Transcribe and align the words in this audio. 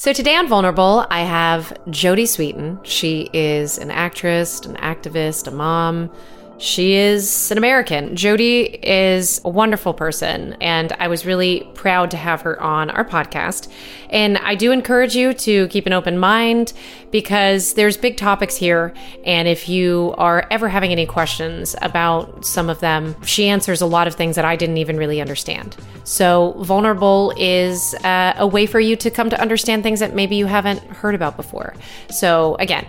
So 0.00 0.14
today 0.14 0.34
on 0.34 0.48
Vulnerable, 0.48 1.06
I 1.10 1.24
have 1.24 1.78
Jodie 1.88 2.22
Sweetin. 2.22 2.80
She 2.84 3.28
is 3.34 3.76
an 3.76 3.90
actress, 3.90 4.60
an 4.60 4.76
activist, 4.76 5.46
a 5.46 5.50
mom. 5.50 6.10
She 6.60 6.92
is 6.92 7.50
an 7.50 7.56
American. 7.56 8.10
Jodie 8.10 8.78
is 8.82 9.40
a 9.46 9.48
wonderful 9.48 9.94
person, 9.94 10.58
and 10.60 10.92
I 10.98 11.08
was 11.08 11.24
really 11.24 11.66
proud 11.72 12.10
to 12.10 12.18
have 12.18 12.42
her 12.42 12.60
on 12.60 12.90
our 12.90 13.02
podcast. 13.02 13.72
And 14.10 14.36
I 14.36 14.56
do 14.56 14.70
encourage 14.70 15.16
you 15.16 15.32
to 15.32 15.68
keep 15.68 15.86
an 15.86 15.94
open 15.94 16.18
mind 16.18 16.74
because 17.10 17.72
there's 17.74 17.96
big 17.96 18.18
topics 18.18 18.56
here. 18.56 18.92
And 19.24 19.48
if 19.48 19.70
you 19.70 20.14
are 20.18 20.46
ever 20.50 20.68
having 20.68 20.92
any 20.92 21.06
questions 21.06 21.74
about 21.80 22.44
some 22.44 22.68
of 22.68 22.80
them, 22.80 23.16
she 23.24 23.48
answers 23.48 23.80
a 23.80 23.86
lot 23.86 24.06
of 24.06 24.14
things 24.14 24.36
that 24.36 24.44
I 24.44 24.54
didn't 24.54 24.76
even 24.76 24.98
really 24.98 25.18
understand. 25.22 25.78
So, 26.04 26.52
Vulnerable 26.58 27.32
is 27.38 27.94
uh, 28.04 28.34
a 28.36 28.46
way 28.46 28.66
for 28.66 28.80
you 28.80 28.96
to 28.96 29.10
come 29.10 29.30
to 29.30 29.40
understand 29.40 29.82
things 29.82 30.00
that 30.00 30.14
maybe 30.14 30.36
you 30.36 30.44
haven't 30.44 30.82
heard 30.82 31.14
about 31.14 31.38
before. 31.38 31.74
So, 32.10 32.56
again, 32.56 32.86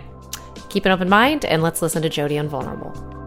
keep 0.67 0.85
an 0.85 0.91
open 0.91 1.07
mind 1.07 1.45
and 1.45 1.63
let's 1.63 1.81
listen 1.81 2.01
to 2.01 2.09
Jodie 2.09 2.37
on 2.37 2.49
Vulnerable. 2.49 3.20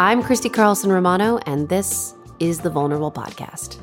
I'm 0.00 0.22
Christy 0.22 0.48
Carlson 0.48 0.92
Romano, 0.92 1.38
and 1.38 1.68
this 1.68 2.14
is 2.38 2.60
the 2.60 2.70
Vulnerable 2.70 3.10
Podcast. 3.10 3.78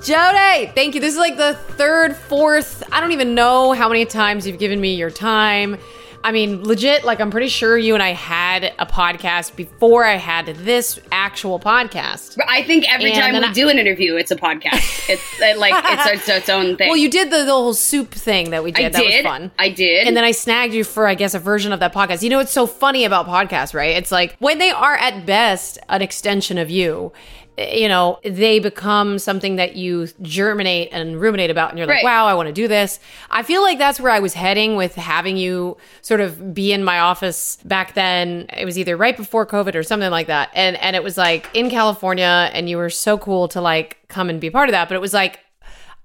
Jodie, 0.00 0.74
thank 0.74 0.96
you. 0.96 1.00
This 1.00 1.12
is 1.12 1.18
like 1.20 1.36
the 1.36 1.54
third, 1.54 2.16
fourth, 2.16 2.82
I 2.90 3.00
don't 3.00 3.12
even 3.12 3.36
know 3.36 3.70
how 3.74 3.88
many 3.88 4.04
times 4.06 4.44
you've 4.44 4.58
given 4.58 4.80
me 4.80 4.96
your 4.96 5.12
time. 5.12 5.78
I 6.24 6.32
mean, 6.32 6.64
legit, 6.64 7.04
like, 7.04 7.20
I'm 7.20 7.30
pretty 7.30 7.48
sure 7.48 7.78
you 7.78 7.94
and 7.94 8.02
I 8.02 8.10
had 8.12 8.64
a 8.78 8.86
podcast 8.86 9.54
before 9.56 10.04
I 10.04 10.16
had 10.16 10.46
this 10.46 10.98
actual 11.12 11.60
podcast. 11.60 12.36
I 12.46 12.62
think 12.64 12.92
every 12.92 13.12
And 13.12 13.20
time 13.20 13.34
we 13.40 13.48
I- 13.48 13.52
do 13.52 13.68
an 13.68 13.78
interview, 13.78 14.16
it's 14.16 14.30
a 14.30 14.36
podcast. 14.36 15.08
It's 15.08 15.22
uh, 15.40 15.54
like 15.58 15.72
it's, 15.76 16.06
it's 16.20 16.28
its 16.28 16.48
own 16.48 16.76
thing. 16.76 16.88
Well, 16.88 16.96
you 16.96 17.08
did 17.10 17.30
the, 17.30 17.44
the 17.44 17.52
whole 17.52 17.72
soup 17.74 18.10
thing 18.12 18.50
that 18.50 18.64
we 18.64 18.72
did. 18.72 18.86
I 18.86 18.88
that 18.90 19.04
was 19.04 19.20
fun. 19.22 19.50
I 19.58 19.68
did. 19.70 20.06
And 20.08 20.16
then 20.16 20.24
I 20.24 20.32
snagged 20.32 20.74
you 20.74 20.84
for, 20.84 21.06
I 21.06 21.14
guess, 21.14 21.34
a 21.34 21.38
version 21.38 21.72
of 21.72 21.80
that 21.80 21.94
podcast. 21.94 22.22
You 22.22 22.30
know 22.30 22.38
what's 22.38 22.52
so 22.52 22.66
funny 22.66 23.04
about 23.04 23.26
podcasts, 23.26 23.72
right? 23.72 23.96
It's 23.96 24.10
like 24.12 24.36
when 24.38 24.58
they 24.58 24.70
are 24.70 24.96
at 24.96 25.24
best 25.24 25.78
an 25.88 26.02
extension 26.02 26.58
of 26.58 26.68
you, 26.68 27.12
you 27.58 27.88
know, 27.88 28.20
they 28.24 28.60
become 28.60 29.18
something 29.18 29.56
that 29.56 29.74
you 29.74 30.06
germinate 30.22 30.90
and 30.92 31.20
ruminate 31.20 31.50
about, 31.50 31.70
and 31.70 31.78
you're 31.78 31.88
like, 31.88 31.96
Right. 31.96 32.04
wow, 32.04 32.26
I 32.26 32.34
want 32.34 32.46
to 32.46 32.52
do 32.52 32.68
this. 32.68 33.00
I 33.30 33.42
feel 33.42 33.62
like 33.62 33.78
that's 33.78 33.98
where 33.98 34.12
I 34.12 34.20
was 34.20 34.34
heading 34.34 34.76
with 34.76 34.94
having 34.94 35.36
you 35.36 35.76
sort 36.00 36.20
of 36.20 36.54
be 36.54 36.72
in 36.72 36.84
my 36.84 37.00
office 37.00 37.56
back 37.64 37.94
then. 37.94 38.46
It 38.56 38.64
was 38.64 38.78
either 38.78 38.96
right 38.96 39.16
before 39.16 39.44
COVID 39.46 39.74
or 39.74 39.82
something 39.82 40.10
like 40.10 40.28
that. 40.28 40.50
And 40.54 40.76
and 40.76 40.94
it 40.94 41.02
was 41.02 41.16
like 41.18 41.48
in 41.52 41.68
California, 41.70 42.50
and 42.52 42.68
you 42.68 42.76
were 42.76 42.90
so 42.90 43.18
cool 43.18 43.48
to 43.48 43.60
like 43.60 43.98
come 44.08 44.30
and 44.30 44.40
be 44.40 44.50
part 44.50 44.68
of 44.68 44.72
that. 44.72 44.88
But 44.88 44.94
it 44.94 45.00
was 45.00 45.12
like 45.14 45.40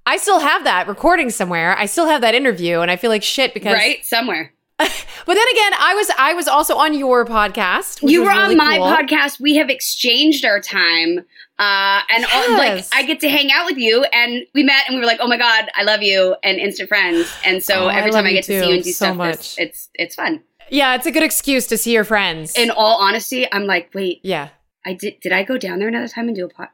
I 0.06 0.18
still 0.18 0.40
have 0.40 0.64
that 0.66 0.88
recording 0.88 1.30
somewhere. 1.30 1.78
I 1.78 1.86
still 1.86 2.08
have 2.08 2.22
that 2.22 2.36
interview, 2.36 2.80
and 2.82 2.90
I 2.92 2.96
feel 2.98 3.10
like 3.10 3.24
shit 3.24 3.54
because. 3.54 3.74
right 3.74 4.04
somewhere. 4.06 4.54
But 5.26 5.36
then 5.36 5.46
again, 5.54 5.74
I 5.80 5.94
was 5.96 6.12
I 6.18 6.34
was 6.34 6.48
also 6.50 6.76
on 6.76 6.94
your 6.94 7.26
podcast. 7.26 8.08
You 8.08 8.24
were 8.24 8.28
really 8.30 8.56
on 8.56 8.58
my 8.58 8.78
cool. 8.78 8.88
podcast. 8.88 9.40
We 9.40 9.56
have 9.56 9.70
exchanged 9.70 10.44
our 10.44 10.60
time, 10.60 11.20
uh, 11.60 12.02
and 12.10 12.26
all, 12.34 12.58
like 12.58 12.84
I 12.94 13.04
get 13.04 13.22
to 13.22 13.30
hang 13.30 13.50
out 13.50 13.66
with 13.66 13.78
you. 13.78 14.04
And 14.12 14.46
we 14.54 14.64
met, 14.64 14.84
and 14.88 14.96
we 14.96 15.00
were 15.00 15.06
like, 15.08 15.20
"Oh 15.22 15.28
my 15.28 15.38
god, 15.38 15.70
I 15.76 15.84
love 15.84 16.02
you!" 16.02 16.36
and 16.44 16.58
instant 16.58 16.90
friends. 16.90 17.34
And 17.46 17.64
so 17.64 17.86
Oh, 17.86 17.88
every 17.88 18.12
love 18.12 18.20
time 18.20 18.26
I 18.26 18.34
get 18.34 18.44
to 18.46 18.60
see 18.60 18.68
you 18.68 18.76
and 18.76 18.84
do 18.84 18.92
so 18.92 19.06
stuff, 19.06 19.16
much. 19.16 19.38
It's, 19.38 19.58
it's 19.58 19.90
it's 19.94 20.16
fun. 20.16 20.44
Yeah, 20.70 20.96
it's 20.96 21.06
a 21.06 21.12
good 21.12 21.24
excuse 21.24 21.68
to 21.68 21.78
see 21.78 21.94
your 21.94 22.04
friends. 22.04 22.54
In 22.58 22.70
all 22.70 23.02
honesty, 23.02 23.48
I'm 23.50 23.66
like, 23.66 23.92
wait, 23.94 24.20
yeah. 24.24 24.50
I 24.86 24.94
did. 24.94 25.22
Did 25.22 25.32
I 25.32 25.44
go 25.44 25.58
down 25.58 25.80
there 25.80 25.88
another 25.88 26.10
time 26.10 26.28
and 26.28 26.36
do 26.36 26.46
a 26.46 26.50
pod? 26.50 26.68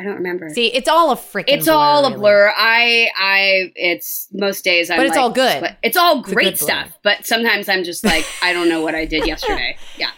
I 0.00 0.04
don't 0.04 0.14
remember. 0.14 0.48
See, 0.48 0.68
it's 0.68 0.88
all 0.88 1.10
a 1.12 1.16
freaking. 1.16 1.44
it's 1.48 1.68
all 1.68 2.06
a 2.06 2.08
really. 2.08 2.20
blur. 2.20 2.52
I, 2.56 3.10
I, 3.18 3.72
it's 3.76 4.28
most 4.32 4.64
days. 4.64 4.88
I'm 4.90 4.96
But 4.96 5.06
it's 5.06 5.14
like, 5.14 5.20
all 5.22 5.30
good. 5.30 5.60
but 5.60 5.76
It's 5.82 5.96
all 5.96 6.20
a 6.20 6.22
great 6.22 6.58
blur. 6.58 6.66
stuff. 6.68 6.98
But 7.02 7.26
sometimes 7.26 7.68
I'm 7.68 7.84
just 7.84 8.02
like, 8.04 8.24
I 8.42 8.54
don't 8.54 8.68
know 8.70 8.80
what 8.80 8.94
I 8.94 9.04
did 9.04 9.26
yesterday. 9.26 9.76
Yeah. 9.98 10.10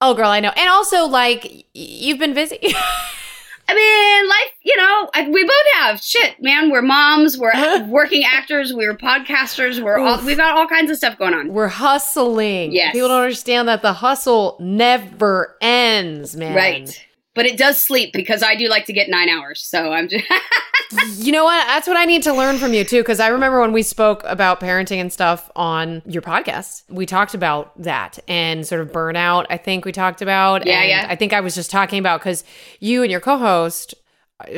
Oh, 0.00 0.14
girl, 0.14 0.28
I 0.28 0.38
know. 0.38 0.52
And 0.56 0.68
also, 0.70 1.06
like, 1.06 1.66
you've 1.74 2.18
been 2.18 2.34
busy. 2.34 2.58
I 3.66 3.74
mean, 3.74 4.28
life, 4.28 4.52
you 4.62 4.76
know, 4.76 5.10
I, 5.14 5.28
we 5.30 5.42
both 5.42 5.66
have 5.76 6.00
shit, 6.02 6.40
man. 6.42 6.70
We're 6.70 6.82
moms, 6.82 7.38
we're 7.38 7.82
working 7.86 8.22
actors, 8.30 8.74
we're 8.74 8.94
podcasters, 8.94 9.82
we're 9.82 9.98
all, 9.98 10.22
we've 10.22 10.36
got 10.36 10.54
all 10.56 10.66
kinds 10.68 10.90
of 10.90 10.98
stuff 10.98 11.16
going 11.16 11.32
on. 11.32 11.48
We're 11.50 11.68
hustling. 11.68 12.72
Yes. 12.72 12.92
People 12.92 13.08
don't 13.08 13.22
understand 13.22 13.66
that 13.68 13.80
the 13.80 13.94
hustle 13.94 14.58
never 14.60 15.56
ends, 15.62 16.36
man. 16.36 16.54
Right. 16.54 17.06
But 17.34 17.46
it 17.46 17.56
does 17.56 17.80
sleep 17.80 18.12
because 18.12 18.42
I 18.42 18.54
do 18.54 18.68
like 18.68 18.86
to 18.86 18.92
get 18.92 19.08
nine 19.08 19.28
hours. 19.28 19.64
So 19.64 19.92
I'm 19.92 20.08
just, 20.08 20.24
You 21.16 21.32
know 21.32 21.44
what? 21.44 21.66
That's 21.66 21.88
what 21.88 21.96
I 21.96 22.04
need 22.04 22.22
to 22.24 22.32
learn 22.32 22.58
from 22.58 22.72
you 22.72 22.84
too. 22.84 23.00
Because 23.00 23.20
I 23.20 23.28
remember 23.28 23.60
when 23.60 23.72
we 23.72 23.82
spoke 23.82 24.22
about 24.24 24.60
parenting 24.60 24.98
and 24.98 25.12
stuff 25.12 25.50
on 25.56 26.02
your 26.06 26.22
podcast, 26.22 26.82
we 26.88 27.06
talked 27.06 27.34
about 27.34 27.72
that 27.82 28.18
and 28.28 28.66
sort 28.66 28.80
of 28.80 28.92
burnout. 28.92 29.46
I 29.50 29.56
think 29.56 29.84
we 29.84 29.92
talked 29.92 30.22
about. 30.22 30.66
Yeah, 30.66 30.80
and 30.80 30.88
yeah. 30.88 31.06
I 31.08 31.16
think 31.16 31.32
I 31.32 31.40
was 31.40 31.54
just 31.54 31.70
talking 31.70 31.98
about 31.98 32.20
because 32.20 32.44
you 32.80 33.02
and 33.02 33.10
your 33.10 33.20
co-host, 33.20 33.94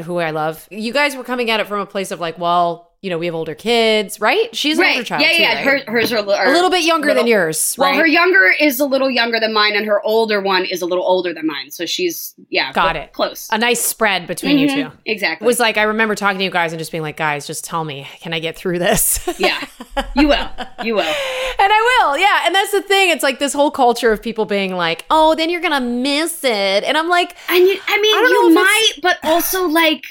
who 0.04 0.18
I 0.18 0.30
love, 0.30 0.66
you 0.70 0.92
guys 0.92 1.16
were 1.16 1.24
coming 1.24 1.50
at 1.50 1.60
it 1.60 1.66
from 1.66 1.80
a 1.80 1.86
place 1.86 2.10
of 2.10 2.20
like, 2.20 2.38
well, 2.38 2.85
you 3.06 3.10
know, 3.10 3.18
we 3.18 3.26
have 3.26 3.36
older 3.36 3.54
kids, 3.54 4.20
right? 4.20 4.52
She's 4.54 4.78
an 4.80 4.84
older 4.84 5.04
child, 5.04 5.22
Yeah, 5.22 5.32
too, 5.36 5.42
yeah. 5.42 5.54
right? 5.54 5.84
Her, 5.86 5.92
hers 5.92 6.12
are, 6.12 6.18
are 6.18 6.46
a 6.46 6.50
little 6.52 6.70
bit 6.70 6.82
younger 6.82 7.06
than 7.10 7.18
little- 7.18 7.28
yours, 7.30 7.76
Well, 7.78 7.94
her 7.94 8.04
younger 8.04 8.52
is 8.58 8.80
a 8.80 8.84
little 8.84 9.08
younger 9.08 9.38
than 9.38 9.52
mine, 9.54 9.76
and 9.76 9.86
her 9.86 10.02
older 10.02 10.40
one 10.40 10.64
is 10.64 10.82
a 10.82 10.86
little 10.86 11.04
older 11.06 11.32
than 11.32 11.46
mine. 11.46 11.70
So 11.70 11.86
she's, 11.86 12.34
yeah. 12.50 12.72
Got 12.72 12.96
it. 12.96 13.12
Close. 13.12 13.48
a 13.52 13.58
nice 13.58 13.80
spread 13.80 14.26
between 14.26 14.58
you 14.58 14.66
Mhm. 14.66 14.74
two. 14.90 14.96
Exactly. 15.04 15.44
It 15.44 15.46
was 15.46 15.60
like 15.60 15.76
I 15.76 15.82
remember 15.84 16.16
talking 16.16 16.38
to 16.38 16.44
you 16.44 16.50
guys 16.50 16.72
and 16.72 16.80
just 16.80 16.90
being 16.90 17.02
like, 17.04 17.16
guys, 17.16 17.46
just 17.46 17.64
tell 17.64 17.84
me, 17.84 18.08
can 18.22 18.34
I 18.34 18.40
get 18.40 18.56
through 18.56 18.80
this? 18.80 19.20
yeah. 19.38 19.64
You 20.16 20.26
will. 20.26 20.48
You 20.82 20.96
will. 20.96 21.02
And 21.58 21.72
I 21.72 21.98
will, 22.02 22.18
yeah. 22.18 22.42
And 22.46 22.54
that's 22.56 22.72
the 22.72 22.82
thing. 22.82 23.10
It's 23.10 23.22
like 23.22 23.38
this 23.38 23.52
whole 23.52 23.70
culture 23.70 24.10
of 24.10 24.20
people 24.20 24.44
being 24.46 24.74
like, 24.74 25.04
"Oh, 25.10 25.34
then 25.36 25.48
you're 25.48 25.60
gonna 25.60 25.80
miss 25.80 26.42
it," 26.44 26.84
and 26.84 26.96
I'm 26.98 27.08
like, 27.08 27.36
And 27.48 27.64
you, 27.66 27.78
I 27.86 28.00
mean, 28.00 28.14
I 28.16 28.20
you 28.20 28.50
might, 28.54 28.92
but 29.02 29.18
also 29.22 29.66
like 29.68 30.04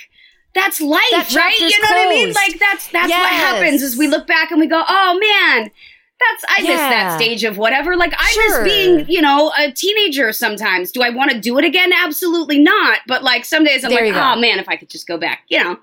that's 0.55 0.81
life, 0.81 1.01
That 1.11 1.31
right? 1.35 1.59
You 1.59 1.69
know 1.81 1.89
what 1.89 2.07
I 2.07 2.09
mean? 2.09 2.33
Like 2.33 2.57
that's 2.59 2.87
that's 2.89 3.11
what 3.11 3.29
happens 3.29 3.81
is 3.83 3.95
we 3.97 4.07
look 4.07 4.25
back 4.25 4.49
and 4.51 4.59
we 4.59 4.67
go, 4.67 4.81
oh 4.87 5.19
man. 5.19 5.69
That's 6.17 6.45
I 6.47 6.61
miss 6.61 6.79
that 6.79 7.17
stage 7.19 7.43
of 7.43 7.57
whatever. 7.57 7.97
Like 7.97 8.13
I 8.17 8.31
Sure. 8.31 8.63
miss 8.63 8.73
being, 8.73 9.05
you 9.09 9.21
know, 9.21 9.51
a 9.59 9.69
teenager 9.73 10.31
sometimes. 10.31 10.89
Do 10.93 11.03
I 11.03 11.09
want 11.09 11.31
to 11.31 11.39
do 11.41 11.57
it 11.59 11.65
again? 11.65 11.91
Absolutely 11.91 12.57
not. 12.57 12.99
But 13.05 13.21
like 13.21 13.43
some 13.43 13.65
days 13.65 13.83
I'm 13.83 13.91
There 13.91 14.05
like, 14.05 14.13
go. 14.13 14.21
oh 14.21 14.39
man, 14.39 14.57
if 14.57 14.69
I 14.69 14.77
could 14.77 14.89
just 14.89 15.07
go 15.07 15.17
back. 15.17 15.41
You 15.49 15.61
know, 15.61 15.77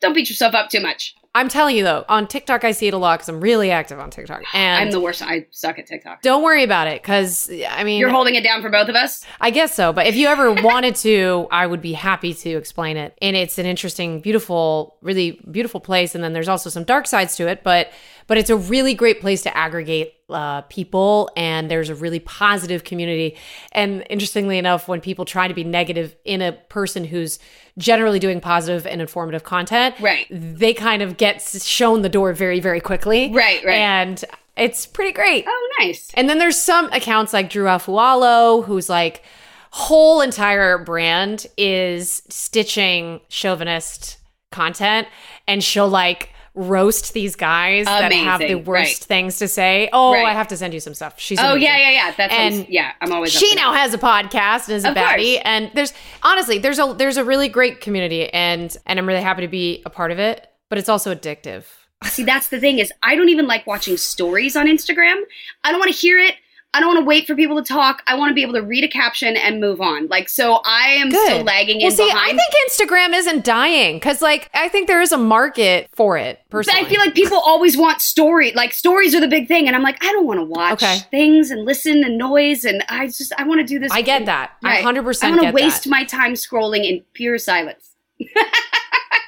don't 0.00 0.14
beat 0.14 0.28
yourself 0.28 0.52
up 0.52 0.68
too 0.68 0.80
much. 0.80 1.14
I'm 1.38 1.48
telling 1.48 1.76
you 1.76 1.84
though, 1.84 2.04
on 2.08 2.26
TikTok 2.26 2.64
I 2.64 2.72
see 2.72 2.88
it 2.88 2.94
a 2.94 2.98
lot 2.98 3.18
because 3.18 3.28
I'm 3.28 3.40
really 3.40 3.70
active 3.70 4.00
on 4.00 4.10
TikTok, 4.10 4.42
and 4.52 4.84
I'm 4.84 4.90
the 4.90 5.00
worst. 5.00 5.22
I 5.22 5.46
suck 5.50 5.78
at 5.78 5.86
TikTok. 5.86 6.20
don't 6.22 6.42
worry 6.42 6.64
about 6.64 6.88
it 6.88 7.00
because 7.00 7.48
I 7.70 7.84
mean, 7.84 8.00
You're 8.00 8.10
holding 8.10 8.34
it 8.34 8.42
down 8.42 8.60
for 8.60 8.70
both 8.70 8.88
of 8.88 8.96
us. 8.96 9.24
I 9.40 9.50
guess 9.50 9.72
so. 9.72 9.92
But 9.92 10.08
if 10.08 10.16
you 10.16 10.26
ever 10.26 10.52
wanted 10.52 10.96
to, 10.96 11.46
I 11.52 11.66
would 11.66 11.80
be 11.80 11.92
happy 11.92 12.34
to 12.34 12.50
explain 12.50 12.96
it. 12.96 13.16
And 13.22 13.36
it's 13.36 13.56
an 13.58 13.66
interesting, 13.66 14.20
beautiful, 14.20 14.96
really 15.00 15.40
beautiful 15.48 15.78
place. 15.78 16.16
And 16.16 16.24
then 16.24 16.32
there's 16.32 16.48
also 16.48 16.70
some 16.70 16.82
dark 16.84 17.06
sides 17.06 17.36
to 17.36 17.46
it, 17.46 17.62
but 17.62 17.92
but 18.28 18.38
it's 18.38 18.50
a 18.50 18.56
really 18.56 18.94
great 18.94 19.20
place 19.20 19.42
to 19.42 19.56
aggregate 19.56 20.14
uh, 20.30 20.60
people. 20.62 21.28
And 21.36 21.68
there's 21.70 21.88
a 21.90 21.94
really 21.96 22.20
positive 22.20 22.84
community. 22.84 23.36
And 23.72 24.04
interestingly 24.08 24.58
enough, 24.58 24.86
when 24.86 25.00
people 25.00 25.24
try 25.24 25.48
to 25.48 25.54
be 25.54 25.64
negative 25.64 26.14
in 26.24 26.40
a 26.42 26.52
person 26.52 27.04
who's 27.04 27.40
generally 27.78 28.18
doing 28.20 28.40
positive 28.40 28.86
and 28.86 29.00
informative 29.00 29.42
content, 29.42 29.96
Right. 29.98 30.26
they 30.30 30.72
kind 30.74 31.02
of 31.02 31.16
get 31.16 31.40
shown 31.42 32.02
the 32.02 32.08
door 32.08 32.32
very, 32.34 32.60
very 32.60 32.80
quickly. 32.80 33.32
Right, 33.32 33.64
right. 33.64 33.74
And 33.74 34.24
it's 34.56 34.86
pretty 34.86 35.12
great. 35.12 35.44
Oh, 35.48 35.70
nice. 35.80 36.10
And 36.14 36.28
then 36.28 36.38
there's 36.38 36.58
some 36.58 36.86
accounts 36.92 37.32
like 37.32 37.48
Drew 37.50 37.64
Afualo, 37.66 38.64
who's 38.64 38.88
like 38.88 39.22
whole 39.70 40.20
entire 40.22 40.78
brand 40.78 41.46
is 41.56 42.22
stitching 42.28 43.20
chauvinist 43.28 44.16
content, 44.50 45.06
and 45.46 45.62
she'll 45.62 45.88
like 45.88 46.30
roast 46.58 47.14
these 47.14 47.36
guys 47.36 47.86
that 47.86 48.12
have 48.12 48.40
the 48.40 48.56
worst 48.56 49.02
right. 49.02 49.06
things 49.06 49.38
to 49.38 49.48
say. 49.48 49.88
Oh, 49.92 50.12
Right. 50.12 50.26
I 50.26 50.32
have 50.32 50.48
to 50.48 50.56
send 50.56 50.74
you 50.74 50.80
some 50.80 50.92
stuff. 50.94 51.18
She's 51.18 51.38
Oh 51.38 51.52
amazing. 51.52 51.62
yeah, 51.62 51.76
yeah, 51.78 51.90
yeah. 51.90 52.14
That's 52.16 52.34
And 52.34 52.68
yeah. 52.68 52.92
I'm 53.00 53.12
always. 53.12 53.32
She 53.32 53.54
now 53.54 53.72
that. 53.72 53.78
has 53.78 53.94
a 53.94 53.98
podcast 53.98 54.68
and 54.68 54.76
is 54.76 54.84
a 54.84 54.92
baddie, 54.92 55.40
and 55.44 55.70
there's 55.74 55.92
honestly 56.22 56.58
there's 56.58 56.78
a 56.78 56.94
there's 56.96 57.16
a 57.16 57.24
really 57.24 57.48
great 57.48 57.80
community, 57.80 58.28
and 58.32 58.76
and 58.86 58.98
I'm 58.98 59.06
really 59.06 59.22
happy 59.22 59.42
to 59.42 59.48
be 59.48 59.82
a 59.86 59.90
part 59.90 60.10
of 60.10 60.18
it. 60.18 60.48
But 60.68 60.78
it's 60.78 60.88
also 60.88 61.14
addictive. 61.14 61.64
See, 62.04 62.24
that's 62.24 62.48
the 62.48 62.60
thing 62.60 62.78
is, 62.78 62.92
I 63.02 63.16
don't 63.16 63.28
even 63.28 63.46
like 63.46 63.66
watching 63.66 63.96
stories 63.96 64.54
on 64.54 64.66
Instagram. 64.66 65.22
I 65.64 65.70
don't 65.70 65.80
want 65.80 65.92
to 65.92 65.98
hear 65.98 66.18
it. 66.18 66.34
I 66.74 66.80
don't 66.80 66.88
want 66.94 67.00
to 67.00 67.06
wait 67.06 67.26
for 67.26 67.34
people 67.34 67.56
to 67.56 67.62
talk. 67.66 68.02
I 68.06 68.14
want 68.14 68.30
to 68.30 68.34
be 68.34 68.42
able 68.42 68.52
to 68.52 68.62
read 68.62 68.84
a 68.84 68.88
caption 68.88 69.36
and 69.36 69.58
move 69.58 69.80
on. 69.80 70.06
Like, 70.08 70.28
so 70.28 70.60
I 70.66 70.88
am 71.00 71.10
still 71.10 71.42
lagging 71.42 71.78
well, 71.78 71.86
in 71.86 71.92
see, 71.96 72.06
behind. 72.06 72.38
I 72.38 72.42
think 72.42 72.90
Instagram 72.90 73.14
isn't 73.16 73.42
dying 73.44 73.96
because, 73.96 74.20
like, 74.20 74.50
I 74.52 74.68
think 74.68 74.86
there 74.86 75.00
is 75.00 75.10
a 75.10 75.16
market 75.16 75.88
for 75.94 76.18
it. 76.18 76.40
but 76.50 76.58
Personally, 76.58 76.80
I 76.82 76.88
feel 76.88 77.00
like 77.00 77.14
people 77.14 77.38
always 77.38 77.76
want 77.78 78.02
story. 78.02 78.52
Like 78.52 78.74
stories 78.74 79.14
are 79.14 79.20
the 79.20 79.28
big 79.28 79.48
thing, 79.48 79.66
and 79.66 79.74
I'm 79.74 79.82
like, 79.82 80.04
I 80.04 80.12
don't 80.12 80.26
want 80.26 80.40
to 80.40 80.44
watch 80.44 80.82
Okay. 80.82 80.98
things 81.10 81.50
and 81.50 81.64
listen 81.64 82.04
and 82.04 82.18
noise, 82.18 82.64
and 82.66 82.84
I 82.90 83.06
just 83.06 83.32
I 83.38 83.44
want 83.44 83.60
to 83.60 83.66
do 83.66 83.78
this. 83.78 83.90
I 83.90 84.02
get 84.02 84.26
that. 84.26 84.52
I 84.62 84.68
Right. 84.68 84.84
hundred 84.84 85.00
I 85.22 85.30
want 85.30 85.40
to 85.42 85.50
waste 85.52 85.84
that. 85.84 85.90
my 85.90 86.04
time 86.04 86.34
scrolling 86.34 86.84
in 86.84 87.02
pure 87.14 87.38
silence. 87.38 87.94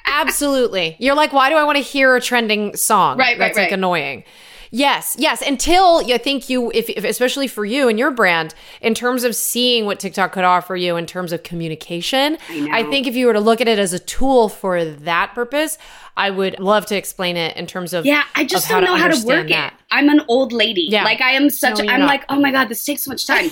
Absolutely. 0.07 0.97
You're 0.99 1.15
like, 1.15 1.33
why 1.33 1.49
do 1.49 1.57
I 1.57 1.65
want 1.65 1.77
to 1.77 1.83
hear 1.83 2.15
a 2.17 2.21
trending 2.21 2.77
song? 2.77 3.17
Right, 3.17 3.29
right, 3.31 3.39
That's 3.39 3.57
like 3.57 3.67
right. 3.67 3.73
annoying. 3.73 4.25
Yes, 4.73 5.17
yes. 5.19 5.43
Until 5.43 5.99
I 6.13 6.19
think 6.19 6.49
you, 6.49 6.71
if, 6.73 6.89
if 6.91 7.05
especially 7.05 7.49
for 7.49 7.65
you 7.65 7.89
and 7.89 7.99
your 7.99 8.11
brand, 8.11 8.55
in 8.81 8.95
terms 8.95 9.25
of 9.25 9.35
seeing 9.35 9.85
what 9.85 9.99
TikTok 9.99 10.33
could 10.33 10.45
offer 10.45 10.77
you 10.77 10.97
in 10.97 11.07
terms 11.07 11.33
of 11.33 11.43
communication, 11.43 12.39
I 12.49 12.83
know. 12.83 12.91
think 12.91 13.07
if 13.09 13.17
you 13.17 13.27
were 13.27 13.33
to 13.33 13.41
look 13.41 13.61
at 13.61 13.67
it 13.67 13.79
as 13.79 13.93
a 13.93 13.99
tool 13.99 14.49
for 14.49 14.85
that 14.85 15.33
purpose, 15.35 15.77
I 16.17 16.31
would 16.31 16.61
love 16.61 16.87
to 16.87 16.97
explain 16.97 17.37
it 17.37 17.57
in 17.57 17.67
terms 17.67 17.93
of 17.93 18.07
Yeah, 18.07 18.23
I 18.35 18.45
just 18.45 18.69
don't 18.69 18.85
know 18.85 18.95
how 18.97 19.09
to 19.09 19.27
work 19.27 19.49
that. 19.49 19.73
it. 19.73 19.79
I'm 19.91 20.09
an 20.09 20.23
old 20.29 20.53
lady. 20.53 20.87
Yeah. 20.89 21.03
Like 21.03 21.21
I 21.21 21.33
am 21.33 21.51
such. 21.51 21.79
No, 21.79 21.91
I'm 21.91 22.01
not. 22.01 22.07
like, 22.07 22.25
oh 22.29 22.39
my 22.39 22.53
god, 22.53 22.69
this 22.69 22.85
takes 22.85 23.03
so 23.03 23.11
much 23.11 23.27
time. 23.27 23.51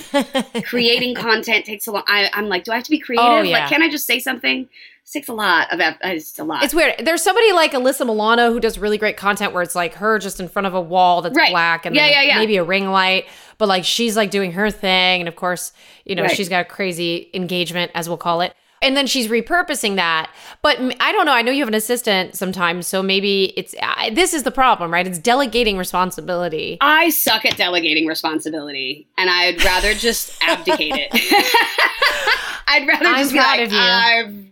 Creating 0.63 1.15
content 1.15 1.65
takes 1.65 1.87
a 1.87 1.91
long. 1.91 2.03
I, 2.07 2.29
I'm 2.33 2.47
like, 2.47 2.63
do 2.63 2.71
I 2.71 2.75
have 2.75 2.85
to 2.85 2.91
be 2.91 2.99
creative? 2.99 3.25
Oh, 3.25 3.41
yeah. 3.41 3.59
Like, 3.59 3.69
can 3.69 3.83
I 3.83 3.89
just 3.89 4.05
say 4.07 4.19
something? 4.19 4.69
Takes 5.11 5.27
a 5.27 5.33
lot 5.33 5.73
of. 5.73 5.79
uh, 5.79 5.93
It's 6.03 6.37
a 6.37 6.43
lot. 6.43 6.63
It's 6.63 6.73
weird. 6.73 6.93
There's 7.03 7.23
somebody 7.23 7.51
like 7.51 7.71
Alyssa 7.71 8.05
Milano 8.05 8.53
who 8.53 8.59
does 8.59 8.77
really 8.77 8.97
great 8.99 9.17
content 9.17 9.53
where 9.53 9.63
it's 9.63 9.73
like 9.75 9.95
her 9.95 10.19
just 10.19 10.39
in 10.39 10.47
front 10.47 10.67
of 10.67 10.75
a 10.75 10.81
wall 10.81 11.21
that's 11.23 11.35
Right. 11.35 11.49
black 11.49 11.85
and 11.87 11.95
Yeah, 11.95 12.07
yeah, 12.07 12.21
yeah. 12.21 12.37
maybe 12.37 12.57
a 12.57 12.63
ring 12.63 12.91
light, 12.91 13.25
but 13.57 13.67
like 13.67 13.85
she's 13.85 14.15
like 14.15 14.29
doing 14.29 14.51
her 14.51 14.69
thing. 14.69 15.21
And 15.21 15.27
of 15.27 15.35
course, 15.35 15.73
you 16.05 16.13
know, 16.15 16.23
Right. 16.23 16.31
she's 16.35 16.47
got 16.49 16.61
a 16.61 16.65
crazy 16.65 17.29
engagement, 17.33 17.91
as 17.95 18.07
we'll 18.07 18.17
call 18.17 18.41
it. 18.41 18.53
And 18.81 18.95
then 18.95 19.07
she's 19.07 19.27
repurposing 19.27 19.95
that. 19.95 20.31
But 20.61 20.79
i 20.99 21.11
don't 21.11 21.25
know. 21.25 21.33
I 21.33 21.41
know 21.41 21.51
you 21.51 21.61
have 21.61 21.67
an 21.67 21.73
assistant 21.73 22.35
sometimes. 22.35 22.87
So 22.87 23.03
maybe 23.03 23.53
it's 23.57 23.75
I 23.81 24.11
this 24.11 24.33
is 24.33 24.43
the 24.43 24.51
problem, 24.51 24.91
right? 24.91 25.05
It's 25.05 25.19
delegating 25.19 25.77
responsibility. 25.77 26.77
I 26.81 27.09
suck 27.09 27.45
at 27.45 27.57
delegating 27.57 28.07
responsibility, 28.07 29.07
and 29.17 29.29
I'd 29.29 29.63
rather 29.63 29.93
just 29.93 30.37
abdicate 30.41 30.93
it. 30.95 31.09
I'd 32.67 32.87
rather 32.87 33.05
I'm 33.05 33.17
just 33.23 33.33
proud 33.33 33.57
like, 33.57 33.67
of 33.67 33.71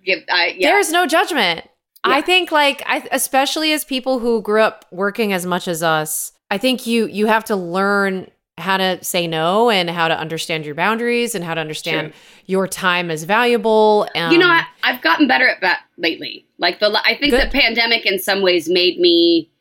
you. 0.03 0.18
I, 0.30 0.56
yeah. 0.57 0.71
There's 0.71 0.91
no 0.91 1.06
judgment. 1.06 1.68
I 2.03 2.21
think 2.21 2.51
like 2.51 2.81
I 2.85 3.07
especially 3.12 3.73
as 3.73 3.83
people 3.83 4.19
who 4.19 4.41
grew 4.41 4.62
up 4.62 4.85
working 4.91 5.33
as 5.33 5.45
much 5.45 5.68
as 5.68 5.83
us, 5.83 6.31
I 6.50 6.57
think 6.57 6.88
you 6.88 7.07
you 7.07 7.27
have 7.27 7.44
to 7.45 7.56
learn 7.56 8.30
how 8.57 8.77
to 8.77 9.04
say 9.04 9.27
no 9.27 9.69
and 9.69 9.89
how 9.89 10.07
to 10.07 10.18
understand 10.18 10.65
your 10.65 10.75
boundaries 10.75 11.36
and 11.36 11.44
how 11.44 11.54
to 11.54 11.62
understand 11.62 12.12
True. 12.12 12.21
your 12.48 12.68
time 12.68 13.12
is 13.12 13.24
valuable. 13.24 14.07
Um, 14.15 14.31
you 14.31 14.38
know, 14.39 14.48
I, 14.48 14.63
I've 14.83 15.01
gotten 15.01 15.27
better 15.27 15.48
at 15.48 15.62
that 15.62 15.81
lately. 15.98 16.45
Like 16.57 16.80
the, 16.80 16.88
I 17.06 17.15
think 17.15 17.31
Good. 17.31 17.48
the 17.48 17.51
pandemic 17.51 18.06
in 18.06 18.19
some 18.19 18.42
ways 18.42 18.68
made 18.68 19.00
me 19.00 19.51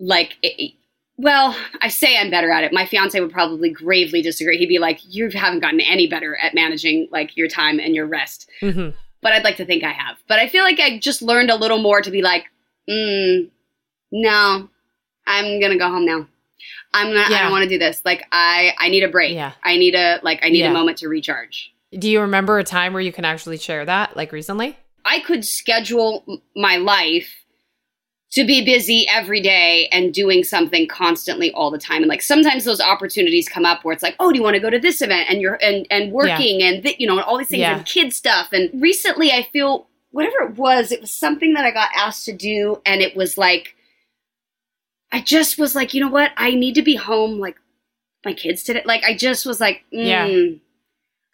like. 0.00 0.36
It, 0.42 0.72
well, 1.18 1.54
I 1.82 1.88
say 1.88 2.16
I'm 2.16 2.30
better 2.30 2.50
at 2.50 2.64
it. 2.64 2.72
My 2.72 2.86
fiance 2.86 3.20
would 3.20 3.30
probably 3.30 3.70
gravely 3.70 4.22
disagree. 4.22 4.56
He'd 4.56 4.66
be 4.66 4.78
like, 4.78 4.98
"You 5.06 5.28
haven't 5.28 5.60
gotten 5.60 5.80
any 5.80 6.06
better 6.08 6.36
at 6.36 6.54
managing 6.54 7.08
like 7.12 7.36
your 7.36 7.48
time 7.48 7.78
and 7.78 7.94
your 7.94 8.06
rest." 8.06 8.48
mhm. 8.62 8.94
But 9.20 9.34
I'd 9.34 9.44
like 9.44 9.58
to 9.58 9.66
think 9.66 9.84
I 9.84 9.92
have. 9.92 10.16
But 10.26 10.40
I 10.40 10.48
feel 10.48 10.64
like 10.64 10.80
I 10.80 10.98
just 10.98 11.22
learned 11.22 11.50
a 11.50 11.54
little 11.54 11.78
more 11.78 12.00
to 12.00 12.10
be 12.10 12.22
like, 12.22 12.46
mm, 12.88 13.50
"No, 14.10 14.68
I'm 15.26 15.60
gonna 15.60 15.78
go 15.78 15.88
home 15.90 16.06
now. 16.06 16.26
I'm 16.94 17.12
not. 17.14 17.30
I 17.30 17.42
don't 17.42 17.50
want 17.52 17.64
to 17.64 17.68
do 17.68 17.78
this. 17.78 18.02
Like, 18.04 18.26
I 18.32 18.74
I 18.78 18.88
need 18.88 19.02
a 19.02 19.08
break. 19.08 19.34
Yeah. 19.34 19.52
I 19.62 19.76
need 19.76 19.94
a 19.94 20.20
like. 20.22 20.40
I 20.42 20.48
need 20.50 20.60
Yeah. 20.60 20.70
a 20.70 20.72
moment 20.74 20.98
to 20.98 21.08
recharge." 21.08 21.72
Do 21.98 22.08
you 22.10 22.20
remember 22.20 22.58
a 22.58 22.64
time 22.64 22.92
where 22.94 23.02
you 23.02 23.12
can 23.12 23.24
actually 23.24 23.58
share 23.58 23.84
that, 23.84 24.16
like 24.16 24.32
recently? 24.32 24.78
I 25.04 25.20
could 25.20 25.44
schedule 25.44 26.24
my 26.56 26.76
life 26.76 27.28
to 28.32 28.44
be 28.46 28.64
busy 28.64 29.06
every 29.10 29.42
day 29.42 29.88
and 29.92 30.14
doing 30.14 30.42
something 30.42 30.86
constantly 30.88 31.52
all 31.52 31.70
the 31.70 31.76
time. 31.78 31.98
And 32.02 32.08
like 32.08 32.22
sometimes 32.22 32.64
those 32.64 32.80
opportunities 32.80 33.46
come 33.46 33.66
up 33.66 33.84
where 33.84 33.92
it's 33.92 34.02
like, 34.02 34.16
oh, 34.20 34.30
do 34.32 34.38
you 34.38 34.42
want 34.42 34.54
to 34.54 34.60
go 34.60 34.70
to 34.70 34.78
this 34.78 35.02
event? 35.02 35.28
And 35.28 35.42
you're 35.42 35.58
and 35.62 35.86
and 35.90 36.12
working 36.12 36.62
and 36.62 36.82
th- 36.82 36.98
you 36.98 37.06
know 37.06 37.14
and 37.18 37.22
all 37.24 37.36
these 37.36 37.48
things 37.48 37.60
Yeah. 37.60 37.76
and 37.76 37.84
kid 37.84 38.14
stuff. 38.14 38.48
And 38.52 38.70
recently, 38.80 39.30
I 39.32 39.42
feel 39.52 39.86
whatever 40.12 40.36
it 40.44 40.56
was, 40.56 40.92
it 40.92 41.00
was 41.02 41.10
something 41.10 41.52
that 41.54 41.64
I 41.66 41.70
got 41.72 41.90
asked 41.94 42.24
to 42.26 42.32
do, 42.32 42.80
and 42.86 43.00
it 43.02 43.14
was 43.16 43.36
like, 43.36 43.74
I 45.12 45.20
just 45.20 45.58
was 45.58 45.74
like, 45.74 45.92
you 45.94 46.00
know 46.00 46.08
what? 46.10 46.32
I 46.36 46.52
need 46.52 46.74
to 46.76 46.82
be 46.82 46.96
home 46.96 47.38
like 47.38 47.56
my 48.24 48.32
kids 48.32 48.62
today. 48.62 48.82
Like 48.84 49.02
I 49.04 49.16
just 49.16 49.44
was 49.46 49.60
like, 49.60 49.84
Yeah. 49.90 50.26
mm, 50.26 50.58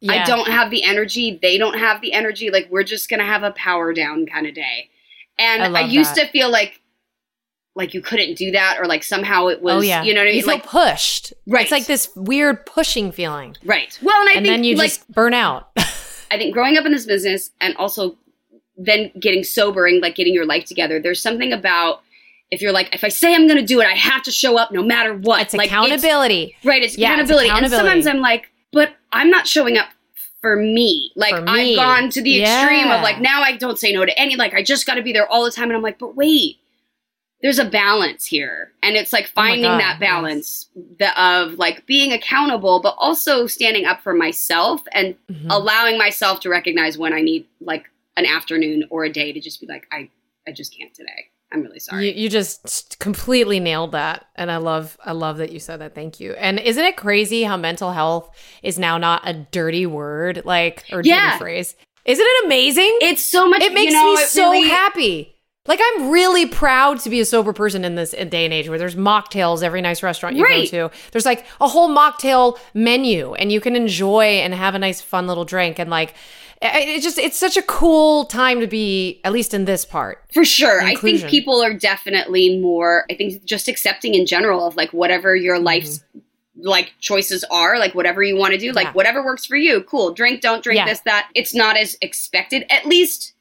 Yeah. 0.00 0.12
I 0.12 0.24
don't 0.26 0.48
have 0.48 0.70
the 0.70 0.82
energy. 0.82 1.38
They 1.40 1.58
don't 1.58 1.78
have 1.78 2.00
the 2.00 2.12
energy. 2.12 2.50
Like 2.50 2.68
we're 2.70 2.82
just 2.82 3.08
gonna 3.08 3.24
have 3.24 3.42
a 3.44 3.52
power 3.52 3.92
down 3.92 4.26
kind 4.26 4.46
of 4.46 4.54
day. 4.54 4.90
And 5.38 5.76
I 5.76 5.80
I, 5.82 5.84
used 5.84 6.16
that. 6.16 6.26
to 6.26 6.32
feel 6.32 6.50
like 6.50 6.80
like 7.76 7.94
you 7.94 8.00
couldn't 8.02 8.36
do 8.36 8.50
that, 8.50 8.78
or 8.80 8.86
like 8.86 9.04
somehow 9.04 9.46
it 9.46 9.62
was. 9.62 9.74
oh 9.74 9.80
yeah. 9.80 10.02
You 10.02 10.12
know 10.12 10.20
what 10.20 10.26
I 10.26 10.30
You 10.30 10.36
mean? 10.38 10.42
feel 10.42 10.54
Like 10.54 10.66
pushed. 10.66 11.32
Right. 11.46 11.62
It's 11.62 11.70
like 11.70 11.86
this 11.86 12.10
weird 12.16 12.66
pushing 12.66 13.12
feeling, 13.12 13.56
right. 13.64 13.96
Well, 14.02 14.18
and 14.20 14.28
I 14.28 14.32
and 14.32 14.44
think 14.44 14.52
then 14.52 14.64
you 14.64 14.74
like 14.74 14.88
just 14.90 15.08
burn 15.12 15.32
out. 15.34 15.68
I 15.76 16.36
think 16.36 16.52
growing 16.52 16.76
up 16.76 16.84
in 16.86 16.90
this 16.92 17.06
business 17.06 17.50
and 17.60 17.76
also 17.76 18.18
then 18.76 19.12
getting 19.20 19.44
sobering, 19.44 20.00
like 20.00 20.16
getting 20.16 20.34
your 20.34 20.44
life 20.46 20.64
together. 20.64 20.98
There's 21.00 21.22
something 21.22 21.52
about 21.52 22.02
if 22.50 22.62
you're 22.62 22.72
like, 22.72 22.94
if 22.94 23.04
I 23.04 23.08
say 23.08 23.34
I'm 23.34 23.46
going 23.46 23.58
to 23.60 23.66
do 23.66 23.80
it, 23.80 23.86
I 23.86 23.94
have 23.94 24.22
to 24.24 24.30
show 24.30 24.56
up 24.58 24.72
no 24.72 24.82
matter 24.82 25.14
what. 25.14 25.42
it's 25.42 25.54
like 25.54 25.68
accountability. 25.68 26.56
right? 26.64 26.82
It's 26.82 26.96
Yeah, 26.96 27.08
it's 27.08 27.30
accountability. 27.30 27.48
accountability. 27.48 27.76
And 27.88 28.02
sometimes 28.02 28.06
I'm 28.06 28.20
like, 28.22 28.48
but 28.72 28.94
I'm 29.12 29.30
not 29.30 29.46
showing 29.46 29.76
up 29.76 29.88
for 30.40 30.56
me. 30.56 31.10
Like 31.16 31.34
For 31.34 31.42
me. 31.42 31.72
I've 31.72 31.76
gone 31.76 32.10
to 32.10 32.22
the 32.22 32.42
extreme 32.42 32.90
of 32.90 33.02
like 33.02 33.20
now 33.20 33.42
I 33.42 33.56
don't 33.56 33.78
say 33.78 33.92
no 33.92 34.04
to 34.04 34.18
any. 34.18 34.36
Like 34.36 34.54
I 34.54 34.62
just 34.62 34.86
got 34.86 34.94
to 34.94 35.02
be 35.02 35.12
there 35.12 35.26
all 35.28 35.44
the 35.44 35.50
time, 35.50 35.64
and 35.68 35.76
I'm 35.76 35.82
like, 35.82 35.98
but 35.98 36.14
wait. 36.16 36.56
There's 37.40 37.60
a 37.60 37.64
balance 37.64 38.26
here, 38.26 38.72
and 38.82 38.96
it's 38.96 39.12
like 39.12 39.26
Oh 39.26 39.30
finding 39.36 39.62
God, 39.62 39.78
that 39.80 40.00
balance 40.00 40.66
the, 40.98 41.22
of 41.22 41.52
like 41.54 41.86
being 41.86 42.12
accountable, 42.12 42.80
but 42.82 42.96
also 42.98 43.46
standing 43.46 43.84
up 43.84 44.00
for 44.02 44.12
myself 44.12 44.82
and 44.90 45.14
Mhm. 45.30 45.46
allowing 45.48 45.96
myself 45.98 46.40
to 46.40 46.48
recognize 46.48 46.98
when 46.98 47.12
I 47.12 47.20
need 47.20 47.46
like 47.60 47.84
an 48.16 48.26
afternoon 48.26 48.88
or 48.90 49.04
a 49.04 49.12
day 49.12 49.32
to 49.32 49.38
just 49.38 49.60
be 49.60 49.68
like, 49.68 49.86
I, 49.92 50.08
I 50.48 50.50
just 50.52 50.76
can't 50.76 50.92
today. 50.92 51.26
I'm 51.52 51.62
really 51.62 51.78
sorry. 51.78 52.08
You, 52.14 52.24
you 52.24 52.28
just 52.28 52.98
completely 52.98 53.58
nailed 53.58 53.92
that, 53.92 54.26
and 54.36 54.50
I 54.50 54.58
love 54.58 54.98
I 55.04 55.12
love 55.12 55.38
that 55.38 55.50
you 55.52 55.58
said 55.60 55.80
that. 55.80 55.94
Thank 55.94 56.20
you. 56.20 56.32
And 56.34 56.58
isn't 56.58 56.84
it 56.84 56.96
crazy 56.96 57.42
how 57.44 57.56
mental 57.56 57.92
health 57.92 58.30
is 58.62 58.78
now 58.78 58.98
not 58.98 59.22
a 59.26 59.32
dirty 59.32 59.86
word, 59.86 60.42
like 60.44 60.84
or 60.92 61.00
Yeah. 61.02 61.30
dirty 61.32 61.38
phrase? 61.38 61.74
Isn't 62.04 62.26
it 62.26 62.44
amazing? 62.46 62.98
it's 63.02 63.22
so 63.24 63.48
much. 63.48 63.62
it 63.62 63.72
makes 63.72 63.92
you 63.92 63.98
know, 63.98 64.14
me 64.14 64.24
so 64.24 64.50
really- 64.52 64.68
happy. 64.68 65.34
Like 65.66 65.80
I'm 65.82 66.08
really 66.08 66.46
proud 66.46 67.00
to 67.00 67.10
be 67.10 67.20
a 67.20 67.26
sober 67.26 67.52
person 67.52 67.84
in 67.84 67.94
this 67.94 68.12
day 68.12 68.46
and 68.46 68.54
age 68.54 68.70
where 68.70 68.78
there's 68.78 68.94
mocktails 68.96 69.62
every 69.62 69.82
nice 69.82 70.02
restaurant 70.02 70.34
you 70.34 70.42
Right. 70.44 70.70
go 70.72 70.88
to. 70.88 70.94
There's 71.12 71.26
like 71.26 71.44
a 71.60 71.68
whole 71.68 71.90
mocktail 71.90 72.58
menu, 72.72 73.34
and 73.34 73.52
you 73.52 73.60
can 73.60 73.76
enjoy 73.76 74.24
and 74.40 74.54
have 74.54 74.74
a 74.74 74.78
nice, 74.78 75.02
fun 75.02 75.26
little 75.26 75.44
drink. 75.44 75.78
And 75.78 75.90
like, 75.90 76.14
it 76.60 76.88
it 76.88 77.02
just 77.02 77.18
it's 77.18 77.38
such 77.38 77.56
a 77.56 77.62
cool 77.62 78.24
time 78.24 78.60
to 78.60 78.66
be, 78.66 79.20
at 79.24 79.32
least 79.32 79.54
in 79.54 79.64
this 79.64 79.84
part. 79.84 80.24
For 80.32 80.44
sure. 80.44 80.82
I 80.82 80.94
think 80.96 81.26
people 81.28 81.62
are 81.62 81.72
definitely 81.74 82.58
more, 82.58 83.04
I 83.10 83.14
think 83.14 83.44
just 83.44 83.68
accepting 83.68 84.14
in 84.14 84.26
general 84.26 84.66
of 84.66 84.74
like 84.76 84.92
whatever 84.92 85.36
your 85.36 85.58
life's 85.58 86.02
like 86.60 86.92
choices 86.98 87.44
are, 87.52 87.78
like 87.78 87.94
whatever 87.94 88.20
you 88.22 88.36
want 88.36 88.52
to 88.54 88.58
do, 88.58 88.70
Mm-hmm. 88.70 88.78
Yeah. 88.78 88.84
like 88.86 88.94
whatever 88.96 89.24
works 89.24 89.46
for 89.46 89.56
you. 89.56 89.82
Cool. 89.84 90.12
Drink, 90.12 90.40
don't 90.40 90.62
drink 90.62 90.78
Yeah. 90.78 90.86
this, 90.86 91.00
that. 91.00 91.28
It's 91.36 91.54
not 91.54 91.76
as 91.76 91.96
expected. 92.02 92.64
At 92.68 92.84
least 92.86 93.34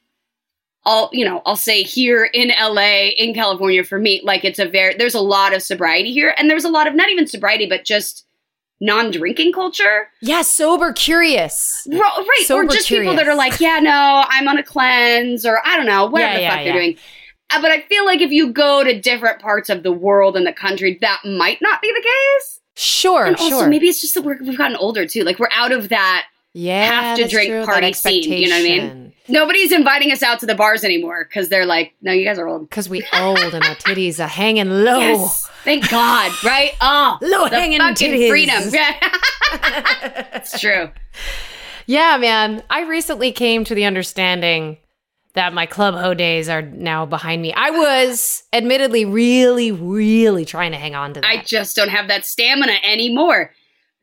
I'll, 0.86 1.10
you 1.12 1.26
know, 1.26 1.42
I'll 1.44 1.56
say 1.56 1.82
here 1.82 2.26
in 2.32 2.50
LA, 2.62 3.08
in 3.18 3.34
California 3.34 3.84
for 3.84 3.98
me, 3.98 4.22
like 4.24 4.46
it's 4.46 4.60
a 4.60 4.68
very, 4.70 4.94
there's 4.96 5.16
a 5.16 5.20
lot 5.22 5.56
of 5.56 5.64
sobriety 5.64 6.14
here. 6.14 6.36
And 6.38 6.48
there's 6.48 6.64
a 6.66 6.70
lot 6.70 6.86
of 6.88 6.94
not 6.94 7.10
even 7.10 7.26
sobriety, 7.26 7.66
but 7.66 7.84
just 7.84 8.27
non 8.80 9.12
drinking 9.12 9.54
culture. 9.54 10.10
Yeah, 10.22 10.42
sober 10.42 10.94
curious. 10.94 11.88
Right. 11.90 12.26
Sober 12.46 12.64
or 12.64 12.68
just 12.68 12.88
people 12.88 13.16
that 13.16 13.28
are 13.28 13.36
like, 13.36 13.60
yeah, 13.60 13.80
no, 13.80 14.26
I'm 14.28 14.48
on 14.48 14.58
a 14.58 14.64
cleanse 14.64 15.46
or 15.46 15.60
I 15.66 15.78
don't 15.78 15.86
know, 15.86 16.06
whatever 16.08 16.34
Yeah, 16.34 16.38
the 16.38 16.42
yeah, 16.42 16.50
fuck 16.50 16.58
they're 16.60 16.68
yeah. 16.68 16.74
doing. 16.74 16.98
Uh, 17.50 17.62
but 17.62 17.72
I 17.72 17.82
feel 17.84 18.06
like 18.06 18.22
if 18.22 18.32
you 18.32 18.52
go 18.52 18.84
to 18.84 19.00
different 19.00 19.40
parts 19.40 19.70
of 19.70 19.84
the 19.84 19.92
world 19.92 20.36
and 20.36 20.46
the 20.46 20.54
country, 20.54 20.98
that 21.02 21.22
might 21.24 21.62
not 21.62 21.82
be 21.82 21.88
the 21.90 22.02
case. 22.02 22.60
Sure, 22.76 23.26
and 23.26 23.36
also, 23.38 23.60
sure. 23.60 23.68
maybe 23.68 23.88
it's 23.88 24.02
just 24.02 24.14
that 24.14 24.22
we're, 24.24 24.38
we've 24.44 24.58
gotten 24.58 24.78
older 24.78 25.08
too. 25.08 25.24
Like 25.24 25.40
we're 25.40 25.50
out 25.52 25.72
of 25.72 25.90
that. 25.90 26.28
Yeah, 26.58 26.90
have 27.02 27.18
to 27.18 27.28
drink 27.28 27.50
true, 27.50 27.66
party 27.66 27.94
scene, 27.94 28.24
you 28.32 28.50
know 28.50 28.56
what 28.56 28.62
I 28.62 28.64
mean? 28.64 29.14
Nobody's 29.30 29.72
inviting 29.72 30.12
us 30.12 30.24
out 30.24 30.40
to 30.40 30.46
the 30.46 30.56
bars 30.56 30.84
anymore 30.84 31.26
because 31.26 31.50
they're 31.50 31.66
like, 31.66 31.94
no, 32.02 32.12
you 32.14 32.26
guys 32.26 32.40
are 32.40 32.48
old. 32.48 32.70
Because 32.70 32.90
we 32.90 33.06
old 33.14 33.38
and 33.40 33.64
our 33.64 33.76
titties 33.76 34.24
are 34.24 34.28
hanging 34.28 34.70
low. 34.70 35.00
Yes. 35.00 35.48
Thank 35.64 35.90
God. 35.90 36.32
Right? 36.44 36.72
Oh, 36.82 37.18
Low 37.22 37.46
hanging 37.46 37.80
fucking 37.80 38.12
titties. 38.12 38.30
freedom. 38.30 38.64
Yeah. 38.72 38.96
it's 40.34 40.60
true. 40.60 40.90
Yeah, 41.86 42.18
man. 42.18 42.64
I 42.70 42.84
recently 42.84 43.32
came 43.32 43.64
to 43.66 43.76
the 43.76 43.86
understanding 43.86 44.78
that 45.34 45.54
my 45.54 45.66
club 45.66 45.94
ho 45.94 46.14
days 46.14 46.50
are 46.50 46.62
now 46.64 47.06
behind 47.06 47.42
me. 47.42 47.54
I 47.54 47.70
was 47.70 48.44
admittedly 48.52 49.06
really, 49.06 49.72
really 49.72 50.46
trying 50.46 50.72
to 50.72 50.78
hang 50.78 50.96
on 50.96 51.14
to 51.14 51.22
that. 51.22 51.30
I 51.30 51.44
just 51.44 51.76
don't 51.76 51.90
have 51.90 52.08
that 52.08 52.26
stamina 52.26 52.78
anymore. 52.84 53.52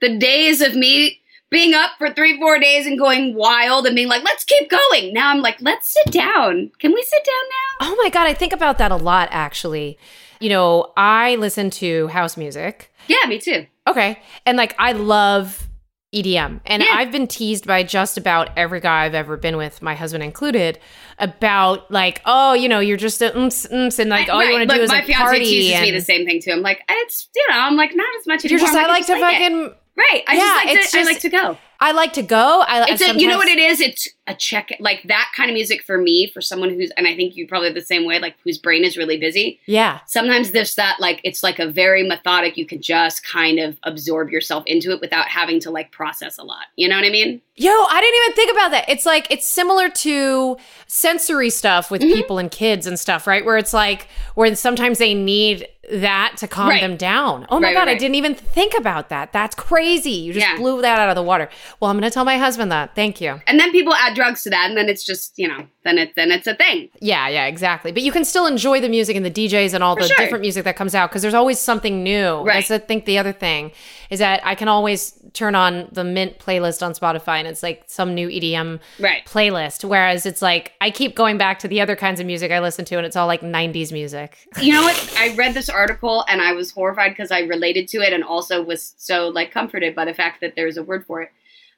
The 0.00 0.18
days 0.18 0.60
of 0.60 0.76
me 0.76 1.22
being 1.54 1.72
up 1.72 1.92
for 1.98 2.10
three, 2.12 2.38
four 2.38 2.58
days 2.58 2.86
and 2.86 2.98
going 2.98 3.34
wild 3.34 3.86
and 3.86 3.94
being 3.96 4.08
like, 4.08 4.24
let's 4.24 4.44
keep 4.44 4.68
going. 4.68 5.12
Now 5.14 5.30
I'm 5.30 5.40
like, 5.40 5.56
let's 5.60 5.92
sit 5.92 6.12
down. 6.12 6.70
Can 6.80 6.92
we 6.92 7.02
sit 7.02 7.24
down 7.24 7.34
now? 7.34 7.92
oh 7.92 7.96
my 8.02 8.10
God, 8.10 8.26
I 8.26 8.34
think 8.34 8.52
about 8.52 8.78
that 8.78 8.90
a 8.90 8.96
lot 8.96 9.28
actually. 9.30 9.96
You 10.40 10.50
know, 10.50 10.92
I 10.96 11.36
listen 11.36 11.70
to 11.70 12.08
house 12.08 12.36
music. 12.36 12.92
Yeah, 13.08 13.26
me 13.28 13.38
too. 13.38 13.66
Okay. 13.86 14.20
And 14.44 14.56
like 14.56 14.74
I 14.78 14.92
love 14.92 15.68
EDM. 16.14 16.60
And 16.66 16.82
Yeah. 16.82 16.94
I've 16.94 17.10
been 17.10 17.26
teased 17.26 17.66
by 17.66 17.82
just 17.82 18.16
about 18.18 18.50
every 18.56 18.80
guy 18.80 19.04
I've 19.04 19.14
ever 19.14 19.36
been 19.36 19.56
with, 19.56 19.82
my 19.82 19.94
husband 19.94 20.22
included, 20.22 20.78
about 21.18 21.90
like, 21.90 22.20
oh, 22.24 22.54
you 22.54 22.68
know, 22.68 22.80
you're 22.80 22.96
just 22.96 23.20
a 23.20 23.36
umps, 23.36 23.64
and 23.64 24.10
like 24.10 24.28
all 24.28 24.44
you 24.44 24.52
want 24.52 24.68
to 24.68 24.76
do 24.76 24.80
is 24.82 24.90
my 24.90 24.96
like 24.98 25.06
fiance 25.06 25.22
party. 25.24 25.44
teases 25.44 25.80
me 25.80 25.88
and 25.88 25.96
the 25.96 26.00
same 26.00 26.24
thing 26.24 26.40
too. 26.40 26.52
I'm 26.52 26.62
like, 26.62 26.82
it's 26.88 27.28
you 27.34 27.46
know, 27.50 27.58
I'm 27.58 27.76
like 27.76 27.94
not 27.94 28.08
as 28.20 28.26
much 28.26 28.44
You're 28.44 28.60
just, 28.60 28.74
I'm 28.74 28.84
I 28.84 28.88
like 28.88 29.06
to 29.06 29.18
fucking. 29.18 29.74
Right. 29.96 30.22
I 30.26 30.34
Yeah, 30.36 30.74
just 30.74 30.94
like 30.94 31.00
to, 31.00 31.00
I 31.00 31.02
like 31.04 31.20
to 31.20 31.28
go. 31.30 31.58
I 31.80 31.92
like 31.92 32.12
to 32.14 32.22
go. 32.22 32.64
I 32.66 32.86
It's 32.88 33.02
a, 33.02 33.14
you 33.18 33.28
know 33.28 33.36
what 33.36 33.48
it 33.48 33.58
is? 33.58 33.80
It's 33.80 34.08
a 34.26 34.34
check 34.34 34.74
like 34.80 35.02
that 35.04 35.30
kind 35.36 35.50
of 35.50 35.54
music 35.54 35.82
for 35.82 35.98
me, 35.98 36.28
for 36.32 36.40
someone 36.40 36.70
who's 36.70 36.90
and 36.96 37.06
I 37.06 37.14
think 37.14 37.36
you 37.36 37.46
probably 37.46 37.72
the 37.72 37.82
same 37.82 38.06
way, 38.06 38.18
like 38.18 38.36
whose 38.42 38.56
brain 38.56 38.84
is 38.84 38.96
really 38.96 39.18
busy. 39.18 39.60
Yeah. 39.66 39.98
Sometimes 40.06 40.52
there's 40.52 40.76
that 40.76 40.96
like 40.98 41.20
it's 41.24 41.42
like 41.42 41.58
a 41.58 41.66
very 41.68 42.02
methodic, 42.02 42.56
you 42.56 42.64
can 42.64 42.80
just 42.80 43.26
kind 43.26 43.58
of 43.58 43.76
absorb 43.82 44.30
yourself 44.30 44.64
into 44.66 44.92
it 44.92 45.00
without 45.00 45.26
having 45.28 45.60
to 45.60 45.70
like 45.70 45.90
process 45.90 46.38
a 46.38 46.42
lot. 46.42 46.66
You 46.76 46.88
know 46.88 46.96
what 46.96 47.04
I 47.04 47.10
mean? 47.10 47.42
Yo, 47.56 47.70
I 47.70 48.00
didn't 48.00 48.24
even 48.24 48.34
think 48.36 48.52
about 48.52 48.70
that. 48.70 48.88
It's 48.88 49.04
like 49.04 49.26
it's 49.30 49.46
similar 49.46 49.90
to 49.90 50.56
sensory 50.86 51.50
stuff 51.50 51.90
with 51.90 52.00
Mm-hmm. 52.02 52.12
people 52.14 52.38
and 52.38 52.50
kids 52.50 52.86
and 52.86 52.98
stuff, 52.98 53.26
right? 53.26 53.44
Where 53.44 53.56
it's 53.58 53.74
like 53.74 54.08
where 54.34 54.54
sometimes 54.56 54.98
they 54.98 55.12
need 55.14 55.66
that 55.92 56.36
to 56.38 56.48
calm 56.48 56.68
Right. 56.68 56.80
them 56.80 56.96
down. 56.96 57.46
Oh 57.50 57.60
my 57.60 57.68
Right, 57.68 57.74
god, 57.74 57.80
right, 57.88 57.96
I 57.96 57.98
didn't 57.98 58.14
even 58.14 58.34
think 58.34 58.74
about 58.76 59.08
that. 59.10 59.32
That's 59.32 59.54
crazy. 59.54 60.10
You 60.10 60.32
just 60.32 60.46
Yeah. 60.46 60.56
blew 60.56 60.80
that 60.82 60.98
out 60.98 61.08
of 61.08 61.14
the 61.14 61.22
water. 61.22 61.48
Well, 61.80 61.90
I'm 61.90 61.98
going 61.98 62.08
to 62.10 62.14
tell 62.14 62.24
my 62.24 62.38
husband 62.38 62.72
that. 62.72 62.94
Thank 62.94 63.20
you. 63.20 63.40
And 63.46 63.60
then 63.60 63.70
people 63.70 63.94
add 63.94 64.14
drugs 64.14 64.42
to 64.44 64.50
that, 64.50 64.68
and 64.68 64.76
then 64.76 64.88
it's 64.88 65.04
just, 65.04 65.38
you 65.38 65.46
know, 65.48 65.66
then 65.84 65.98
it 65.98 66.12
then 66.16 66.30
it's 66.30 66.46
a 66.46 66.54
thing. 66.54 66.88
Yeah, 67.00 67.28
yeah, 67.28 67.46
exactly. 67.46 67.92
But 67.92 68.02
you 68.02 68.12
can 68.12 68.24
still 68.24 68.46
enjoy 68.46 68.80
the 68.80 68.88
music 68.88 69.16
and 69.16 69.24
the 69.26 69.30
DJs 69.30 69.74
and 69.74 69.84
all 69.84 69.94
For 69.96 70.02
the 70.02 70.08
sure. 70.08 70.16
different 70.18 70.42
music 70.42 70.64
that 70.64 70.76
comes 70.76 70.94
out 70.94 71.10
because 71.10 71.22
there's 71.22 71.34
always 71.34 71.60
something 71.60 72.02
new. 72.02 72.38
Right. 72.42 72.66
That's 72.66 72.70
I 72.70 72.78
think 72.78 73.04
the 73.04 73.18
other 73.18 73.32
thing 73.32 73.72
is 74.10 74.18
that 74.20 74.40
I 74.44 74.54
can 74.54 74.68
always 74.68 75.12
turn 75.34 75.54
on 75.54 75.88
the 75.92 76.04
Mint 76.04 76.38
playlist 76.38 76.80
on 76.84 76.92
Spotify 76.94 77.38
and 77.38 77.46
it's 77.48 77.62
like 77.62 77.82
some 77.86 78.14
new 78.14 78.28
EDM 78.28 78.80
Right. 78.98 79.24
playlist. 79.26 79.84
Whereas 79.84 80.24
it's 80.26 80.40
like 80.40 80.72
I 80.80 80.90
keep 80.90 81.14
going 81.14 81.36
back 81.36 81.58
to 81.58 81.68
the 81.68 81.80
other 81.80 81.96
kinds 81.96 82.20
of 82.20 82.26
music 82.26 82.50
I 82.52 82.60
listen 82.60 82.84
to 82.86 82.96
and 82.96 83.04
it's 83.04 83.16
all 83.16 83.26
like 83.26 83.40
90s 83.42 83.92
music. 83.92 84.38
You 84.62 84.72
know 84.72 84.82
what? 84.82 85.14
I 85.18 85.34
read 85.34 85.52
this 85.54 85.68
article 85.68 86.24
and 86.28 86.40
I 86.40 86.52
was 86.52 86.70
horrified 86.70 87.10
because 87.12 87.30
I 87.30 87.40
related 87.40 87.88
to 87.88 87.98
it 87.98 88.12
and 88.12 88.24
also 88.24 88.62
was 88.62 88.94
so 88.96 89.28
like 89.28 89.50
comforted 89.50 89.94
by 89.94 90.04
the 90.04 90.14
fact 90.14 90.40
that 90.40 90.54
there's 90.56 90.76
a 90.76 90.82
word 90.84 91.04
for 91.04 91.20
it, 91.22 91.30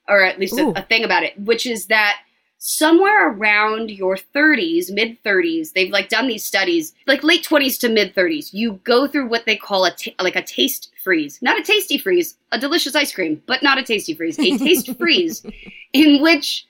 or 0.06 0.22
at 0.22 0.38
least 0.38 0.58
a, 0.58 0.78
a 0.78 0.82
thing 0.82 1.02
about 1.02 1.22
it, 1.22 1.38
which 1.40 1.66
is 1.66 1.86
that 1.86 2.18
somewhere 2.58 3.30
around 3.30 3.90
your 3.90 4.16
30s, 4.16 4.92
mid 4.92 5.22
30s, 5.22 5.72
they've 5.72 5.90
like 5.90 6.08
done 6.08 6.26
these 6.26 6.44
studies, 6.44 6.94
like 7.06 7.22
late 7.22 7.44
20s 7.44 7.78
to 7.80 7.88
mid 7.88 8.14
30s. 8.14 8.52
You 8.52 8.80
go 8.84 9.06
through 9.06 9.28
what 9.28 9.46
they 9.46 9.56
call 9.56 9.86
a 9.86 9.92
like 10.20 10.36
a 10.36 10.42
taste 10.42 10.90
freeze, 11.02 11.40
not 11.42 11.58
a 11.58 11.62
tasty 11.62 11.98
freeze, 11.98 12.36
a 12.52 12.58
delicious 12.58 12.94
ice 12.94 13.12
cream, 13.12 13.42
but 13.46 13.62
not 13.62 13.78
a 13.78 13.82
tasty 13.82 14.14
freeze, 14.14 14.38
a 14.38 14.58
taste 14.58 14.94
freeze, 14.98 15.44
in 15.92 16.22
which 16.22 16.66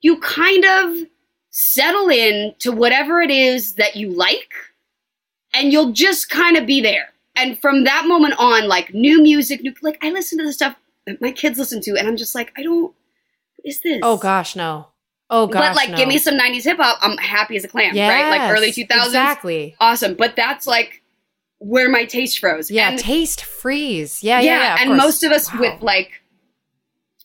you 0.00 0.18
kind 0.20 0.64
of 0.64 1.06
settle 1.50 2.08
in 2.08 2.54
to 2.60 2.70
whatever 2.70 3.20
it 3.20 3.30
is 3.30 3.74
that 3.74 3.96
you 3.96 4.10
like 4.10 4.52
and 5.54 5.72
you'll 5.72 5.92
just 5.92 6.30
kind 6.30 6.56
of 6.56 6.66
be 6.66 6.80
there. 6.80 7.12
And 7.36 7.58
from 7.58 7.84
that 7.84 8.06
moment 8.06 8.34
on, 8.38 8.68
like 8.68 8.92
new 8.94 9.22
music, 9.22 9.62
new 9.62 9.72
like 9.82 9.98
I 10.02 10.10
listen 10.10 10.38
to 10.38 10.44
the 10.44 10.52
stuff 10.52 10.76
that 11.06 11.20
my 11.20 11.30
kids 11.30 11.58
listen 11.58 11.80
to, 11.82 11.96
and 11.96 12.08
I'm 12.08 12.16
just 12.16 12.34
like, 12.34 12.52
I 12.56 12.62
don't. 12.62 12.94
is 13.64 13.80
this? 13.80 14.00
Oh 14.02 14.16
gosh, 14.16 14.56
no. 14.56 14.88
Oh 15.30 15.46
gosh. 15.46 15.68
but 15.68 15.76
like, 15.76 15.90
no. 15.90 15.96
give 15.96 16.08
me 16.08 16.18
some 16.18 16.38
'90s 16.38 16.64
hip 16.64 16.78
hop. 16.78 16.98
I'm 17.02 17.16
happy 17.18 17.56
as 17.56 17.64
a 17.64 17.68
clam, 17.68 17.94
right? 17.96 18.30
Like 18.30 18.50
early 18.50 18.68
Yes, 18.68 18.76
2000s, 18.78 19.06
Exactly. 19.06 19.76
awesome. 19.80 20.14
But 20.14 20.36
that's 20.36 20.66
like 20.66 21.02
where 21.58 21.88
my 21.88 22.04
taste 22.04 22.38
froze. 22.38 22.70
Yeah, 22.70 22.90
and, 22.90 22.98
taste 22.98 23.44
freeze. 23.44 24.22
Yeah, 24.22 24.40
yeah, 24.40 24.58
yeah. 24.60 24.74
of 24.74 24.80
and 24.80 24.90
course. 24.90 25.02
most 25.02 25.22
of 25.24 25.32
us 25.32 25.52
Wow. 25.52 25.60
with 25.60 25.82
like 25.82 26.12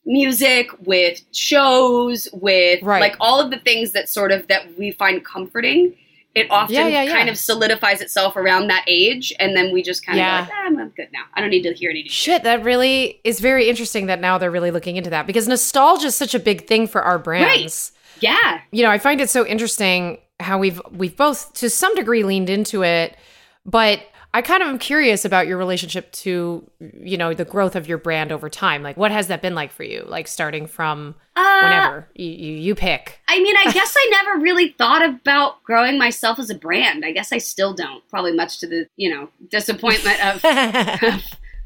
music, 0.05 0.69
with 0.86 1.22
shows, 1.31 2.27
with 2.33 2.81
Right. 2.83 3.00
like 3.00 3.15
all 3.19 3.39
of 3.39 3.51
the 3.51 3.60
things 3.60 3.91
that 3.93 4.10
sort 4.10 4.31
of 4.31 4.48
that 4.48 4.77
we 4.77 4.91
find 4.91 5.24
comforting. 5.24 5.95
It 6.35 6.47
often 6.49 6.73
Yeah, 6.75 6.87
yeah, 6.87 7.03
yeah. 7.03 7.13
kind 7.13 7.29
of 7.29 7.37
solidifies 7.37 8.01
itself 8.01 8.35
around 8.35 8.67
that 8.67 8.83
age, 8.87 9.31
and 9.39 9.55
then 9.55 9.71
we 9.71 9.83
just 9.83 10.03
kind 10.05 10.17
of 10.19 10.25
like, 10.25 10.49
ah, 10.51 10.65
I'm, 10.65 10.79
I'm 10.79 10.89
good 10.89 11.09
now. 11.13 11.23
I 11.35 11.41
don't 11.41 11.51
need 11.51 11.61
to 11.63 11.73
hear 11.73 11.91
any. 11.91 12.03
shit." 12.03 12.11
Shit, 12.11 12.43
that 12.43 12.63
really 12.63 13.21
is 13.23 13.39
very 13.39 13.69
interesting 13.69 14.07
that 14.07 14.19
now 14.19 14.37
they're 14.39 14.49
really 14.51 14.71
looking 14.71 14.95
into 14.95 15.11
that 15.11 15.27
because 15.27 15.47
nostalgia 15.47 16.07
is 16.07 16.15
such 16.15 16.33
a 16.33 16.39
big 16.39 16.65
thing 16.67 16.87
for 16.87 17.01
our 17.03 17.19
brands. 17.19 17.91
Yeah, 18.19 18.61
You 18.71 18.83
know, 18.83 18.89
I 18.89 18.99
find 18.99 19.19
it 19.21 19.29
so 19.29 19.45
interesting 19.45 20.17
how 20.39 20.57
we've 20.57 20.81
we've 20.91 21.15
both 21.15 21.53
to 21.55 21.69
some 21.69 21.93
degree 21.95 22.23
leaned 22.23 22.49
into 22.49 22.83
it, 22.83 23.15
but 23.65 23.99
I 24.35 24.41
kind 24.41 24.63
of 24.63 24.69
am 24.69 24.79
curious 24.79 25.25
about 25.25 25.45
your 25.45 25.57
relationship 25.57 26.11
to, 26.13 26.67
you 26.99 27.17
know, 27.17 27.33
the 27.35 27.45
growth 27.45 27.75
of 27.75 27.87
your 27.87 27.99
brand 27.99 28.31
over 28.31 28.49
time. 28.49 28.81
Like 28.81 28.97
what 28.97 29.11
has 29.11 29.27
that 29.27 29.41
been 29.41 29.53
like 29.53 29.71
for 29.71 29.83
you? 29.83 30.03
Like 30.07 30.27
starting 30.27 30.65
from 30.65 31.13
uh, 31.35 31.59
whenever 31.61 32.07
you, 32.15 32.31
you 32.31 32.53
you 32.57 32.75
pick. 32.75 33.19
I 33.27 33.39
mean, 33.39 33.55
I 33.55 33.71
guess 33.71 33.93
I 33.95 34.07
never 34.11 34.41
really 34.41 34.69
thought 34.69 35.03
about 35.07 35.61
growing 35.63 35.99
myself 35.99 36.39
as 36.39 36.49
a 36.49 36.55
brand. 36.55 37.05
I 37.05 37.11
guess 37.11 37.31
I 37.31 37.37
still 37.37 37.73
don't. 37.73 38.07
Probably 38.09 38.33
much 38.33 38.59
to 38.61 38.67
the 38.67 38.87
you 38.95 39.13
know 39.13 39.29
disappointment 39.49 40.25
of 40.43 40.43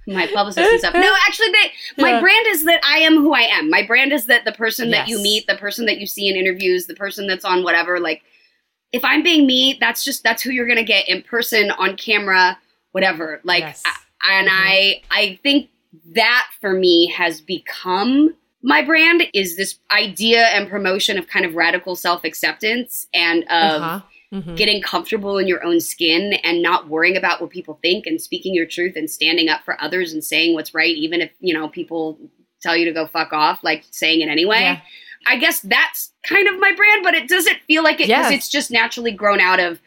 my 0.07 0.27
publicist 0.27 0.69
and 0.69 0.79
stuff. 0.79 0.93
No, 0.93 1.13
actually, 1.27 1.51
they, 1.51 2.01
my 2.01 2.12
Yeah. 2.12 2.21
brand 2.21 2.47
is 2.47 2.65
that 2.65 2.81
I 2.83 3.00
am 3.00 3.15
who 3.15 3.33
I 3.33 3.41
am. 3.41 3.69
My 3.69 3.83
brand 3.86 4.13
is 4.13 4.25
that 4.27 4.45
the 4.45 4.51
person 4.53 4.91
that 4.91 5.07
you 5.07 5.21
meet, 5.21 5.47
the 5.47 5.55
person 5.55 5.86
that 5.86 6.00
you 6.00 6.07
see 6.07 6.29
in 6.29 6.36
interviews, 6.36 6.88
the 6.88 6.95
person 6.95 7.27
that's 7.27 7.43
on 7.45 7.63
whatever. 7.63 8.00
Like, 8.00 8.24
if 8.91 9.03
I'm 9.03 9.24
being 9.24 9.46
me, 9.46 9.77
that's 9.79 10.03
just 10.03 10.24
that's 10.24 10.41
who 10.41 10.51
you're 10.51 10.67
gonna 10.67 10.84
get 10.84 11.08
in 11.10 11.22
person, 11.24 11.72
on 11.72 11.96
camera, 11.98 12.58
whatever. 12.91 13.41
Like, 13.44 13.62
Yes. 13.63 13.84
I, 13.86 14.39
and 14.39 14.48
Mhm. 14.48 14.51
I 14.53 15.01
I 15.12 15.39
think 15.44 15.70
that 16.13 16.48
for 16.62 16.74
me 16.74 17.08
has 17.08 17.41
become 17.41 18.36
my 18.63 18.82
brand 18.82 19.24
is 19.34 19.56
this 19.56 19.77
idea 19.91 20.48
and 20.48 20.67
promotion 20.70 21.17
of 21.17 21.27
kind 21.27 21.46
of 21.46 21.56
radical 21.56 21.96
self 21.96 22.24
acceptance 22.24 23.08
and 23.13 23.44
of 23.44 23.82
uh-huh. 23.82 24.01
Mhm. 24.34 24.58
getting 24.58 24.82
comfortable 24.82 25.38
in 25.38 25.48
your 25.48 25.63
own 25.63 25.79
skin 25.79 26.34
and 26.44 26.62
not 26.62 26.89
worrying 26.89 27.15
about 27.15 27.39
what 27.39 27.50
people 27.50 27.79
think 27.82 28.06
and 28.06 28.20
speaking 28.22 28.53
your 28.53 28.65
truth 28.65 28.96
and 28.98 29.10
standing 29.10 29.48
up 29.48 29.63
for 29.63 29.82
others 29.82 30.12
and 30.12 30.22
saying 30.24 30.53
what's 30.53 30.74
right, 30.74 30.94
even 30.98 31.22
if, 31.22 31.32
you 31.39 31.53
know, 31.53 31.70
people 31.70 32.20
tell 32.62 32.75
you 32.75 32.84
to 32.86 32.91
go 32.91 33.08
fuck 33.08 33.32
off, 33.32 33.63
like 33.63 33.86
saying 33.91 34.20
it 34.22 34.27
anyway. 34.27 34.60
Yeah. 34.62 34.82
I 35.27 35.38
guess 35.38 35.60
that's 35.62 36.12
kind 36.24 36.48
of 36.48 36.60
my 36.60 36.74
brand, 36.74 37.03
but 37.03 37.13
it 37.13 37.27
doesn't 37.27 37.57
feel 37.67 37.84
like 37.84 37.96
it 38.00 38.07
because 38.07 38.31
Yeah. 38.31 38.36
it's 38.38 38.50
just 38.50 38.72
naturally 38.72 39.12
grown 39.12 39.39
out 39.39 39.60
of 39.60 39.81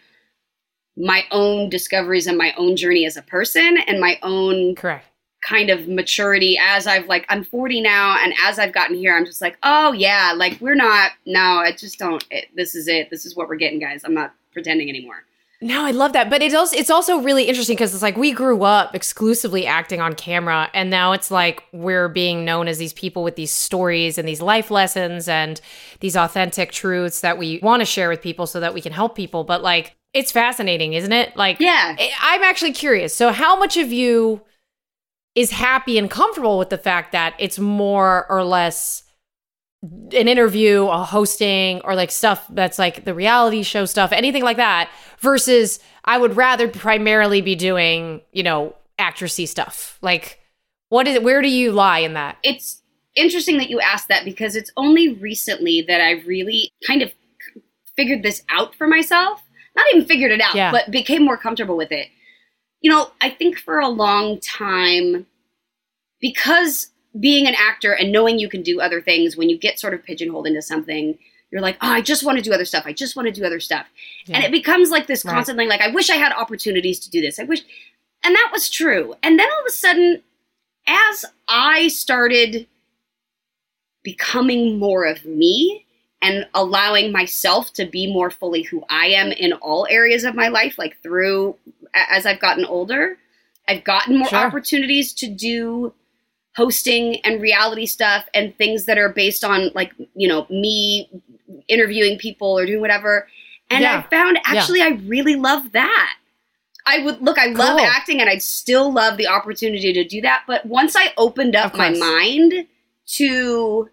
my 0.96 1.24
own 1.30 1.70
discoveries 1.70 2.26
and 2.26 2.36
my 2.36 2.52
own 2.56 2.76
journey 2.76 3.06
as 3.06 3.16
a 3.16 3.22
person 3.22 3.78
and 3.86 4.00
my 4.00 4.18
own 4.22 4.74
Correct. 4.74 5.06
kind 5.42 5.70
of 5.70 5.88
maturity 5.88 6.58
as 6.60 6.86
I've 6.86 7.06
like 7.06 7.24
I'm 7.30 7.42
40 7.44 7.80
now 7.80 8.16
and 8.22 8.34
as 8.42 8.58
I've 8.58 8.72
gotten 8.72 8.96
here 8.96 9.16
I'm 9.16 9.24
just 9.24 9.40
like 9.40 9.56
oh 9.62 9.92
yeah 9.92 10.34
like 10.36 10.60
we're 10.60 10.74
not 10.74 11.12
no 11.26 11.40
I 11.40 11.72
just 11.72 11.98
don't 11.98 12.22
it, 12.30 12.48
this 12.54 12.74
is 12.74 12.86
it 12.88 13.08
this 13.08 13.24
is 13.24 13.34
what 13.36 13.48
we're 13.48 13.56
getting 13.56 13.78
guys 13.78 14.02
I'm 14.04 14.12
not 14.12 14.34
pretending 14.52 14.88
anymore 14.90 15.24
No, 15.62 15.84
I 15.84 15.90
love 15.90 16.14
that. 16.14 16.30
But 16.30 16.40
it's 16.42 16.54
also 16.54 16.74
it's 16.74 16.88
also 16.88 17.18
really 17.18 17.44
interesting 17.44 17.76
because 17.76 17.92
it's 17.92 18.02
like 18.02 18.16
we 18.16 18.32
grew 18.32 18.64
up 18.64 18.94
exclusively 18.94 19.66
acting 19.66 20.00
on 20.00 20.14
camera 20.14 20.70
and 20.72 20.88
now 20.88 21.12
it's 21.12 21.30
like 21.30 21.64
we're 21.72 22.08
being 22.08 22.46
known 22.46 22.66
as 22.66 22.78
these 22.78 22.94
people 22.94 23.22
with 23.22 23.36
these 23.36 23.52
stories 23.52 24.16
and 24.16 24.26
these 24.26 24.40
life 24.40 24.70
lessons 24.70 25.28
and 25.28 25.60
these 26.00 26.16
authentic 26.16 26.72
truths 26.72 27.20
that 27.20 27.36
we 27.36 27.60
want 27.62 27.80
to 27.80 27.84
share 27.86 28.08
with 28.08 28.22
people 28.22 28.46
so 28.46 28.58
that 28.60 28.72
we 28.72 28.80
can 28.80 28.92
help 28.92 29.14
people. 29.14 29.44
But 29.44 29.62
like 29.62 29.96
it's 30.14 30.32
fascinating, 30.32 30.94
isn't 30.94 31.12
it? 31.12 31.36
Like 31.36 31.60
yeah 31.60 31.94
I'm 32.22 32.42
actually 32.42 32.72
curious. 32.72 33.14
So 33.14 33.30
how 33.30 33.58
much 33.58 33.76
of 33.76 33.92
you 33.92 34.40
is 35.34 35.50
happy 35.50 35.98
and 35.98 36.10
comfortable 36.10 36.58
with 36.58 36.70
the 36.70 36.78
fact 36.78 37.12
that 37.12 37.34
it's 37.38 37.58
more 37.58 38.26
or 38.30 38.44
less 38.44 39.02
an 39.82 40.28
interview, 40.28 40.86
a 40.86 41.04
hosting, 41.04 41.80
or 41.84 41.94
like 41.94 42.10
stuff 42.10 42.46
that's 42.50 42.78
like 42.78 43.04
the 43.04 43.14
reality 43.14 43.62
show 43.62 43.84
stuff, 43.86 44.12
anything 44.12 44.42
like 44.42 44.58
that, 44.58 44.90
versus 45.20 45.78
I 46.04 46.18
would 46.18 46.36
rather 46.36 46.68
primarily 46.68 47.40
be 47.40 47.54
doing, 47.54 48.20
you 48.32 48.42
know, 48.42 48.74
actressy 48.98 49.48
stuff. 49.48 49.98
Like, 50.02 50.38
what 50.90 51.08
is 51.08 51.14
it? 51.14 51.22
Where 51.22 51.40
do 51.40 51.48
you 51.48 51.72
lie 51.72 52.00
in 52.00 52.14
that? 52.14 52.36
it's 52.42 52.76
interesting 53.16 53.58
that 53.58 53.68
you 53.68 53.80
asked 53.80 54.06
that 54.06 54.24
because 54.24 54.54
it's 54.54 54.70
only 54.76 55.08
recently 55.14 55.84
that 55.88 56.00
I 56.00 56.22
really 56.26 56.70
kind 56.86 57.02
of 57.02 57.10
figured 57.96 58.22
this 58.22 58.42
out 58.48 58.72
for 58.76 58.86
myself. 58.86 59.42
Not 59.74 59.86
even 59.92 60.06
figured 60.06 60.30
it 60.30 60.40
out, 60.40 60.54
Yeah. 60.54 60.70
but 60.70 60.90
became 60.92 61.24
more 61.24 61.36
comfortable 61.36 61.76
with 61.76 61.90
it. 61.90 62.06
You 62.82 62.90
know, 62.90 63.10
I 63.20 63.30
think 63.30 63.58
for 63.58 63.80
a 63.80 63.88
long 63.88 64.38
time, 64.40 65.26
because 66.20 66.88
being 67.18 67.46
an 67.46 67.54
actor 67.56 67.92
and 67.92 68.12
knowing 68.12 68.38
you 68.38 68.48
can 68.48 68.62
do 68.62 68.80
other 68.80 69.00
things, 69.00 69.36
when 69.36 69.48
you 69.50 69.58
get 69.58 69.80
sort 69.80 69.94
of 69.94 70.04
pigeonholed 70.04 70.46
into 70.46 70.62
something, 70.62 71.18
you're 71.50 71.60
like, 71.60 71.76
oh, 71.80 71.88
I 71.88 72.00
just 72.00 72.22
want 72.22 72.38
to 72.38 72.44
do 72.44 72.52
other 72.52 72.64
stuff. 72.64 72.84
I 72.86 72.92
just 72.92 73.16
want 73.16 73.26
to 73.26 73.32
do 73.32 73.44
other 73.44 73.58
stuff. 73.58 73.86
And 74.28 74.44
it 74.44 74.52
becomes 74.52 74.90
like 74.90 75.08
this 75.08 75.24
Right. 75.24 75.32
constant 75.34 75.58
thing, 75.58 75.68
like, 75.68 75.80
I 75.80 75.88
wish 75.88 76.08
I 76.08 76.14
had 76.16 76.32
opportunities 76.32 77.00
to 77.00 77.10
do 77.10 77.20
this. 77.20 77.40
I 77.40 77.42
wish. 77.44 77.62
And 78.22 78.34
that 78.36 78.50
was 78.52 78.70
true. 78.70 79.14
And 79.22 79.38
then 79.38 79.48
all 79.50 79.60
of 79.60 79.66
a 79.66 79.72
sudden, 79.72 80.22
as 80.86 81.24
I 81.48 81.88
started 81.88 82.68
becoming 84.02 84.78
more 84.78 85.04
of 85.04 85.24
me 85.24 85.84
and 86.22 86.46
allowing 86.54 87.12
myself 87.12 87.72
to 87.74 87.86
be 87.86 88.12
more 88.12 88.30
fully 88.30 88.62
who 88.62 88.84
I 88.88 89.06
am 89.06 89.32
in 89.32 89.52
all 89.54 89.86
areas 89.90 90.24
of 90.24 90.34
my 90.34 90.48
life, 90.48 90.78
like 90.78 91.02
through 91.02 91.56
as 91.94 92.26
I've 92.26 92.40
gotten 92.40 92.64
older, 92.64 93.18
I've 93.68 93.84
gotten 93.84 94.18
more 94.18 94.28
Sure. 94.28 94.38
opportunities 94.38 95.12
to 95.14 95.26
do 95.28 95.92
hosting 96.56 97.16
and 97.24 97.40
reality 97.40 97.86
stuff 97.86 98.26
and 98.34 98.56
things 98.58 98.84
that 98.86 98.98
are 98.98 99.08
based 99.10 99.44
on 99.44 99.70
like 99.74 99.92
you 100.14 100.26
know 100.28 100.46
me 100.50 101.08
interviewing 101.68 102.18
people 102.18 102.58
or 102.58 102.66
doing 102.66 102.80
whatever 102.80 103.28
and 103.70 103.82
Yeah. 103.82 103.98
i 104.04 104.10
found 104.10 104.36
Yeah. 104.36 104.58
actually 104.58 104.82
i 104.82 104.88
really 105.06 105.36
love 105.36 105.72
that 105.72 106.14
i 106.86 106.98
would 107.04 107.20
look 107.22 107.38
i 107.38 107.46
love 107.46 107.78
Cool. 107.78 107.86
acting 107.86 108.20
and 108.20 108.28
i'd 108.28 108.42
still 108.42 108.92
love 108.92 109.16
the 109.16 109.28
opportunity 109.28 109.92
to 109.92 110.04
do 110.04 110.20
that 110.22 110.42
but 110.48 110.66
once 110.66 110.96
i 110.96 111.12
opened 111.16 111.54
up 111.54 111.76
my 111.76 111.90
mind 111.90 112.66
to 113.14 113.88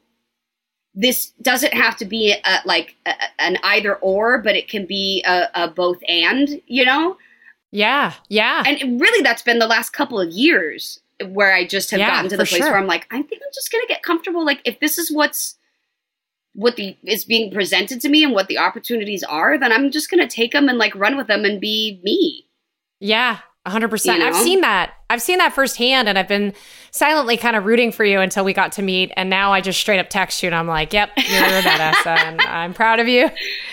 this 0.95 1.27
doesn't 1.43 1.73
have 1.75 1.95
to 1.97 2.05
be 2.05 2.31
a, 2.43 2.57
like 2.65 2.95
a, 3.05 3.13
an 3.39 3.57
either 3.63 3.95
or 3.97 4.41
but 4.41 4.55
it 4.55 4.67
can 4.67 4.87
be 4.87 5.23
a, 5.27 5.47
a 5.53 5.67
both 5.67 5.99
and 6.07 6.59
you 6.65 6.83
know 6.83 7.17
Yeah. 7.71 8.13
Yeah. 8.29 8.63
and 8.65 8.99
really 8.99 9.21
that's 9.21 9.43
been 9.43 9.59
the 9.59 9.67
last 9.67 9.91
couple 9.91 10.19
of 10.19 10.29
years 10.31 10.99
where 11.25 11.53
i 11.53 11.65
just 11.65 11.91
have 11.91 11.99
Yeah, 11.99 12.11
gotten 12.11 12.29
to 12.29 12.37
the 12.37 12.45
place 12.45 12.61
sure. 12.61 12.71
where 12.71 12.79
i'm 12.79 12.87
like 12.87 13.07
i 13.11 13.21
think 13.21 13.41
i'm 13.43 13.51
just 13.53 13.71
gonna 13.71 13.87
get 13.87 14.03
comfortable. 14.03 14.45
Like 14.45 14.61
if 14.65 14.79
this 14.79 14.97
is 14.97 15.11
what's 15.11 15.57
what 16.53 16.75
the 16.75 16.95
is 17.03 17.25
being 17.25 17.51
presented 17.51 18.01
to 18.01 18.09
me 18.09 18.23
and 18.23 18.33
what 18.33 18.47
the 18.47 18.57
opportunities 18.57 19.23
are 19.23 19.57
then 19.57 19.71
i'm 19.71 19.91
just 19.91 20.09
gonna 20.09 20.27
take 20.27 20.51
them 20.51 20.69
and 20.69 20.77
like 20.77 20.95
run 20.95 21.17
with 21.17 21.27
them 21.27 21.45
and 21.45 21.59
be 21.61 21.99
me. 22.03 22.45
Yeah, 22.99 23.39
100%. 23.67 24.17
You 24.17 24.25
I've 24.25 24.35
seen 24.35 24.61
that. 24.61 24.93
I've 25.09 25.21
seen 25.21 25.37
that 25.37 25.53
firsthand 25.53 26.09
and 26.09 26.17
I've 26.17 26.27
been 26.27 26.53
silently 26.91 27.37
kind 27.37 27.55
of 27.55 27.65
rooting 27.65 27.91
for 27.91 28.03
you 28.03 28.19
until 28.19 28.43
we 28.43 28.53
got 28.53 28.71
to 28.73 28.81
meet 28.81 29.11
and 29.15 29.29
now 29.29 29.53
I 29.53 29.61
just 29.61 29.79
straight 29.79 29.99
up 29.99 30.09
text 30.09 30.41
you 30.43 30.47
and 30.47 30.55
I'm 30.55 30.67
like, 30.67 30.91
"Yep, 30.93 31.11
you're 31.17 31.43
a 31.43 31.61
badass 31.61 32.05
and 32.05 32.41
I'm 32.41 32.73
proud 32.73 32.99
of 32.99 33.07
you." 33.07 33.29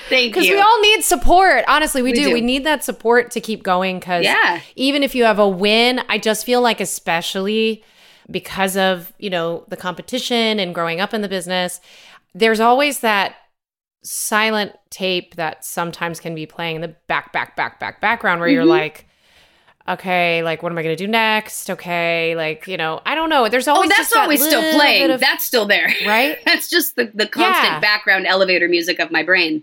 thank 0.08 0.28
you. 0.36 0.42
Cuz 0.42 0.48
we 0.48 0.60
all 0.60 0.80
need 0.82 1.02
support. 1.02 1.64
Honestly, 1.66 2.02
we, 2.02 2.10
We 2.12 2.18
do. 2.18 2.24
do. 2.28 2.32
We 2.34 2.40
need 2.40 2.64
that 2.64 2.84
support 2.84 3.30
to 3.32 3.40
keep 3.40 3.62
going 3.62 4.00
cuz 4.00 4.24
yeah 4.24 4.60
even 4.76 5.02
if 5.02 5.14
you 5.14 5.24
have 5.24 5.38
a 5.38 5.48
win, 5.48 6.00
I 6.08 6.18
just 6.18 6.44
feel 6.46 6.60
like 6.60 6.80
especially 6.80 7.82
because 8.30 8.76
of, 8.76 9.12
you 9.18 9.28
know, 9.30 9.64
the 9.68 9.76
competition 9.76 10.58
and 10.58 10.74
growing 10.74 11.00
up 11.00 11.12
in 11.12 11.20
the 11.20 11.28
business, 11.28 11.80
there's 12.34 12.60
always 12.60 13.00
that 13.00 13.34
silent 14.02 14.72
tape 14.90 15.34
that 15.36 15.64
sometimes 15.64 16.20
can 16.20 16.34
be 16.34 16.46
playing 16.46 16.76
in 16.76 16.82
the 16.82 16.94
back 17.08 17.32
back 17.32 17.56
back 17.56 17.80
back 17.80 18.00
background 18.00 18.40
where 18.40 18.48
you're 18.48 18.64
Mhm. 18.64 18.68
like 18.68 19.06
okay, 19.88 20.42
like 20.42 20.62
what 20.62 20.72
am 20.72 20.78
I 20.78 20.82
going 20.82 20.96
to 20.96 21.04
do 21.04 21.10
next? 21.10 21.68
Okay, 21.70 22.34
like, 22.36 22.66
you 22.66 22.76
know, 22.76 23.00
I 23.04 23.14
don't 23.14 23.28
know. 23.28 23.48
There's 23.48 23.68
oh 23.68 23.74
always 23.74 23.90
that's 23.90 24.00
just 24.00 24.14
that 24.14 24.22
always 24.22 24.42
still 24.44 24.62
playing 24.74 25.10
of- 25.10 25.20
that's 25.20 25.44
still 25.44 25.66
there 25.66 25.92
right? 26.06 26.38
that's 26.44 26.68
just 26.70 26.96
the, 26.96 27.10
the 27.14 27.26
constant 27.26 27.64
Yeah. 27.64 27.80
background 27.80 28.26
elevator 28.26 28.68
music 28.68 28.98
of 28.98 29.10
my 29.10 29.22
brain 29.22 29.62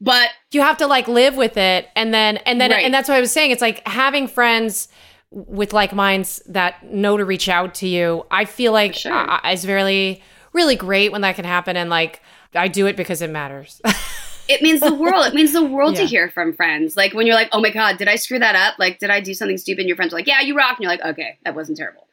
but 0.00 0.30
you 0.50 0.60
have 0.62 0.76
to 0.78 0.86
like 0.88 1.06
live 1.06 1.36
with 1.36 1.56
it 1.56 1.88
and 1.94 2.12
then 2.12 2.38
and 2.38 2.60
then 2.60 2.72
Right. 2.72 2.84
and 2.84 2.92
that's 2.92 3.08
what 3.08 3.14
i 3.16 3.20
was 3.20 3.30
saying 3.30 3.52
it's 3.52 3.62
like 3.62 3.86
having 3.86 4.26
friends 4.26 4.88
with 5.30 5.72
like 5.72 5.92
minds 5.94 6.42
that 6.46 6.82
know 6.92 7.16
to 7.16 7.24
reach 7.24 7.48
out 7.48 7.72
to 7.76 7.86
you 7.86 8.26
i 8.28 8.44
feel 8.44 8.72
like 8.72 8.94
sure. 8.96 9.12
uh, 9.12 9.38
is 9.48 9.64
really 9.64 10.20
really 10.52 10.74
great 10.74 11.12
when 11.12 11.20
that 11.20 11.36
can 11.36 11.44
happen 11.44 11.76
and 11.76 11.88
like 11.88 12.20
i 12.56 12.66
do 12.66 12.86
it 12.88 12.96
because 12.96 13.22
it 13.22 13.30
matters 13.30 13.80
it 14.48 14.62
means 14.62 14.80
the 14.80 14.94
world. 14.94 15.26
It 15.26 15.34
means 15.34 15.52
the 15.52 15.64
world 15.64 15.96
to 15.96 16.04
hear 16.04 16.28
from 16.30 16.52
friends. 16.52 16.96
Like 16.96 17.14
when 17.14 17.26
you're 17.26 17.36
like, 17.36 17.48
oh 17.52 17.60
my 17.60 17.70
God, 17.70 17.98
did 17.98 18.08
I 18.08 18.16
screw 18.16 18.38
that 18.38 18.54
up? 18.54 18.78
Like, 18.78 18.98
did 18.98 19.10
I 19.10 19.20
do 19.20 19.34
something 19.34 19.58
stupid? 19.58 19.80
And 19.80 19.88
your 19.88 19.96
friends 19.96 20.12
are 20.12 20.16
like, 20.16 20.26
yeah, 20.26 20.40
you 20.40 20.56
rock. 20.56 20.76
And 20.78 20.80
you're 20.80 20.90
like, 20.90 21.04
okay, 21.04 21.38
that 21.44 21.54
wasn't 21.54 21.78
terrible. 21.78 22.06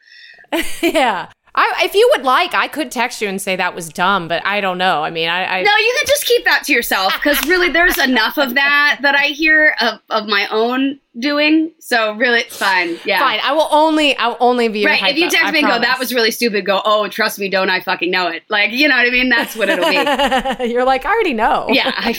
yeah 0.82 1.30
I, 1.60 1.84
if 1.84 1.94
you 1.94 2.10
would 2.16 2.24
like 2.24 2.54
i 2.54 2.68
could 2.68 2.90
text 2.92 3.22
you 3.22 3.28
and 3.28 3.42
say 3.42 3.56
that 3.58 3.76
was 3.76 3.90
dumb 3.90 4.28
but 4.28 4.46
i 4.46 4.62
don't 4.62 4.78
know 4.78 5.04
i 5.04 5.10
mean 5.10 5.28
i, 5.28 5.60
I 5.60 5.62
No, 5.64 5.76
you 5.76 5.96
can 5.98 6.08
just 6.08 6.26
keep 6.26 6.46
that 6.46 6.64
to 6.66 6.74
yourself 6.74 7.14
because 7.14 7.46
really 7.48 7.70
there's 7.70 7.98
enough 7.98 8.38
of 8.38 8.56
that 8.56 9.00
that 9.02 9.16
I 9.16 9.26
hear 9.28 9.76
of, 9.82 10.00
of 10.10 10.28
my 10.28 10.48
own 10.50 11.00
doing. 11.18 11.72
So 11.80 12.16
really, 12.16 12.42
it's 12.42 12.56
fine. 12.56 12.98
Yeah. 13.06 13.20
fine 13.20 13.40
i 13.44 13.52
will 13.52 13.68
only 13.72 14.16
i 14.18 14.28
will 14.28 14.38
only 14.40 14.68
be 14.70 14.86
Right. 14.86 15.02
If 15.04 15.18
you 15.18 15.30
text 15.30 15.48
I 15.48 15.52
me 15.52 15.60
and 15.60 15.68
go, 15.68 15.80
that 15.80 16.00
was 16.00 16.14
really 16.14 16.32
stupid, 16.32 16.66
go, 16.66 16.82
oh, 16.86 17.08
trust 17.10 17.40
me, 17.40 17.50
don't 17.50 17.70
I 17.70 17.82
fucking 17.82 18.10
know 18.10 18.28
it? 18.28 18.44
Like, 18.50 18.72
you 18.72 18.88
know 18.88 18.96
what 18.96 19.08
I 19.08 19.10
mean? 19.10 19.30
That's 19.30 19.56
what 19.56 19.70
it'll 19.70 19.90
be. 19.90 20.70
you're 20.72 20.86
like 20.86 21.06
i 21.06 21.12
already 21.12 21.34
know 21.34 21.68
yeah, 21.70 21.92
I'm 21.98 22.16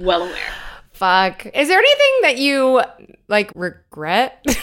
well 0.00 0.22
aware. 0.22 0.52
Fuck. 0.92 1.46
Is 1.46 1.68
there 1.68 1.78
anything 1.78 2.12
that 2.22 2.38
you 2.38 2.82
like 3.28 3.50
regret? 3.56 4.44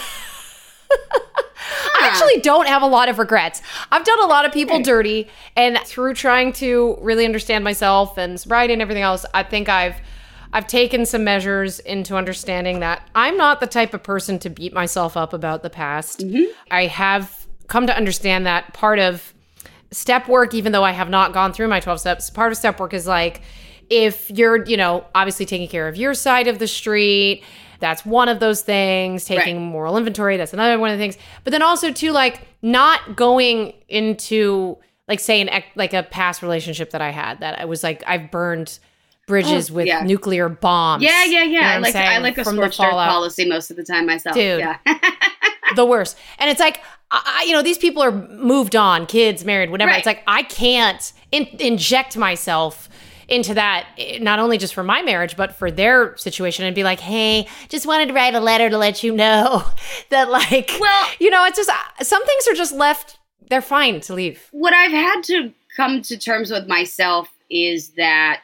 I 1.72 2.08
actually 2.08 2.42
don't 2.42 2.68
have 2.68 2.82
a 2.82 2.88
lot 2.88 3.10
of 3.10 3.20
regrets. 3.20 3.62
I've 3.92 4.04
done 4.04 4.20
a 4.20 4.28
lot 4.28 4.46
of 4.46 4.52
people 4.52 4.78
hmm. 4.78 4.84
dirty, 4.84 5.28
and 5.56 5.78
through 5.80 6.14
trying 6.14 6.54
to 6.54 6.98
really 7.02 7.26
understand 7.26 7.64
myself 7.64 8.18
and 8.18 8.40
sobriety 8.40 8.74
and 8.74 8.82
everything 8.82 9.04
else, 9.04 9.26
I 9.34 9.44
think 9.44 9.70
I've 9.70 9.96
I've 10.54 10.68
taken 10.68 11.06
some 11.06 11.24
measures 11.24 11.80
into 11.80 12.18
understanding 12.18 12.82
that 12.82 13.10
I'm 13.16 13.38
not 13.38 13.60
the 13.60 13.68
type 13.68 13.94
of 13.94 14.04
person 14.04 14.38
to 14.40 14.50
beat 14.50 14.74
myself 14.74 15.16
up 15.16 15.34
about 15.34 15.64
the 15.64 15.70
past. 15.70 16.20
Mm-hmm. 16.20 16.52
I 16.70 16.88
have 16.88 17.48
come 17.68 17.88
to 17.88 17.96
understand 17.96 18.46
that 18.46 18.74
part 18.74 19.00
of 19.00 19.34
step 19.92 20.28
work, 20.28 20.54
even 20.54 20.72
though 20.72 20.84
I 20.84 20.92
have 20.92 21.10
not 21.10 21.34
gone 21.34 21.54
through 21.54 21.70
my 21.70 21.80
12 21.80 22.02
steps, 22.02 22.30
part 22.30 22.52
of 22.52 22.58
step 22.58 22.80
work 22.80 22.94
is 22.94 23.08
like 23.08 23.42
if 23.90 24.30
you're, 24.32 24.66
you 24.66 24.78
know, 24.78 25.06
obviously 25.14 25.46
taking 25.46 25.68
care 25.68 25.88
of 25.88 25.98
your 25.98 26.14
side 26.14 26.48
of 26.48 26.60
the 26.60 26.68
street, 26.68 27.44
that's 27.82 28.06
one 28.06 28.30
of 28.30 28.40
those 28.40 28.62
things. 28.62 29.26
Taking 29.26 29.58
Right. 29.58 29.64
moral 29.72 29.98
inventory, 29.98 30.38
that's 30.38 30.54
another 30.54 30.80
one 30.80 30.90
of 30.92 30.98
the 30.98 31.04
things. 31.04 31.18
But 31.44 31.52
then 31.52 31.62
also 31.62 31.92
too, 31.92 32.12
like 32.12 32.42
not 32.62 33.16
going 33.18 33.74
into 33.90 34.78
like 35.08 35.20
say 35.20 35.42
an 35.42 35.64
like 35.76 35.94
a 35.94 36.04
past 36.04 36.42
relationship 36.42 36.92
that 36.92 37.02
I 37.02 37.10
had 37.10 37.42
that 37.42 37.60
I 37.60 37.66
was 37.66 37.84
like 37.84 38.04
I've 38.08 38.32
burned 38.32 38.80
bridges 39.28 39.70
Oh, 39.70 39.74
with 39.76 39.88
yeah. 39.88 40.02
nuclear 40.04 40.48
bombs. 40.50 41.04
Yeah, 41.04 41.26
yeah, 41.26 41.44
You 41.44 41.54
know 41.54 41.60
yeah. 41.60 41.72
I 41.76 41.78
like 41.80 41.96
I 41.96 42.18
like 42.20 42.38
a 42.38 42.44
From 42.44 42.56
the 42.56 42.62
scorched 42.72 42.80
earth 42.80 42.94
policy 43.10 43.46
most 43.50 43.72
of 43.72 43.78
the 43.78 43.84
time 43.84 44.06
myself. 44.06 44.36
Dude. 44.36 44.60
Yeah. 44.60 44.78
the 45.76 45.86
worst. 45.86 46.18
And 46.40 46.50
it's 46.50 46.60
like, 46.60 46.82
I- 47.12 47.44
you 47.48 47.54
know, 47.54 47.62
these 47.62 47.78
people 47.78 48.02
are 48.04 48.12
moved 48.12 48.76
on, 48.76 49.06
kids, 49.06 49.44
married, 49.46 49.70
whatever. 49.70 49.92
Right. 49.92 49.98
It's 49.98 50.06
like 50.06 50.24
I 50.28 50.44
can't 50.44 51.12
in, 51.32 51.48
inject 51.60 52.18
myself 52.18 52.90
into 53.32 53.54
that, 53.54 53.88
not 54.20 54.40
only 54.40 54.58
just 54.58 54.74
for 54.74 54.84
my 54.84 55.02
marriage, 55.02 55.36
but 55.38 55.56
for 55.56 55.72
their 55.72 56.16
situation, 56.18 56.66
and 56.66 56.76
be 56.76 56.84
like, 56.84 57.00
hey, 57.00 57.48
just 57.70 57.86
wanted 57.88 58.08
to 58.10 58.14
write 58.14 58.36
a 58.36 58.40
letter 58.40 58.70
to 58.70 58.78
let 58.78 59.04
you 59.04 59.16
know 59.16 59.64
that, 60.10 60.30
like, 60.30 60.72
Well- 60.80 61.08
you 61.20 61.30
know, 61.30 61.46
it's 61.46 61.58
just 61.58 61.70
uh, 61.70 62.04
some 62.04 62.26
things 62.26 62.48
are 62.48 62.54
just 62.54 62.74
left. 62.74 63.18
They're 63.50 63.62
fine 63.62 64.00
to 64.02 64.14
leave. 64.14 64.48
what 64.52 64.74
I've 64.74 64.92
had 64.92 65.24
to 65.26 65.52
come 65.76 66.02
to 66.04 66.18
terms 66.18 66.52
with 66.52 66.68
myself 66.68 67.30
is 67.50 67.90
that 67.98 68.44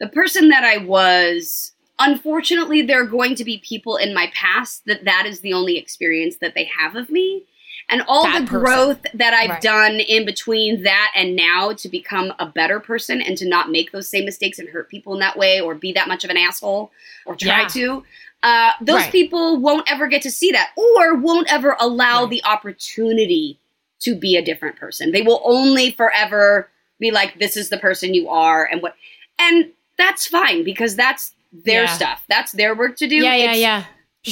the 0.00 0.08
person 0.08 0.48
that 0.50 0.64
I 0.64 0.78
was, 0.78 1.72
unfortunately, 1.98 2.82
there 2.82 3.02
are 3.02 3.06
going 3.06 3.34
to 3.36 3.44
be 3.44 3.58
people 3.58 3.96
in 3.96 4.14
my 4.14 4.30
past 4.34 4.84
that 4.86 5.04
that 5.04 5.24
is 5.26 5.40
the 5.40 5.52
only 5.52 5.76
experience 5.78 6.36
that 6.40 6.54
they 6.54 6.64
have 6.78 6.96
of 6.96 7.10
me. 7.10 7.44
And 7.88 8.02
all 8.08 8.24
That 8.24 8.40
the 8.40 8.46
person. 8.46 8.60
growth 8.60 9.06
that 9.14 9.32
I've 9.32 9.50
Right. 9.50 9.60
done 9.62 10.00
in 10.00 10.24
between 10.26 10.82
that 10.82 11.12
and 11.14 11.36
now 11.36 11.72
to 11.74 11.88
become 11.88 12.32
a 12.40 12.46
better 12.46 12.80
person 12.80 13.22
and 13.22 13.38
to 13.38 13.46
not 13.48 13.70
make 13.70 13.92
those 13.92 14.08
same 14.08 14.24
mistakes 14.24 14.58
and 14.58 14.68
hurt 14.68 14.88
people 14.90 15.14
in 15.14 15.20
that 15.20 15.38
way 15.38 15.60
or 15.60 15.74
be 15.76 15.92
that 15.92 16.08
much 16.08 16.24
of 16.24 16.30
an 16.30 16.36
asshole 16.36 16.90
or 17.26 17.36
try 17.36 17.62
Yeah. 17.62 17.68
to, 17.68 18.04
uh, 18.42 18.72
those 18.80 19.02
Right. 19.02 19.12
people 19.12 19.58
won't 19.58 19.88
ever 19.90 20.08
get 20.08 20.22
to 20.22 20.32
see 20.32 20.50
that 20.50 20.70
or 20.76 21.14
won't 21.14 21.50
ever 21.52 21.76
allow 21.78 22.22
Right. 22.22 22.30
the 22.30 22.44
opportunity 22.44 23.58
to 24.00 24.14
be 24.16 24.36
a 24.36 24.42
different 24.42 24.76
person. 24.76 25.12
They 25.12 25.22
will 25.22 25.40
only 25.44 25.92
forever 25.92 26.68
be 26.98 27.10
like, 27.12 27.38
this 27.38 27.56
is 27.56 27.68
the 27.68 27.78
person 27.78 28.14
you 28.14 28.28
are, 28.28 28.64
and 28.64 28.82
what, 28.82 28.94
and 29.38 29.70
that's 29.96 30.26
fine 30.26 30.64
because 30.64 30.96
that's 30.96 31.34
their 31.52 31.84
Yeah. 31.84 31.94
stuff. 31.94 32.24
That's 32.28 32.52
their 32.52 32.74
work 32.74 32.96
to 32.96 33.06
do. 33.06 33.16
yeah, 33.16 33.34
yeah, 33.34 33.44
It's- 33.44 33.58
yeah. 33.58 33.84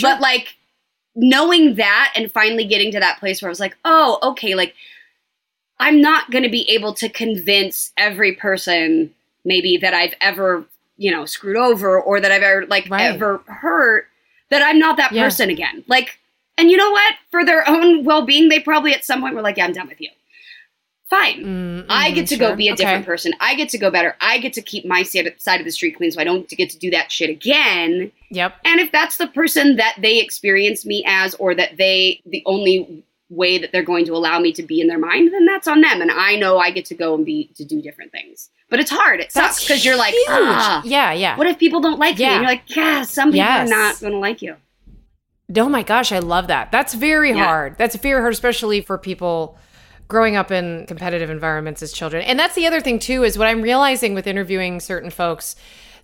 But 0.02 0.20
like 0.20 0.56
knowing 1.16 1.76
that 1.76 2.12
and 2.16 2.30
finally 2.32 2.64
getting 2.64 2.90
to 2.92 3.00
that 3.00 3.18
place 3.18 3.40
where 3.40 3.48
I 3.48 3.50
was 3.50 3.60
like, 3.60 3.76
oh, 3.84 4.18
okay, 4.22 4.54
like 4.54 4.74
I'm 5.78 6.00
not 6.00 6.30
going 6.30 6.44
to 6.44 6.50
be 6.50 6.68
able 6.70 6.94
to 6.94 7.08
convince 7.08 7.92
every 7.96 8.32
person 8.32 9.14
maybe 9.44 9.76
that 9.78 9.94
I've 9.94 10.14
ever, 10.20 10.64
you 10.96 11.10
know, 11.10 11.24
screwed 11.26 11.56
over 11.56 12.00
or 12.00 12.20
that 12.20 12.30
I've 12.32 12.42
ever 12.42 12.66
like 12.66 12.88
Right. 12.88 13.02
ever 13.14 13.38
hurt 13.46 14.08
that 14.50 14.62
I'm 14.62 14.78
not 14.78 14.96
that 14.96 15.12
Yeah. 15.12 15.24
person 15.24 15.50
again. 15.50 15.84
Like, 15.88 16.18
and 16.56 16.70
you 16.70 16.76
know 16.76 16.90
what? 16.90 17.14
For 17.30 17.44
their 17.44 17.68
own 17.68 18.04
well-being, 18.04 18.48
they 18.48 18.60
probably 18.60 18.94
at 18.94 19.04
some 19.04 19.20
point 19.20 19.34
were 19.34 19.42
like, 19.42 19.56
yeah, 19.56 19.64
I'm 19.64 19.72
done 19.72 19.88
with 19.88 20.00
you. 20.00 20.10
Fine. 21.14 21.44
Mm, 21.44 21.86
I 21.88 22.10
get 22.10 22.26
to 22.28 22.36
sure. 22.36 22.50
go 22.50 22.56
be 22.56 22.68
a 22.68 22.72
Okay. 22.72 22.82
different 22.84 23.06
person. 23.06 23.32
I 23.40 23.54
get 23.54 23.68
to 23.70 23.78
go 23.78 23.90
better. 23.90 24.16
I 24.20 24.38
get 24.38 24.52
to 24.54 24.62
keep 24.62 24.84
my 24.84 25.02
side 25.04 25.26
of 25.26 25.64
the 25.64 25.70
street 25.70 25.96
clean 25.96 26.10
so 26.10 26.20
I 26.20 26.24
don't 26.24 26.48
get 26.48 26.70
to 26.70 26.78
do 26.78 26.90
that 26.90 27.12
shit 27.12 27.30
again. 27.30 28.10
Yep. 28.30 28.54
And 28.64 28.80
if 28.80 28.90
that's 28.90 29.16
the 29.18 29.28
person 29.28 29.76
that 29.76 29.94
they 30.00 30.18
experience 30.20 30.84
me 30.84 31.04
as, 31.06 31.34
or 31.36 31.54
that 31.54 31.76
they, 31.76 32.20
the 32.26 32.42
only 32.46 33.04
way 33.30 33.58
that 33.58 33.70
they're 33.70 33.82
going 33.84 34.04
to 34.06 34.12
allow 34.14 34.38
me 34.40 34.52
to 34.54 34.62
be 34.62 34.80
in 34.80 34.88
their 34.88 34.98
mind, 34.98 35.32
then 35.32 35.46
that's 35.46 35.68
on 35.68 35.80
them. 35.82 36.00
And 36.00 36.10
I 36.10 36.34
know 36.36 36.58
I 36.58 36.70
get 36.72 36.84
to 36.86 36.94
go 36.94 37.14
and 37.14 37.24
be, 37.24 37.48
to 37.56 37.64
do 37.64 37.80
different 37.80 38.10
things. 38.10 38.50
But 38.68 38.80
it's 38.80 38.90
hard. 38.90 39.20
It 39.20 39.30
sucks 39.30 39.60
because 39.62 39.84
you're 39.84 39.96
like, 39.96 40.14
ah, 40.28 40.82
yeah, 40.84 41.12
yeah. 41.12 41.36
what 41.36 41.46
if 41.46 41.58
people 41.58 41.80
don't 41.80 41.98
like 42.00 42.18
you? 42.18 42.24
Yeah. 42.24 42.32
And 42.32 42.42
you're 42.42 42.50
like, 42.50 42.74
yeah, 42.76 43.02
some 43.02 43.28
people 43.28 43.46
Yes. 43.46 43.68
are 43.68 43.70
not 43.70 44.00
going 44.00 44.12
to 44.14 44.18
like 44.18 44.42
you. 44.42 44.56
Oh 45.56 45.68
my 45.68 45.82
gosh, 45.84 46.10
I 46.10 46.18
love 46.18 46.48
that. 46.48 46.72
That's 46.72 46.94
very 46.94 47.30
Yeah. 47.30 47.44
hard. 47.44 47.76
That's 47.78 47.94
very 47.96 48.20
hard, 48.20 48.32
especially 48.32 48.80
for 48.80 48.98
people 48.98 49.56
growing 50.14 50.36
up 50.36 50.50
in 50.52 50.86
competitive 50.86 51.28
environments 51.28 51.82
as 51.82 51.92
children. 51.92 52.22
And 52.22 52.38
that's 52.38 52.54
the 52.54 52.66
other 52.68 52.80
thing 52.80 52.98
too 53.00 53.24
is 53.24 53.36
what 53.36 53.48
I'm 53.48 53.62
realizing 53.62 54.14
with 54.14 54.26
interviewing 54.28 54.78
certain 54.80 55.10
folks 55.10 55.56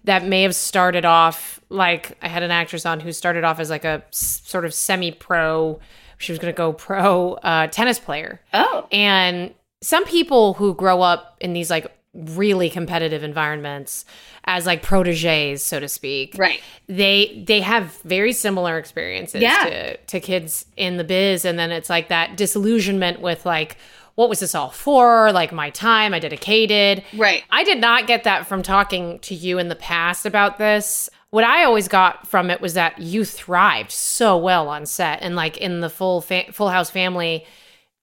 that 0.04 0.24
may 0.24 0.42
have 0.42 0.54
started 0.54 1.04
off 1.04 1.60
like 1.68 2.16
I 2.20 2.28
had 2.28 2.42
an 2.42 2.50
actress 2.50 2.84
on 2.84 3.00
who 3.00 3.12
started 3.12 3.44
off 3.44 3.60
as 3.60 3.70
like 3.70 3.84
a 3.84 4.02
s- 4.08 4.42
sort 4.44 4.64
of 4.64 4.72
semi-pro 4.74 5.78
She 6.18 6.32
was 6.32 6.38
going 6.38 6.52
to 6.52 6.56
go 6.56 6.72
pro 6.72 7.34
uh, 7.34 7.66
tennis 7.68 7.98
player. 7.98 8.40
Oh. 8.52 8.86
And 8.90 9.54
some 9.82 10.04
people 10.06 10.54
who 10.54 10.74
grow 10.74 11.00
up 11.02 11.36
in 11.40 11.52
these 11.52 11.70
like 11.70 11.86
really 12.12 12.68
competitive 12.68 13.22
environments 13.22 14.04
as 14.44 14.66
like 14.66 14.82
proteges 14.82 15.62
so 15.62 15.78
to 15.78 15.86
speak 15.88 16.34
Right. 16.36 16.60
they 16.88 17.44
they 17.46 17.60
have 17.60 17.84
very 18.04 18.32
similar 18.32 18.78
experiences 18.78 19.40
Yeah. 19.40 19.64
to, 19.70 19.96
to 19.96 20.18
kids 20.18 20.66
in 20.76 20.96
the 20.96 21.04
biz 21.04 21.44
and 21.44 21.56
then 21.56 21.70
it's 21.70 21.88
like 21.88 22.08
that 22.08 22.36
disillusionment 22.36 23.20
with 23.20 23.46
like 23.46 23.76
what 24.20 24.28
was 24.28 24.40
this 24.40 24.54
all 24.54 24.68
for? 24.68 25.32
Like 25.32 25.50
my 25.50 25.70
time 25.70 26.12
i 26.12 26.18
dedicated. 26.18 27.02
Right. 27.16 27.42
i 27.48 27.64
did 27.64 27.80
not 27.80 28.06
get 28.06 28.24
that 28.24 28.46
from 28.46 28.62
talking 28.62 29.18
to 29.20 29.34
you 29.34 29.58
in 29.58 29.68
the 29.68 29.74
past 29.74 30.26
about 30.26 30.58
this. 30.58 31.08
What 31.30 31.42
i 31.42 31.64
always 31.64 31.88
got 31.88 32.28
from 32.28 32.50
it 32.50 32.60
was 32.60 32.74
that 32.74 32.98
you 32.98 33.24
thrived 33.24 33.90
so 33.90 34.36
well 34.36 34.68
on 34.68 34.84
set 34.84 35.22
and 35.22 35.36
like 35.36 35.56
in 35.56 35.80
the 35.80 35.88
full 35.88 36.20
fa- 36.20 36.52
full 36.52 36.68
house 36.68 36.90
family. 36.90 37.46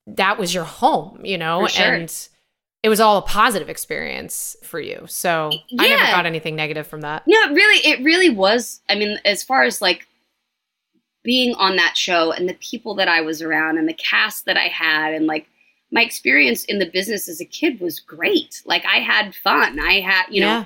That 0.08 0.40
was 0.40 0.56
your 0.56 0.64
home 0.64 1.24
you 1.24 1.38
know? 1.38 1.68
Sure. 1.68 1.94
and 1.94 2.28
it 2.82 2.90
was 2.90 3.00
all 3.00 3.18
a 3.18 3.22
positive 3.22 3.70
experience 3.70 4.56
for 4.64 4.80
you. 4.80 5.06
So 5.08 5.52
i 5.78 5.88
never 5.88 6.02
got 6.02 6.26
anything 6.26 6.56
negative 6.56 6.88
from 6.88 7.02
that. 7.02 7.24
No, 7.28 7.38
it 7.44 7.52
really, 7.54 7.78
it 7.88 8.04
really 8.04 8.30
was. 8.30 8.82
I 8.90 8.96
mean, 8.96 9.20
as 9.24 9.44
far 9.44 9.64
as 9.64 9.84
like 9.84 10.08
being 11.24 11.54
on 11.56 11.76
that 11.76 11.96
show 11.96 12.32
and 12.32 12.50
the 12.50 12.56
people 12.56 12.96
that 12.96 13.08
I 13.08 13.22
was 13.22 13.44
around 13.44 13.78
and 13.78 13.88
the 13.88 13.94
cast 13.94 14.46
that 14.46 14.58
I 14.58 14.68
had 14.68 15.14
and 15.14 15.28
like 15.28 15.48
my 15.92 16.02
experience 16.04 16.64
in 16.66 16.80
the 16.80 16.86
business 16.86 17.28
as 17.30 17.40
a 17.42 17.46
kid 17.46 17.80
was 17.80 18.00
great. 18.00 18.62
Like 18.66 18.86
I 18.86 18.98
had 19.00 19.34
fun. 19.36 19.80
I 19.80 20.00
had, 20.02 20.26
you 20.30 20.42
know, 20.42 20.48
Yeah. 20.48 20.66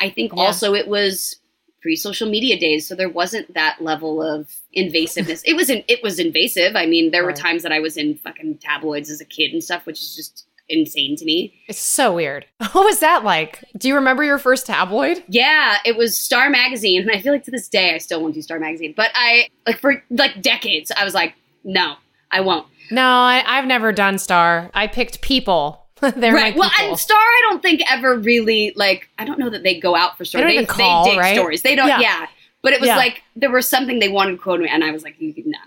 I 0.00 0.10
think 0.10 0.32
Yeah. 0.34 0.42
also 0.42 0.74
it 0.74 0.88
was 0.88 1.36
pre-social 1.82 2.28
media 2.28 2.58
days, 2.60 2.86
so 2.86 2.94
there 2.94 3.08
wasn't 3.08 3.52
that 3.54 3.80
level 3.80 4.22
of 4.22 4.50
invasiveness. 4.76 5.40
it 5.46 5.54
was 5.54 5.70
in, 5.70 5.82
it 5.88 6.02
was 6.02 6.18
invasive. 6.18 6.76
I 6.76 6.84
mean, 6.86 7.10
there 7.10 7.24
were 7.24 7.32
times 7.32 7.62
that 7.62 7.72
I 7.72 7.80
was 7.80 7.96
in 7.96 8.16
fucking 8.18 8.58
tabloids 8.58 9.08
as 9.10 9.20
a 9.20 9.24
kid 9.24 9.52
and 9.52 9.64
stuff, 9.64 9.86
which 9.86 10.00
is 10.00 10.14
just 10.14 10.44
insane 10.68 11.16
to 11.16 11.24
me. 11.24 11.54
It's 11.68 11.78
so 11.78 12.14
weird. 12.14 12.44
What 12.72 12.84
was 12.84 13.00
that 13.00 13.24
like? 13.24 13.64
Do 13.78 13.88
you 13.88 13.94
remember 13.94 14.22
your 14.22 14.38
first 14.38 14.66
tabloid? 14.66 15.24
Yeah, 15.28 15.78
it 15.86 15.96
was 15.96 16.16
Star 16.18 16.50
Magazine, 16.50 17.00
and 17.02 17.10
I 17.10 17.20
feel 17.20 17.32
like 17.32 17.44
to 17.44 17.50
this 17.50 17.68
day 17.68 17.94
I 17.94 17.98
still 17.98 18.20
won't 18.22 18.34
do 18.34 18.42
Star 18.42 18.58
Magazine. 18.60 18.92
But 18.96 19.10
I 19.14 19.48
like 19.66 19.78
for 19.78 20.04
like 20.10 20.40
decades, 20.42 20.92
I 20.96 21.04
was 21.04 21.14
like, 21.14 21.34
no, 21.64 21.94
I 22.30 22.40
won't. 22.40 22.66
No, 22.90 23.02
I, 23.02 23.42
I've 23.46 23.66
never 23.66 23.92
done 23.92 24.18
Star. 24.18 24.70
I 24.74 24.86
picked 24.86 25.20
People. 25.20 25.86
They're 26.00 26.32
right. 26.34 26.54
my 26.56 26.60
Well, 26.60 26.70
and 26.80 26.98
Star, 26.98 27.18
I 27.18 27.46
don't 27.48 27.62
think 27.62 27.82
ever 27.90 28.16
really 28.18 28.72
like. 28.76 29.08
I 29.18 29.24
don't 29.24 29.38
know 29.38 29.50
that 29.50 29.62
they 29.62 29.78
go 29.78 29.94
out 29.94 30.16
for 30.16 30.24
Star. 30.24 30.42
They 30.42 30.58
They, 30.58 30.64
call, 30.66 31.04
they 31.04 31.10
dig 31.10 31.18
right? 31.18 31.36
stories. 31.36 31.62
They 31.62 31.74
don't. 31.74 31.88
Yeah. 31.88 32.00
Yeah. 32.00 32.26
But 32.62 32.72
it 32.72 32.80
was 32.80 32.88
Yeah. 32.88 32.96
like 32.96 33.22
there 33.36 33.50
was 33.50 33.68
something 33.68 33.98
they 34.00 34.08
wanted 34.08 34.32
to 34.32 34.36
quote 34.38 34.60
me, 34.60 34.68
and 34.68 34.82
I 34.84 34.90
was 34.92 35.02
like, 35.04 35.14
you 35.20 35.32
not. 35.46 35.60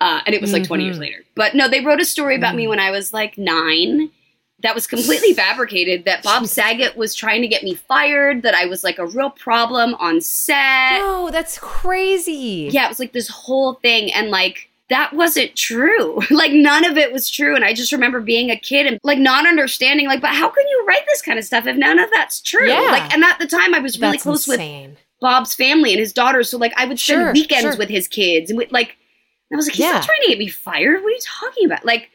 Uh, 0.00 0.20
and 0.26 0.34
it 0.34 0.40
was 0.40 0.52
like 0.52 0.64
20 0.64 0.84
years 0.84 0.96
Mhm. 0.96 1.00
later. 1.00 1.24
But 1.36 1.54
no, 1.54 1.68
they 1.68 1.80
wrote 1.84 2.00
a 2.00 2.04
story 2.04 2.34
about 2.34 2.56
me 2.56 2.64
Mm. 2.66 2.70
when 2.70 2.78
I 2.80 2.90
was 2.90 3.12
like 3.12 3.38
nine. 3.38 4.10
That 4.60 4.74
was 4.74 4.86
completely 4.88 5.32
fabricated. 5.34 6.04
That 6.06 6.22
Bob 6.24 6.46
Saget 6.46 6.96
was 6.96 7.14
trying 7.14 7.42
to 7.42 7.48
get 7.48 7.62
me 7.62 7.74
fired. 7.74 8.42
That 8.42 8.54
I 8.54 8.66
was 8.66 8.82
like 8.82 8.98
a 8.98 9.06
real 9.06 9.30
problem 9.30 9.94
on 9.96 10.20
set. 10.20 10.98
no, 10.98 11.30
that's 11.30 11.58
crazy. 11.58 12.68
yeah, 12.72 12.86
it 12.86 12.88
was 12.88 12.98
like 13.00 13.12
this 13.12 13.28
whole 13.28 13.74
thing, 13.74 14.12
and 14.12 14.30
like 14.30 14.70
that 14.92 15.12
wasn't 15.14 15.56
true. 15.56 16.20
like 16.30 16.52
none 16.52 16.84
of 16.84 16.96
it 16.96 17.12
was 17.12 17.28
true. 17.30 17.56
And 17.56 17.64
I 17.64 17.72
just 17.74 17.92
remember 17.92 18.20
being 18.20 18.50
a 18.50 18.56
kid 18.58 18.86
and 18.86 19.00
like 19.02 19.18
not 19.18 19.46
understanding, 19.46 20.06
like, 20.06 20.20
but 20.20 20.30
how 20.30 20.48
can 20.50 20.68
you 20.68 20.84
write 20.86 21.04
this 21.06 21.22
kind 21.22 21.38
of 21.38 21.44
stuff 21.44 21.66
if 21.66 21.76
none 21.76 21.98
of 21.98 22.10
that's 22.10 22.40
true? 22.40 22.68
Yeah. 22.68 22.80
Like, 22.90 23.12
and 23.12 23.24
at 23.24 23.38
the 23.38 23.46
time, 23.46 23.74
I 23.74 23.78
was 23.80 23.98
really 23.98 24.12
that's 24.12 24.22
close 24.22 24.46
with. 24.46 24.60
Bob's 25.20 25.54
family 25.54 25.92
and 25.92 26.00
his 26.00 26.12
daughters, 26.12 26.48
so 26.50 26.58
like 26.58 26.72
I 26.76 26.84
would 26.84 26.98
spend 26.98 27.20
Sure, 27.20 27.32
weekends 27.32 27.62
sure. 27.62 27.76
with 27.76 27.88
his 27.88 28.08
kids, 28.08 28.50
and 28.50 28.58
we, 28.58 28.66
like 28.66 28.96
I 29.52 29.56
was 29.56 29.66
like, 29.66 29.74
he's 29.76 29.86
Yeah. 29.86 29.92
not 29.92 30.02
trying 30.04 30.20
to 30.22 30.28
get 30.28 30.38
me 30.38 30.48
fired. 30.48 31.00
What 31.02 31.08
are 31.08 31.10
you 31.10 31.20
talking 31.22 31.64
about? 31.66 31.84
Like 31.84 32.10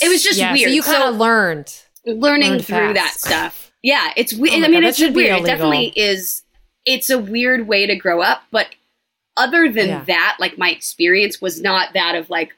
It 0.00 0.08
was 0.08 0.22
just 0.22 0.38
yeah, 0.38 0.52
weird. 0.52 0.70
So 0.70 0.74
you 0.74 0.82
kind 0.82 1.02
of 1.02 1.14
So- 1.14 1.18
learned. 1.20 1.74
learning 2.06 2.50
Learned 2.50 2.66
through 2.66 2.94
that 2.94 3.14
stuff. 3.18 3.70
Yeah, 3.82 4.12
it's 4.16 4.32
weird. 4.32 4.54
Oh 4.62 4.64
I 4.64 4.68
mean, 4.68 4.80
God, 4.80 4.88
it's 4.88 4.98
weird. 5.00 5.40
It 5.40 5.44
definitely 5.44 5.92
is. 5.96 6.42
It's 6.86 7.10
a 7.10 7.18
weird 7.18 7.68
way 7.68 7.86
to 7.86 7.94
grow 7.96 8.20
up, 8.22 8.42
but 8.50 8.68
other 9.36 9.70
than 9.70 9.88
Yeah. 9.88 10.04
that, 10.04 10.36
like 10.40 10.58
my 10.58 10.70
experience 10.70 11.40
was 11.40 11.60
not 11.60 11.92
that 11.94 12.14
of 12.14 12.28
like, 12.30 12.52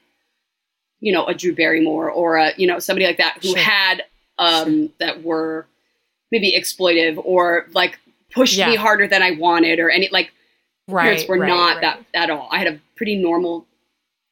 you 0.99 1.11
know, 1.13 1.25
a 1.25 1.33
Drew 1.33 1.53
Barrymore 1.55 2.09
or 2.11 2.37
a 2.37 2.51
you 2.57 2.67
know 2.67 2.79
somebody 2.79 3.05
like 3.05 3.17
that 3.17 3.37
who 3.41 3.49
Sure. 3.49 3.57
had 3.59 4.03
um 4.37 4.91
that 4.99 5.23
were 5.23 5.65
maybe 6.31 6.53
exploitive 6.57 7.21
or 7.23 7.67
like 7.73 7.99
pushed 8.31 8.57
me 8.59 8.75
harder 8.75 9.07
than 9.07 9.21
I 9.23 9.31
wanted 9.31 9.79
or 9.79 9.89
any 9.89 10.09
like 10.11 10.31
Right. 10.87 11.03
parents 11.03 11.27
were 11.27 11.37
right, 11.39 11.47
not 11.47 11.81
right. 11.81 11.81
that 11.81 12.05
at 12.13 12.29
all. 12.29 12.47
I 12.51 12.59
had 12.59 12.67
a 12.67 12.79
pretty 12.95 13.15
normal 13.15 13.65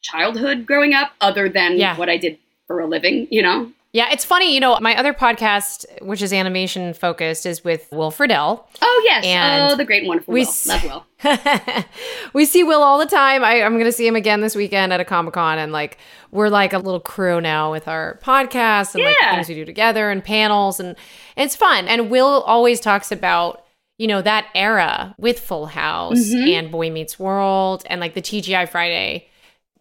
childhood 0.03 0.65
growing 0.65 0.93
up, 0.93 1.13
other 1.21 1.49
than 1.49 1.77
Yeah. 1.77 1.97
what 1.97 2.09
I 2.09 2.17
did 2.17 2.37
for 2.67 2.79
a 2.79 2.85
living. 2.85 3.27
You 3.31 3.41
know, 3.41 3.71
Yeah, 3.93 4.09
it's 4.11 4.25
funny. 4.25 4.53
You 4.55 4.59
know, 4.59 4.77
my 4.81 4.97
other 4.97 5.13
podcast, 5.13 5.85
which 6.01 6.23
is 6.23 6.33
animation 6.33 6.95
focused, 6.95 7.45
is 7.45 7.63
with 7.63 7.87
Will 7.91 8.11
Friedle. 8.11 8.65
Oh 8.81 9.01
yes, 9.05 9.23
And 9.23 9.71
oh 9.71 9.75
the 9.75 9.85
great 9.85 9.99
and 9.99 10.07
wonderful 10.07 10.33
we 10.33 10.41
Will. 10.41 10.47
s- 10.47 10.65
Love 10.67 10.83
Will. 10.83 11.05
we 12.33 12.45
see 12.45 12.63
Will 12.63 12.81
all 12.81 12.97
the 12.97 13.05
time. 13.05 13.43
I, 13.43 13.61
I'm 13.61 13.73
going 13.73 13.85
to 13.85 13.91
see 13.91 14.07
him 14.07 14.15
again 14.15 14.41
this 14.41 14.55
weekend 14.55 14.91
at 14.93 14.99
a 14.99 15.05
Comic 15.05 15.35
Con, 15.35 15.59
and 15.59 15.71
like 15.71 15.97
we're 16.31 16.49
like 16.49 16.73
a 16.73 16.79
little 16.79 16.99
crew 16.99 17.39
now 17.39 17.71
with 17.71 17.87
our 17.87 18.19
podcast 18.23 18.95
and 18.95 19.03
like 19.03 19.15
things 19.19 19.47
we 19.47 19.55
do 19.55 19.63
together 19.65 20.09
and 20.09 20.23
panels, 20.23 20.79
and, 20.79 20.95
it's 21.37 21.55
fun. 21.55 21.87
And 21.87 22.09
Will 22.09 22.41
always 22.47 22.79
talks 22.79 23.11
about 23.11 23.63
you 23.99 24.07
know 24.07 24.23
that 24.23 24.47
era 24.55 25.13
with 25.19 25.39
Full 25.39 25.67
House 25.67 26.17
Mhm. 26.33 26.49
and 26.49 26.71
Boy 26.71 26.89
Meets 26.89 27.19
World 27.19 27.83
and 27.85 28.01
like 28.01 28.15
the 28.15 28.21
TGI 28.23 28.67
Friday 28.67 29.27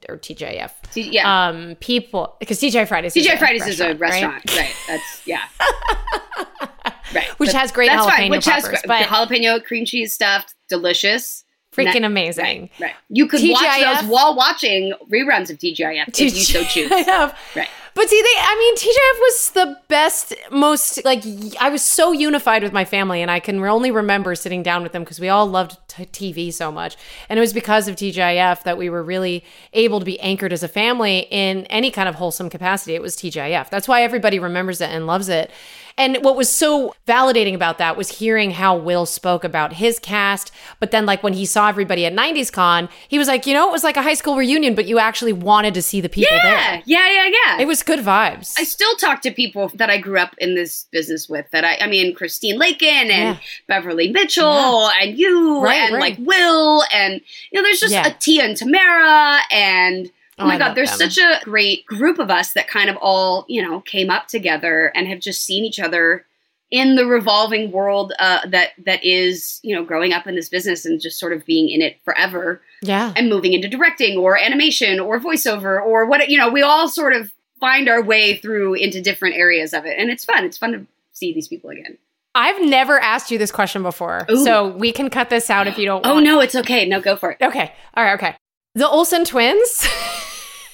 or 0.08 0.16
TJF. 0.18 0.70
T- 0.92 1.10
yeah, 1.10 1.48
Um, 1.48 1.76
people 1.80 2.36
because 2.40 2.60
TGI 2.60 2.86
Fridays, 2.88 3.16
is 3.16 3.26
Fridays 3.38 3.66
is 3.66 3.80
a 3.80 3.94
restaurant, 3.94 4.44
right? 4.56 4.74
That's 4.88 5.26
yeah, 5.26 5.40
right. 7.14 7.28
which 7.38 7.50
But 7.50 7.54
has 7.56 7.72
great 7.72 7.88
that's 7.88 8.06
jalapeno 8.06 8.16
fine. 8.16 8.30
Which 8.30 8.44
has 8.46 8.64
peppers, 8.64 8.80
but 8.86 9.04
jalapeno 9.06 9.62
cream 9.64 9.84
cheese 9.84 10.14
stuffed, 10.14 10.54
delicious. 10.68 11.44
freaking 11.74 11.92
That- 11.92 12.04
amazing. 12.04 12.44
Right, 12.44 12.70
right. 12.80 12.94
You 13.08 13.26
could 13.26 13.40
watch 13.44 13.80
those 13.80 14.04
while 14.10 14.34
watching 14.36 14.92
reruns 15.10 15.50
of 15.50 15.58
TGIF 15.58 16.08
if 16.08 16.20
you 16.20 16.30
so 16.30 16.62
choose. 16.64 16.90
TGIF. 16.90 17.34
Right. 17.56 17.68
But 17.94 18.08
see, 18.08 18.22
they, 18.22 18.40
I 18.40 18.56
mean, 18.58 18.76
TGIF 18.76 19.20
was 19.20 19.50
the 19.50 19.78
best, 19.88 20.34
most, 20.50 21.04
like, 21.04 21.24
I 21.60 21.68
was 21.68 21.82
so 21.82 22.12
unified 22.12 22.62
with 22.62 22.72
my 22.72 22.86
family, 22.86 23.20
and 23.20 23.30
I 23.30 23.38
can 23.38 23.62
only 23.62 23.90
remember 23.90 24.34
sitting 24.34 24.62
down 24.62 24.82
with 24.82 24.92
them 24.92 25.02
because 25.02 25.20
we 25.20 25.28
all 25.28 25.46
loved 25.46 25.76
t- 25.88 26.06
TV 26.06 26.52
so 26.52 26.72
much. 26.72 26.96
And 27.28 27.38
it 27.38 27.40
was 27.40 27.52
because 27.52 27.88
of 27.88 27.96
TGIF 27.96 28.62
that 28.62 28.78
we 28.78 28.88
were 28.88 29.02
really 29.02 29.44
able 29.74 29.98
to 29.98 30.06
be 30.06 30.18
anchored 30.20 30.54
as 30.54 30.62
a 30.62 30.68
family 30.68 31.26
in 31.30 31.66
any 31.66 31.90
kind 31.90 32.08
of 32.08 32.14
wholesome 32.14 32.48
capacity. 32.48 32.94
It 32.94 33.02
was 33.02 33.14
TGIF. 33.14 33.68
That's 33.68 33.86
why 33.86 34.02
everybody 34.02 34.38
remembers 34.38 34.80
it 34.80 34.88
and 34.88 35.06
loves 35.06 35.28
it. 35.28 35.50
And 35.98 36.18
what 36.22 36.36
was 36.36 36.50
so 36.50 36.94
validating 37.06 37.54
about 37.54 37.78
that 37.78 37.96
was 37.96 38.18
hearing 38.18 38.52
how 38.52 38.76
Will 38.76 39.06
spoke 39.06 39.44
about 39.44 39.74
his 39.74 39.98
cast. 39.98 40.50
But 40.80 40.90
then, 40.90 41.04
like, 41.06 41.22
when 41.22 41.32
he 41.34 41.44
saw 41.46 41.68
everybody 41.68 42.06
at 42.06 42.12
90s 42.12 42.50
Con, 42.52 42.88
he 43.08 43.18
was 43.18 43.28
like, 43.28 43.46
you 43.46 43.54
know, 43.54 43.68
it 43.68 43.72
was 43.72 43.84
like 43.84 43.96
a 43.96 44.02
high 44.02 44.14
school 44.14 44.36
reunion, 44.36 44.74
but 44.74 44.86
you 44.86 44.98
actually 44.98 45.32
wanted 45.32 45.74
to 45.74 45.82
see 45.82 46.00
the 46.00 46.08
people 46.08 46.36
Yeah, 46.36 46.70
there. 46.72 46.82
yeah, 46.86 47.10
yeah, 47.10 47.30
yeah. 47.46 47.60
It 47.60 47.66
was 47.66 47.82
good 47.82 48.00
vibes. 48.00 48.54
I 48.58 48.64
still 48.64 48.94
talk 48.96 49.20
to 49.22 49.30
people 49.30 49.70
that 49.74 49.90
I 49.90 49.98
grew 49.98 50.18
up 50.18 50.34
in 50.38 50.54
this 50.54 50.86
business 50.90 51.28
with. 51.28 51.46
That 51.50 51.64
I, 51.64 51.76
I 51.80 51.86
mean, 51.86 52.14
Christine 52.14 52.58
Lakin 52.58 52.88
and 52.88 53.36
Yeah. 53.36 53.36
Beverly 53.68 54.10
Mitchell 54.10 54.88
and 55.00 55.18
you 55.18 55.62
Right, 55.62 55.74
and 55.82 55.94
right. 55.94 56.00
like 56.00 56.26
Will 56.26 56.84
and 56.92 57.20
you 57.50 57.60
know, 57.60 57.62
there's 57.62 57.80
just 57.80 57.92
Yeah. 57.92 58.06
a 58.08 58.12
Tia 58.14 58.44
and 58.44 58.56
Tamara 58.56 59.38
and 59.50 60.10
oh, 60.42 60.48
my 60.48 60.54
I 60.54 60.58
god, 60.58 60.74
there's 60.74 60.96
them. 60.96 61.10
such 61.10 61.18
a 61.18 61.40
great 61.44 61.86
group 61.86 62.18
of 62.18 62.30
us 62.30 62.52
that 62.52 62.68
kind 62.68 62.90
of 62.90 62.96
all 62.96 63.44
you 63.48 63.62
know 63.62 63.80
came 63.80 64.10
up 64.10 64.28
together 64.28 64.92
and 64.94 65.06
have 65.08 65.20
just 65.20 65.44
seen 65.44 65.64
each 65.64 65.80
other 65.80 66.24
in 66.72 66.96
the 66.96 67.04
revolving 67.04 67.70
world 67.70 68.14
uh, 68.18 68.40
that 68.48 68.70
that 68.84 69.04
is 69.04 69.60
you 69.62 69.76
know 69.76 69.84
growing 69.84 70.12
up 70.12 70.26
in 70.26 70.34
this 70.34 70.48
business 70.48 70.84
and 70.84 71.00
just 71.00 71.18
sort 71.20 71.32
of 71.32 71.44
being 71.44 71.68
in 71.68 71.82
it 71.82 71.98
forever 72.04 72.60
yeah. 72.80 73.12
and 73.14 73.28
moving 73.28 73.52
into 73.52 73.68
directing 73.68 74.16
or 74.18 74.36
animation 74.36 74.98
or 74.98 75.20
voiceover 75.20 75.80
or 75.80 76.06
what 76.06 76.28
you 76.28 76.38
know 76.38 76.50
we 76.50 76.62
all 76.62 76.88
sort 76.88 77.12
of 77.12 77.30
find 77.60 77.88
our 77.88 78.02
way 78.02 78.38
through 78.38 78.74
into 78.74 79.00
different 79.00 79.36
areas 79.36 79.72
of 79.72 79.84
it 79.84 79.96
and 79.98 80.10
it's 80.10 80.24
fun 80.24 80.44
it's 80.44 80.58
fun 80.58 80.72
to 80.72 80.86
see 81.12 81.32
these 81.32 81.46
people 81.46 81.70
again 81.70 81.96
I've 82.34 82.62
never 82.64 82.98
asked 82.98 83.30
you 83.30 83.36
this 83.36 83.52
question 83.52 83.82
before. 83.82 84.24
Ooh. 84.30 84.42
So 84.42 84.68
we 84.68 84.90
can 84.90 85.10
cut 85.10 85.28
this 85.28 85.50
out 85.50 85.66
if 85.66 85.76
you 85.76 85.84
don't 85.84 86.06
oh 86.06 86.18
no 86.18 86.40
it's 86.40 86.54
okay 86.54 86.86
no 86.88 87.00
go 87.00 87.14
for 87.14 87.32
it 87.32 87.42
Okay. 87.42 87.72
All 87.94 88.02
right. 88.02 88.14
Okay. 88.14 88.34
The 88.74 88.88
Olsen 88.88 89.26
twins. 89.26 89.86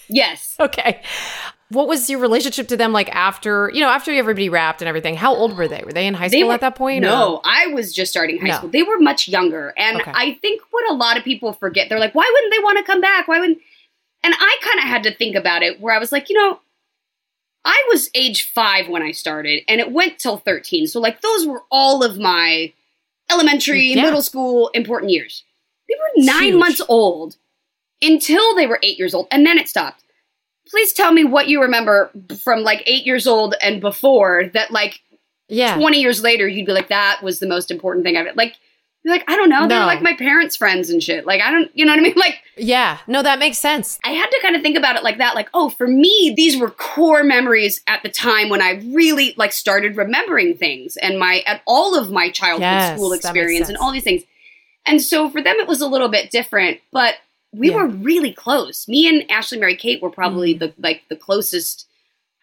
yes 0.09 0.57
okay. 0.61 1.01
What 1.71 1.87
was 1.87 2.09
your 2.09 2.19
relationship 2.19 2.69
to 2.69 2.79
them 2.79 2.95
like 2.95 3.15
after, 3.15 3.71
you 3.75 3.83
know, 3.83 3.91
after 3.91 4.11
everybody 4.11 4.49
wrapped 4.49 4.81
and 4.81 4.89
everything? 4.89 5.17
How 5.17 5.35
old 5.35 5.55
were 5.55 5.69
they? 5.69 5.83
Were 5.85 5.93
they 5.93 6.07
in 6.07 6.15
high 6.15 6.29
They 6.31 6.39
school 6.39 6.49
were- 6.49 6.55
at 6.55 6.63
that 6.63 6.77
point? 6.77 7.05
or- 7.05 7.09
no 7.09 7.41
i 7.45 7.67
was 7.67 7.93
just 7.93 8.11
starting 8.11 8.41
high 8.41 8.49
No. 8.49 8.57
school 8.57 8.71
they 8.71 8.83
were 8.83 8.99
much 8.99 9.29
younger 9.29 9.75
and 9.77 10.01
Okay. 10.01 10.13
i 10.15 10.33
think 10.41 10.63
what 10.71 10.91
a 10.91 10.95
lot 10.95 11.19
of 11.19 11.25
people 11.25 11.53
forget 11.53 11.89
they're 11.91 11.99
like 12.01 12.15
why 12.15 12.29
wouldn't 12.33 12.53
they 12.55 12.63
want 12.63 12.79
to 12.79 12.85
come 12.85 13.01
back 13.03 13.29
why 13.29 13.39
wouldn't 13.41 13.59
and 14.25 14.35
i 14.39 14.57
kind 14.63 14.79
of 14.79 14.85
had 14.85 15.03
to 15.03 15.15
think 15.15 15.37
about 15.37 15.63
it 15.63 15.79
where 15.81 15.95
i 15.95 15.99
was 15.99 16.11
like 16.11 16.31
you 16.31 16.37
know 16.37 16.59
i 17.67 17.85
was 17.91 18.09
age 18.15 18.51
five 18.51 18.89
when 18.89 19.03
i 19.03 19.11
started 19.13 19.63
and 19.69 19.79
it 19.81 19.93
went 19.93 20.19
till 20.19 20.39
13 20.39 20.87
so 20.87 21.01
like 21.01 21.21
those 21.21 21.47
were 21.47 21.63
all 21.71 22.03
of 22.03 22.19
my 22.19 22.73
elementary 23.31 23.93
Yeah. 23.93 24.03
middle 24.05 24.23
school 24.23 24.69
important 24.75 25.13
years 25.13 25.45
they 25.89 25.95
were 25.99 26.25
nine 26.25 26.43
huge. 26.53 26.55
months 26.59 26.83
old 26.89 27.37
until 28.03 28.55
they 28.55 28.67
were 28.67 28.79
eight 28.83 28.99
years 28.99 29.15
old, 29.15 29.29
and 29.31 29.45
then 29.47 29.59
it 29.59 29.69
stopped. 29.69 30.05
Please 30.69 30.93
tell 30.93 31.13
me 31.13 31.25
what 31.25 31.49
you 31.49 31.63
remember 31.63 32.11
from 32.43 32.63
like 32.63 32.83
eight 32.87 33.07
years 33.07 33.27
old 33.27 33.55
and 33.63 33.81
before 33.81 34.51
that, 34.53 34.71
like 34.71 35.01
Yeah. 35.49 35.77
20 35.77 36.01
years 36.01 36.23
later, 36.23 36.47
you'd 36.47 36.67
be 36.67 36.73
like, 36.73 36.89
that 36.89 37.23
was 37.23 37.39
the 37.39 37.47
most 37.47 37.71
important 37.71 38.05
thing 38.05 38.17
I've 38.17 38.37
like. 38.37 38.55
You're 39.05 39.15
like, 39.15 39.25
I 39.31 39.37
don't 39.37 39.49
know. 39.49 39.67
They're 39.67 39.87
like 39.87 40.03
my 40.03 40.15
parents' 40.15 40.57
friends 40.57 40.91
and 40.91 41.03
shit. 41.03 41.25
Like, 41.25 41.41
I 41.41 41.51
don't, 41.53 41.71
you 41.73 41.87
know 41.87 41.93
what 41.93 42.01
I 42.01 42.03
mean? 42.03 42.15
Like, 42.17 42.43
Yeah. 42.57 42.99
No, 43.07 43.23
that 43.23 43.39
makes 43.39 43.57
sense. 43.57 43.99
I 44.05 44.11
had 44.11 44.27
to 44.29 44.39
kind 44.43 44.57
of 44.57 44.61
think 44.61 44.77
about 44.77 44.97
it 44.97 45.05
like 45.05 45.19
that. 45.19 45.35
Like, 45.35 45.49
oh, 45.55 45.71
for 45.71 45.87
me, 45.87 46.35
these 46.37 46.59
were 46.59 46.69
core 46.71 47.25
memories 47.25 47.81
at 47.87 48.03
the 48.03 48.11
time 48.11 48.51
when 48.51 48.61
I 48.61 48.83
really 48.93 49.35
like 49.39 49.53
started 49.53 49.97
remembering 49.97 50.57
things 50.59 50.99
and 50.99 51.19
my 51.19 51.43
at 51.47 51.63
all 51.67 51.97
of 51.97 52.11
my 52.11 52.29
childhood 52.29 52.63
Yes, 52.63 52.99
school 52.99 53.13
experience 53.13 53.69
and 53.69 53.79
all 53.79 53.93
these 53.93 54.05
things. 54.05 54.25
And 54.85 55.01
so 55.01 55.31
for 55.31 55.41
them, 55.41 55.57
it 55.57 55.69
was 55.69 55.81
a 55.81 55.87
little 55.87 56.09
bit 56.09 56.31
different, 56.31 56.81
but 56.93 57.15
we 57.53 57.71
Yeah. 57.71 57.77
were 57.77 57.87
really 57.89 58.33
close. 58.33 58.87
Me 58.89 59.09
and 59.09 59.31
Ashley 59.31 59.59
Mary 59.59 59.77
Kate 59.77 60.03
were 60.03 60.11
probably 60.11 60.55
Mm. 60.55 60.59
the 60.61 60.75
like 60.79 61.03
the 61.09 61.17
closest 61.17 61.87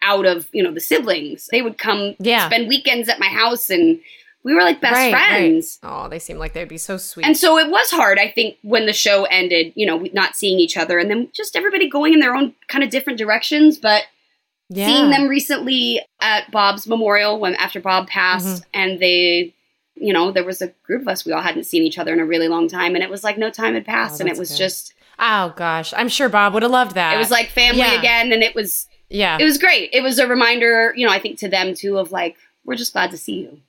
out 0.02 0.26
of 0.26 0.48
you 0.52 0.62
know 0.64 0.72
the 0.72 0.80
siblings. 0.82 1.48
They 1.52 1.62
would 1.62 1.78
come 1.78 2.16
Yeah. 2.20 2.48
spend 2.48 2.68
weekends 2.68 3.10
at 3.10 3.20
my 3.20 3.28
house, 3.28 3.70
and 3.70 4.00
we 4.44 4.54
were 4.54 4.62
like 4.62 4.80
best 4.82 4.94
Right, 4.94 5.14
right. 5.14 5.28
friends. 5.28 5.80
Oh, 5.82 6.08
they 6.08 6.20
seem 6.20 6.38
like 6.38 6.54
they'd 6.54 6.68
be 6.68 6.78
so 6.78 6.98
sweet. 6.98 7.26
And 7.26 7.36
so 7.36 7.58
it 7.58 7.72
was 7.72 7.90
hard, 7.90 8.20
I 8.20 8.28
think, 8.30 8.58
when 8.62 8.86
the 8.86 8.94
show 8.94 9.24
ended, 9.26 9.74
you 9.76 9.88
know, 9.88 10.06
not 10.14 10.36
seeing 10.36 10.60
each 10.60 10.78
other 10.78 11.00
and 11.00 11.10
then 11.10 11.30
just 11.34 11.56
everybody 11.56 11.90
going 11.90 12.14
in 12.14 12.20
their 12.20 12.36
own 12.36 12.54
kind 12.68 12.84
of 12.84 12.92
different 12.92 13.18
directions. 13.18 13.80
But 13.80 14.04
yeah. 14.70 14.86
seeing 14.86 15.10
them 15.10 15.28
recently 15.28 16.00
at 16.22 16.52
Bob's 16.52 16.86
memorial 16.86 17.40
when 17.40 17.56
after 17.56 17.80
Bob 17.80 18.08
passed 18.08 18.46
Mm-hmm. 18.62 18.70
and 18.80 19.00
they 19.00 19.55
you 19.96 20.14
know, 20.14 20.32
there 20.32 20.44
was 20.44 20.62
a 20.62 20.68
group 20.84 21.02
of 21.04 21.08
us 21.08 21.26
we 21.26 21.32
all 21.32 21.42
hadn't 21.42 21.64
seen 21.66 21.84
each 21.84 21.98
other 21.98 22.14
in 22.14 22.20
a 22.20 22.26
really 22.26 22.48
long 22.48 22.68
time 22.68 22.96
and 22.96 23.04
it 23.04 23.10
was 23.10 23.24
like 23.24 23.38
no 23.38 23.50
time 23.50 23.74
had 23.74 23.86
passed 23.86 24.22
Oh, 24.22 24.24
and 24.24 24.30
it 24.30 24.38
was 24.38 24.50
good. 24.52 24.58
just 24.58 24.94
Oh 25.18 25.54
gosh, 25.56 25.94
I'm 25.96 26.10
sure 26.10 26.28
Bob 26.28 26.54
would 26.54 26.64
have 26.64 26.72
loved 26.72 26.96
that. 26.96 27.16
it 27.16 27.18
was 27.18 27.32
like 27.32 27.50
family 27.50 27.80
yeah. 27.80 28.00
again 28.00 28.32
and 28.34 28.44
it 28.44 28.54
was 28.56 28.88
yeah. 29.10 29.38
it 29.40 29.44
was 29.44 29.58
great. 29.58 29.90
It 29.94 30.02
was 30.02 30.20
a 30.20 30.28
reminder, 30.28 30.94
you 30.96 31.06
know, 31.06 31.14
I 31.14 31.20
think 31.20 31.40
to 31.40 31.48
them 31.50 31.74
too 31.74 31.98
of 31.98 32.12
like 32.12 32.36
we're 32.66 32.76
just 32.76 32.94
glad 32.94 33.12
to 33.12 33.18
see 33.18 33.42
you. 33.42 33.60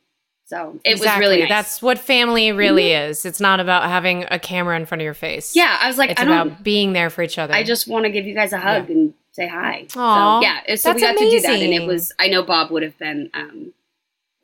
So 0.46 0.78
it 0.84 1.00
was 1.00 1.08
really 1.18 1.40
nice. 1.40 1.48
That's 1.48 1.82
what 1.82 1.98
family 1.98 2.52
really 2.52 2.92
is. 2.92 3.24
It's 3.24 3.40
not 3.40 3.58
about 3.58 3.82
having 3.84 4.26
a 4.30 4.38
camera 4.38 4.76
in 4.76 4.86
front 4.86 5.02
of 5.02 5.04
your 5.04 5.14
face. 5.14 5.56
yeah, 5.56 5.76
I 5.80 5.88
was 5.88 5.98
like 5.98 6.10
It's 6.10 6.20
I 6.20 6.24
don't 6.24 6.48
about 6.48 6.62
being 6.62 6.92
there 6.92 7.10
for 7.10 7.22
each 7.22 7.36
other. 7.36 7.52
I 7.52 7.64
just 7.64 7.88
want 7.88 8.04
to 8.04 8.10
give 8.10 8.26
you 8.26 8.34
guys 8.34 8.52
a 8.52 8.58
hug 8.58 8.88
and 8.88 9.12
say 9.32 9.48
hi. 9.48 9.86
Aw, 9.96 10.40
so 10.40 10.46
yeah, 10.46 10.74
so 10.76 10.92
we 10.94 11.00
got 11.00 11.16
to 11.18 11.30
do 11.30 11.40
that, 11.40 11.50
and 11.60 11.74
it 11.74 11.86
was. 11.86 12.12
I 12.18 12.28
know 12.28 12.42
Bob 12.42 12.70
would 12.70 12.82
have 12.84 12.96
been 12.96 13.28
um, 13.34 13.72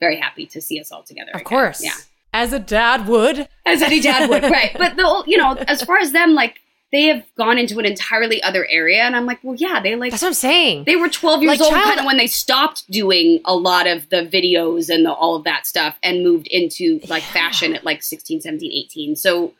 very 0.06 0.16
happy 0.26 0.44
to 0.46 0.60
see 0.60 0.78
us 0.82 0.90
all 0.92 1.02
together. 1.02 1.30
Of 1.34 1.40
again. 1.42 1.44
course. 1.54 1.80
yeah, 1.84 1.94
As 2.32 2.52
a 2.52 2.58
dad 2.58 3.06
would. 3.08 3.48
as 3.64 3.82
any 3.82 4.00
dad 4.00 4.28
would, 4.30 4.42
right? 4.58 4.72
But 4.82 4.96
the 4.96 5.06
you 5.26 5.36
know, 5.36 5.52
as 5.74 5.82
far 5.82 5.98
as 5.98 6.12
them, 6.12 6.34
like 6.34 6.54
they 6.92 7.04
have 7.04 7.24
gone 7.38 7.56
into 7.56 7.78
an 7.78 7.86
entirely 7.86 8.42
other 8.42 8.66
area, 8.68 9.00
and 9.02 9.16
I'm 9.16 9.24
like, 9.24 9.38
well, 9.42 9.54
yeah, 9.54 9.80
they 9.80 9.94
like 9.96 10.10
That's 10.10 10.22
what 10.22 10.28
I'm 10.28 10.34
saying. 10.34 10.84
they 10.84 10.96
were 10.96 11.08
12 11.08 11.42
years 11.42 11.52
Like 11.58 11.60
old 11.62 11.72
child- 11.72 11.84
kind 11.84 12.00
of 12.00 12.04
when 12.04 12.18
they 12.18 12.26
stopped 12.26 12.90
doing 12.90 13.40
a 13.46 13.54
lot 13.54 13.86
of 13.86 14.08
the 14.10 14.26
videos 14.36 14.90
and 14.94 15.06
the, 15.06 15.12
all 15.12 15.34
of 15.36 15.44
that 15.44 15.66
stuff 15.66 15.96
and 16.02 16.22
moved 16.22 16.48
into 16.48 17.00
like 17.08 17.22
Yeah. 17.22 17.32
fashion 17.32 17.74
at 17.74 17.84
like 17.84 18.02
16 18.02 18.40
17 18.42 18.70
18 18.70 19.16
so 19.16 19.54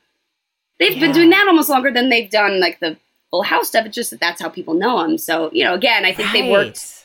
they've 0.78 0.92
Yeah. 0.94 1.00
been 1.00 1.12
doing 1.12 1.30
that 1.30 1.46
almost 1.48 1.70
longer 1.70 1.90
than 1.90 2.10
they've 2.10 2.28
done 2.30 2.60
like 2.60 2.80
the 2.80 2.98
full 3.30 3.44
house 3.44 3.68
stuff 3.68 3.86
it's 3.86 3.94
just 3.94 4.10
that 4.10 4.20
that's 4.20 4.40
how 4.42 4.50
people 4.50 4.74
know 4.74 5.00
them 5.00 5.16
so 5.16 5.48
you 5.54 5.64
know 5.64 5.72
again 5.72 6.04
i 6.04 6.12
think 6.12 6.30
they 6.32 6.50
worked 6.50 6.76
Right. 6.76 7.01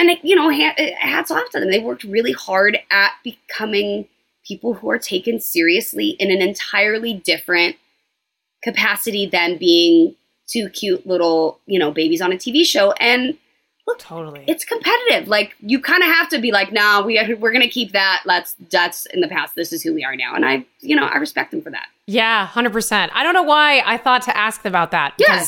And 0.00 0.10
it, 0.10 0.18
you 0.24 0.34
know 0.34 0.50
ha- 0.50 0.74
eh, 0.78 0.94
hats 0.98 1.30
off 1.30 1.50
to 1.50 1.60
them. 1.60 1.70
They 1.70 1.78
worked 1.78 2.04
really 2.04 2.32
hard 2.32 2.78
at 2.90 3.12
becoming 3.22 4.08
people 4.46 4.74
who 4.74 4.90
are 4.90 4.98
taken 4.98 5.38
seriously 5.38 6.16
in 6.18 6.30
an 6.30 6.40
entirely 6.42 7.14
different 7.14 7.76
capacity 8.62 9.26
than 9.26 9.56
being 9.58 10.14
two 10.46 10.68
cute 10.70 11.06
little 11.06 11.60
you 11.66 11.78
know 11.78 11.90
babies 11.90 12.20
on 12.20 12.32
a 12.32 12.36
tv 12.36 12.64
show. 12.64 12.92
And 12.92 13.36
look, 13.86 13.98
Totally. 13.98 14.44
it's 14.48 14.64
competitive. 14.64 15.28
Like 15.28 15.54
you 15.60 15.80
kind 15.80 16.02
of 16.02 16.08
have 16.08 16.28
to 16.30 16.38
be 16.40 16.50
like 16.52 16.72
nah 16.72 17.02
we 17.04 17.18
are, 17.18 17.36
we're 17.38 17.52
gonna 17.52 17.68
keep 17.68 17.92
that. 17.92 18.22
Let's 18.24 18.56
that's 18.70 19.06
in 19.06 19.20
the 19.20 19.28
past. 19.28 19.54
This 19.54 19.72
is 19.72 19.82
who 19.82 19.94
we 19.94 20.04
are 20.04 20.16
now. 20.16 20.34
And 20.34 20.44
i 20.44 20.64
you 20.80 20.96
know 20.96 21.04
i 21.06 21.16
respect 21.18 21.50
them 21.50 21.62
for 21.62 21.70
that. 21.70 21.86
Yeah, 22.06 22.46
hundred 22.46 22.72
percent. 22.72 23.12
I 23.14 23.22
don't 23.22 23.34
know 23.34 23.42
why 23.42 23.82
I 23.86 23.96
thought 23.96 24.22
to 24.22 24.36
ask 24.36 24.64
about 24.64 24.90
that 24.90 25.14
Yeah. 25.18 25.44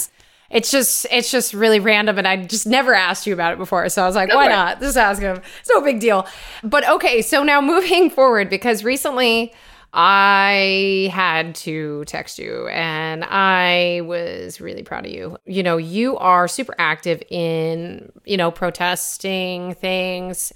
It's 0.53 0.71
just 0.71 1.07
it's 1.11 1.31
just 1.31 1.55
really 1.55 1.81
random, 1.81 2.19
and 2.19 2.29
I 2.29 2.37
just 2.37 2.67
never 2.67 2.95
asked 2.95 3.27
you 3.27 3.33
about 3.33 3.55
it 3.55 3.59
before. 3.59 3.89
So 3.89 4.03
I 4.03 4.07
was 4.07 4.15
like, 4.15 4.31
Go 4.31 4.37
why 4.37 4.47
it. 4.47 4.51
not? 4.51 4.81
Just 4.81 4.99
ask 4.99 5.21
him. 5.21 5.41
It's 5.61 5.71
no 5.71 5.81
big 5.81 5.99
deal. 5.99 6.27
But 6.63 6.87
okay, 6.89 7.23
so 7.23 7.43
now 7.43 7.61
moving 7.61 8.11
forward, 8.19 8.51
because 8.51 8.85
recently 8.85 9.53
I 9.95 11.11
had 11.13 11.55
to 11.57 12.05
text 12.05 12.39
you, 12.39 12.69
and 12.69 13.25
I 13.25 14.03
was 14.05 14.61
really 14.61 14.83
proud 14.83 15.07
of 15.07 15.13
you. 15.13 15.39
You 15.47 15.63
know, 15.63 15.79
you 15.79 16.19
are 16.19 16.47
super 16.49 16.75
active 16.79 17.23
in 17.31 18.13
you 18.27 18.37
know 18.37 18.51
protesting 18.51 19.75
things 19.75 20.53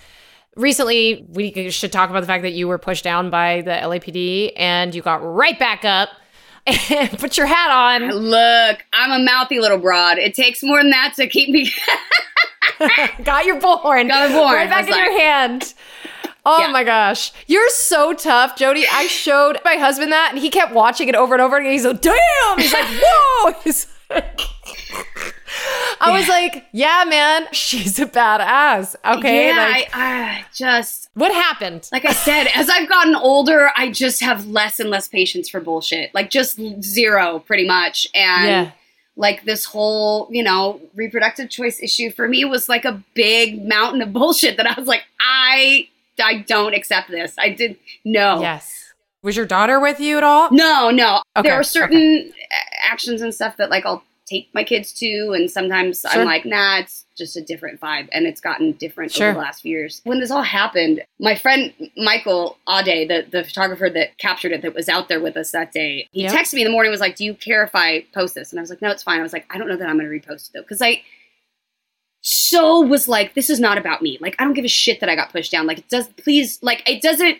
recently 0.56 1.26
we 1.32 1.68
should 1.70 1.92
talk 1.92 2.08
about 2.08 2.20
the 2.20 2.26
fact 2.26 2.42
that 2.42 2.52
you 2.52 2.66
were 2.66 2.78
pushed 2.78 3.04
down 3.04 3.28
by 3.28 3.60
the 3.60 3.72
LAPD 3.72 4.52
and 4.56 4.94
you 4.94 5.02
got 5.02 5.22
right 5.22 5.58
back 5.58 5.84
up 5.84 6.08
and 6.66 7.10
put 7.18 7.36
your 7.36 7.46
hat 7.46 7.70
on. 7.70 8.10
look 8.10 8.84
i'm 8.92 9.20
a 9.20 9.24
mouthy 9.24 9.60
little 9.60 9.78
broad 9.78 10.18
it 10.18 10.34
takes 10.34 10.62
more 10.62 10.80
than 10.82 10.90
that 10.90 11.14
to 11.16 11.26
keep 11.26 11.48
me 11.50 11.70
got 13.24 13.44
your 13.46 13.58
bullhorn. 13.60 14.08
Got 14.08 14.30
a 14.30 14.34
bullhorn. 14.34 14.52
Right 14.54 14.68
back 14.68 14.88
in 14.88 14.96
your 14.96 15.18
hand. 15.18 15.72
Oh 16.44 16.60
Yeah. 16.60 16.68
my 16.72 16.84
gosh. 16.84 17.32
You're 17.46 17.68
so 17.70 18.12
tough, 18.12 18.56
Jodie. 18.56 18.84
I 18.92 19.06
showed 19.06 19.58
my 19.64 19.76
husband 19.76 20.12
that 20.12 20.28
and 20.32 20.38
he 20.38 20.50
kept 20.50 20.74
watching 20.74 21.08
it 21.08 21.14
over 21.14 21.34
and 21.34 21.40
over 21.42 21.56
again. 21.56 21.72
He's 21.72 21.84
like, 21.86 22.00
damn. 22.02 22.58
He's 22.58 22.72
like, 22.72 22.84
whoa. 23.02 23.52
He's 23.64 23.86
I 26.06 26.18
was 26.18 26.28
like, 26.28 26.64
yeah, 26.72 27.04
man, 27.08 27.46
she's 27.52 27.98
a 27.98 28.06
badass. 28.06 28.94
Okay. 29.04 29.48
yeah 29.48 29.56
like, 29.68 29.90
I, 29.96 30.22
I 30.40 30.44
just 30.54 31.08
what 31.14 31.32
happened? 31.32 31.88
like 31.92 32.04
I 32.04 32.12
said, 32.12 32.46
as 32.54 32.68
I've 32.68 32.88
gotten 32.88 33.14
older, 33.14 33.70
I 33.76 33.90
just 33.90 34.20
have 34.20 34.46
less 34.46 34.80
and 34.80 34.90
less 34.90 35.08
patience 35.08 35.48
for 35.48 35.60
bullshit. 35.60 36.14
Like 36.14 36.30
just 36.30 36.58
zero, 36.82 37.38
pretty 37.40 37.66
much. 37.66 38.06
And 38.14 38.46
Yeah. 38.46 38.70
like 39.16 39.44
this 39.44 39.64
whole, 39.64 40.28
you 40.30 40.42
know, 40.42 40.80
reproductive 40.94 41.50
choice 41.50 41.80
issue 41.82 42.10
for 42.10 42.28
me 42.28 42.44
was 42.44 42.68
like 42.68 42.84
a 42.84 43.02
big 43.14 43.66
mountain 43.66 44.02
of 44.02 44.12
bullshit 44.12 44.56
that 44.58 44.66
I 44.66 44.78
was 44.78 44.88
like, 44.88 45.04
I 45.20 45.88
I 46.22 46.38
don't 46.46 46.74
accept 46.74 47.10
this. 47.10 47.34
I 47.38 47.50
did 47.50 47.76
no. 48.04 48.40
Yes. 48.40 48.72
Was 49.22 49.36
your 49.36 49.46
daughter 49.46 49.80
with 49.80 49.98
you 50.00 50.16
at 50.18 50.22
all? 50.22 50.50
No, 50.52 50.90
no. 50.90 51.20
Okay, 51.36 51.48
There 51.48 51.58
are 51.58 51.64
certain 51.64 52.32
a- 52.32 52.86
actions 52.92 53.20
and 53.22 53.34
stuff 53.34 53.56
that 53.56 53.70
like 53.70 53.84
I'll 53.84 54.04
take 54.26 54.48
my 54.52 54.64
kids 54.64 54.92
to 54.92 55.32
and 55.34 55.50
sometimes 55.50 56.00
Sure. 56.00 56.20
I'm 56.20 56.26
like, 56.26 56.44
nah, 56.44 56.78
it's 56.78 57.04
just 57.16 57.36
a 57.36 57.40
different 57.40 57.80
vibe 57.80 58.08
and 58.12 58.26
it's 58.26 58.40
gotten 58.40 58.72
different 58.72 59.12
Sure. 59.12 59.28
over 59.28 59.34
the 59.34 59.40
last 59.40 59.62
few 59.62 59.70
years. 59.70 60.00
When 60.04 60.20
this 60.20 60.30
all 60.30 60.42
happened, 60.42 61.02
my 61.20 61.34
friend 61.36 61.72
Michael 61.96 62.58
Ade, 62.68 63.08
the, 63.08 63.24
the 63.30 63.44
photographer 63.44 63.88
that 63.88 64.18
captured 64.18 64.52
it 64.52 64.62
that 64.62 64.74
was 64.74 64.88
out 64.88 65.08
there 65.08 65.20
with 65.20 65.36
us 65.36 65.52
that 65.52 65.72
day, 65.72 66.08
he 66.12 66.22
Yep. 66.22 66.32
texted 66.34 66.54
me 66.54 66.62
in 66.62 66.66
the 66.66 66.72
morning 66.72 66.90
was 66.90 67.00
like, 67.00 67.16
Do 67.16 67.24
you 67.24 67.34
care 67.34 67.62
if 67.62 67.74
I 67.74 68.04
post 68.12 68.34
this? 68.34 68.52
And 68.52 68.58
I 68.58 68.62
was 68.62 68.70
like, 68.70 68.82
No, 68.82 68.90
it's 68.90 69.02
fine. 69.02 69.20
I 69.20 69.22
was 69.22 69.32
like, 69.32 69.46
I 69.54 69.58
don't 69.58 69.68
know 69.68 69.76
that 69.76 69.88
I'm 69.88 69.96
gonna 69.96 70.08
repost 70.08 70.48
it 70.48 70.52
though. 70.54 70.62
Cause 70.64 70.82
I 70.82 71.02
so 72.22 72.80
was 72.80 73.06
like, 73.06 73.34
this 73.34 73.48
is 73.50 73.60
not 73.60 73.78
about 73.78 74.02
me. 74.02 74.18
Like, 74.20 74.34
I 74.40 74.44
don't 74.44 74.54
give 74.54 74.64
a 74.64 74.68
shit 74.68 74.98
that 75.00 75.08
I 75.08 75.14
got 75.14 75.30
pushed 75.30 75.52
down. 75.52 75.66
Like, 75.66 75.78
it 75.78 75.88
does, 75.88 76.08
please, 76.08 76.58
like, 76.60 76.82
it 76.88 77.00
doesn't, 77.00 77.38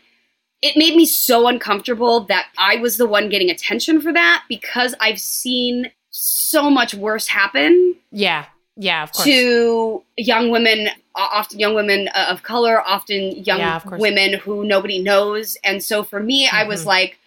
it 0.62 0.76
made 0.76 0.94
me 0.94 1.04
so 1.04 1.48
uncomfortable 1.48 2.20
that 2.26 2.46
I 2.56 2.76
was 2.76 2.96
the 2.96 3.06
one 3.06 3.28
getting 3.28 3.50
attention 3.50 4.00
for 4.00 4.12
that 4.12 4.44
because 4.48 4.94
I've 5.00 5.18
seen 5.20 5.90
so 6.18 6.70
much 6.70 6.94
worse 6.94 7.26
happen 7.28 7.96
Yeah. 8.10 8.46
Yeah, 8.78 9.02
of 9.04 9.12
course. 9.12 9.24
to 9.24 10.02
young 10.18 10.50
women, 10.50 10.88
often 11.14 11.58
young 11.58 11.74
women 11.74 12.08
uh, 12.14 12.26
of 12.28 12.42
color, 12.42 12.82
often 12.86 13.42
young 13.44 13.58
Yeah, 13.60 13.76
of 13.76 13.84
women 13.98 14.34
who 14.34 14.64
nobody 14.64 14.98
knows. 14.98 15.56
And 15.64 15.82
so 15.82 16.02
for 16.02 16.20
me, 16.20 16.46
I 16.46 16.64
was 16.64 16.82
Mhm. 16.82 16.86
like, 16.86 17.18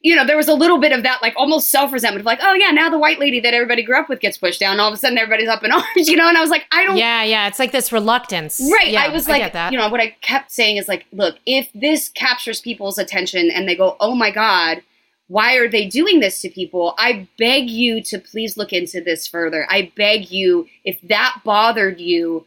you 0.00 0.16
know, 0.16 0.24
there 0.24 0.36
was 0.38 0.48
a 0.48 0.54
little 0.54 0.78
bit 0.78 0.92
of 0.92 1.02
that, 1.02 1.20
like 1.20 1.34
almost 1.36 1.70
self 1.70 1.92
resentment 1.92 2.20
of 2.20 2.26
like, 2.26 2.38
oh 2.42 2.54
yeah, 2.54 2.70
now 2.70 2.88
the 2.88 2.98
white 2.98 3.18
lady 3.18 3.38
that 3.40 3.52
everybody 3.52 3.82
grew 3.82 3.98
up 3.98 4.08
with 4.08 4.20
gets 4.20 4.38
pushed 4.38 4.60
down. 4.60 4.80
All 4.80 4.88
of 4.88 4.94
a 4.94 4.96
sudden, 4.96 5.18
everybody's 5.18 5.48
up 5.48 5.62
in 5.62 5.72
arms, 5.78 6.08
you 6.08 6.16
know. 6.16 6.26
And 6.28 6.38
I 6.38 6.40
was 6.40 6.48
like, 6.50 6.64
I 6.72 6.84
don't 6.86 6.96
yeah, 6.96 7.22
yeah. 7.22 7.48
It's 7.48 7.58
like 7.58 7.72
this 7.72 7.92
reluctance. 7.92 8.58
Right. 8.72 8.88
Yeah, 8.92 9.02
I 9.02 9.08
was 9.08 9.28
like, 9.28 9.52
that. 9.52 9.72
you 9.72 9.78
know, 9.78 9.88
what 9.90 10.00
I 10.00 10.10
kept 10.22 10.52
saying 10.52 10.76
is 10.78 10.88
like, 10.88 11.04
look, 11.12 11.36
if 11.44 11.68
this 11.74 12.08
captures 12.10 12.60
people's 12.62 12.96
attention 12.96 13.50
and 13.50 13.68
they 13.68 13.74
go, 13.76 13.96
oh 14.00 14.14
my 14.14 14.30
God, 14.30 14.80
why 15.28 15.56
are 15.56 15.68
they 15.68 15.86
doing 15.86 16.20
this 16.20 16.40
to 16.40 16.48
people? 16.48 16.94
I 16.98 17.28
beg 17.38 17.68
you 17.70 18.02
to 18.04 18.18
please 18.18 18.56
look 18.56 18.72
into 18.72 19.00
this 19.00 19.26
further. 19.26 19.66
I 19.70 19.92
beg 19.96 20.30
you, 20.30 20.66
if 20.84 21.00
that 21.02 21.40
bothered 21.44 22.00
you, 22.00 22.46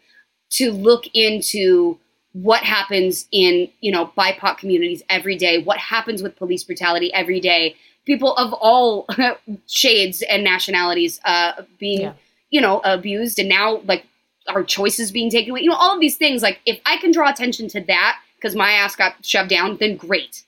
to 0.51 0.71
look 0.71 1.05
into 1.13 1.97
what 2.33 2.63
happens 2.63 3.27
in, 3.31 3.69
you 3.81 3.91
know, 3.91 4.11
BIPOC 4.17 4.57
communities 4.57 5.03
every 5.09 5.37
day, 5.37 5.61
what 5.63 5.77
happens 5.77 6.21
with 6.23 6.35
police 6.35 6.63
brutality 6.63 7.13
every 7.13 7.39
day, 7.39 7.75
people 8.05 8.35
of 8.35 8.51
all 8.53 9.07
shades 9.67 10.21
and 10.23 10.43
nationalities 10.43 11.19
uh, 11.23 11.63
being, 11.79 12.01
Yeah. 12.01 12.13
you 12.49 12.61
know, 12.61 12.81
abused 12.83 13.37
and 13.39 13.47
now 13.47 13.77
like 13.85 14.05
our 14.47 14.63
choices 14.63 15.11
being 15.11 15.29
taken 15.29 15.51
away. 15.51 15.61
You 15.61 15.69
know, 15.69 15.75
all 15.75 15.93
of 15.93 16.01
these 16.01 16.17
things. 16.17 16.41
Like, 16.41 16.59
if 16.65 16.79
I 16.85 16.97
can 16.97 17.11
draw 17.11 17.29
attention 17.29 17.67
to 17.69 17.81
that 17.81 18.19
because 18.37 18.55
my 18.55 18.71
ass 18.71 18.95
got 18.95 19.23
shoved 19.23 19.49
down, 19.49 19.77
then 19.77 19.97
great. 19.97 20.43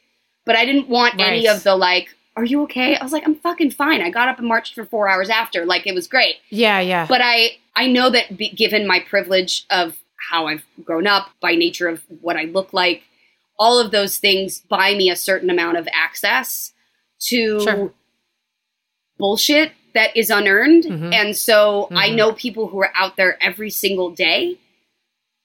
But 0.45 0.55
I 0.55 0.65
didn't 0.65 0.89
want 0.89 1.19
any 1.21 1.47
of 1.47 1.63
the 1.63 1.75
like, 1.75 2.09
"Are 2.35 2.45
you 2.45 2.63
okay?" 2.63 2.95
I 2.95 3.03
was 3.03 3.11
like, 3.13 3.23
"I'm 3.25 3.35
fucking 3.35 3.71
fine. 3.71 4.01
I 4.01 4.09
got 4.09 4.27
up 4.27 4.39
and 4.39 4.47
marched 4.47 4.73
for 4.75 4.85
four 4.85 5.07
hours 5.09 5.29
after. 5.29 5.65
Like 5.65 5.85
it 5.87 5.93
was 5.95 6.07
great." 6.07 6.37
Yeah, 6.49 6.79
yeah. 6.79 7.05
But 7.07 7.21
I 7.23 7.57
I 7.75 7.87
know 7.87 8.09
that 8.11 8.37
be, 8.37 8.49
given 8.49 8.85
my 8.87 8.99
privilege 8.99 9.65
of 9.69 9.97
how 10.29 10.47
I've 10.47 10.63
grown 10.83 11.07
up, 11.07 11.29
by 11.41 11.55
nature 11.55 11.87
of 11.87 12.03
what 12.21 12.37
I 12.37 12.43
look 12.43 12.71
like, 12.73 13.03
all 13.59 13.79
of 13.79 13.91
those 13.91 14.17
things 14.17 14.59
buy 14.59 14.93
me 14.95 15.09
a 15.09 15.15
certain 15.15 15.49
amount 15.49 15.77
of 15.77 15.87
access 15.93 16.73
to 17.27 17.59
Sure. 17.61 17.93
bullshit 19.17 19.71
that 19.93 20.15
is 20.15 20.29
unearned. 20.29 20.85
Mhm. 20.85 21.13
And 21.13 21.37
so 21.37 21.87
I 21.91 22.09
Mhm. 22.09 22.15
know 22.15 22.33
people 22.33 22.67
who 22.67 22.79
are 22.81 22.91
out 22.95 23.15
there 23.15 23.37
every 23.43 23.69
single 23.69 24.09
day, 24.09 24.57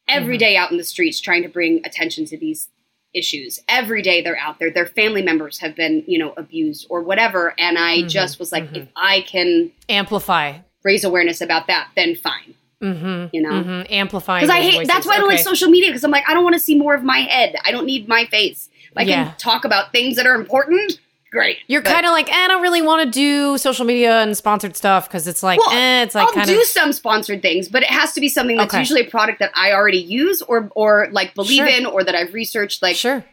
every 0.08 0.36
Mhm. 0.36 0.40
day 0.40 0.56
out 0.56 0.70
in 0.70 0.78
the 0.78 0.84
streets 0.84 1.20
trying 1.20 1.42
to 1.42 1.48
bring 1.48 1.84
attention 1.84 2.24
to 2.26 2.36
these 2.38 2.68
issues. 3.14 3.60
Every 3.68 4.02
day 4.02 4.20
they're 4.22 4.38
out 4.38 4.58
there. 4.58 4.70
Their 4.70 4.86
family 4.86 5.22
members 5.22 5.58
have 5.60 5.74
been, 5.74 6.04
you 6.06 6.18
know, 6.18 6.32
abused 6.36 6.86
or 6.90 7.02
whatever. 7.02 7.54
And 7.58 7.78
I 7.78 7.98
Mhm. 8.02 8.08
just 8.08 8.38
was 8.38 8.52
like, 8.52 8.70
Mhm. 8.72 8.76
if 8.82 8.88
I 8.96 9.22
can 9.22 9.72
Amplify. 9.88 10.58
raise 10.84 11.04
awareness 11.04 11.40
about 11.40 11.66
that, 11.68 11.88
then 11.96 12.14
fine. 12.14 12.54
Mm-hmm. 12.82 13.26
You 13.34 13.42
know? 13.42 13.50
mm-hmm. 13.50 13.92
amplifying. 13.92 14.44
Because 14.46 14.54
I 14.56 14.60
hate. 14.60 14.86
That's 14.86 14.98
voices. 14.98 15.06
why 15.06 15.14
I 15.16 15.18
don't 15.18 15.28
like 15.28 15.38
social 15.40 15.68
media. 15.68 15.88
Because 15.88 16.04
I'm 16.04 16.10
like, 16.12 16.28
I 16.28 16.34
don't 16.34 16.44
want 16.44 16.54
to 16.54 16.60
see 16.60 16.76
more 16.78 16.94
of 16.94 17.02
my 17.02 17.18
head. 17.20 17.56
I 17.64 17.72
don't 17.72 17.86
need 17.86 18.06
my 18.08 18.26
face. 18.26 18.68
I 18.96 19.02
Yeah. 19.02 19.24
can 19.24 19.34
talk 19.38 19.64
about 19.64 19.90
things 19.92 20.16
that 20.16 20.26
are 20.26 20.34
important. 20.34 20.98
Great. 21.30 21.58
You're 21.66 21.82
kind 21.82 22.06
of 22.06 22.12
like, 22.12 22.30
eh, 22.30 22.34
I 22.34 22.48
don't 22.48 22.62
really 22.62 22.80
want 22.80 23.04
to 23.04 23.10
do 23.10 23.58
social 23.58 23.84
media 23.84 24.20
and 24.22 24.34
sponsored 24.36 24.76
stuff 24.76 25.08
because 25.08 25.26
it's 25.28 25.42
like, 25.42 25.58
Well, 25.58 25.70
eh, 25.76 26.02
it's 26.04 26.14
like 26.14 26.34
I'll 26.36 26.46
do 26.46 26.60
of. 26.60 26.66
some 26.66 26.92
sponsored 26.94 27.42
things, 27.42 27.68
but 27.68 27.82
it 27.82 27.90
has 27.90 28.12
to 28.14 28.20
be 28.20 28.28
something 28.30 28.56
that's 28.56 28.72
Okay. 28.72 28.80
usually 28.80 29.02
a 29.06 29.10
product 29.10 29.38
that 29.40 29.50
I 29.54 29.72
already 29.72 29.98
use 29.98 30.40
or 30.42 30.70
or 30.74 31.08
like 31.12 31.34
believe 31.34 31.58
Sure. 31.58 31.66
in 31.66 31.84
or 31.86 32.02
that 32.04 32.14
I've 32.14 32.32
researched. 32.32 32.80
Like 32.82 32.96
sure. 32.96 33.24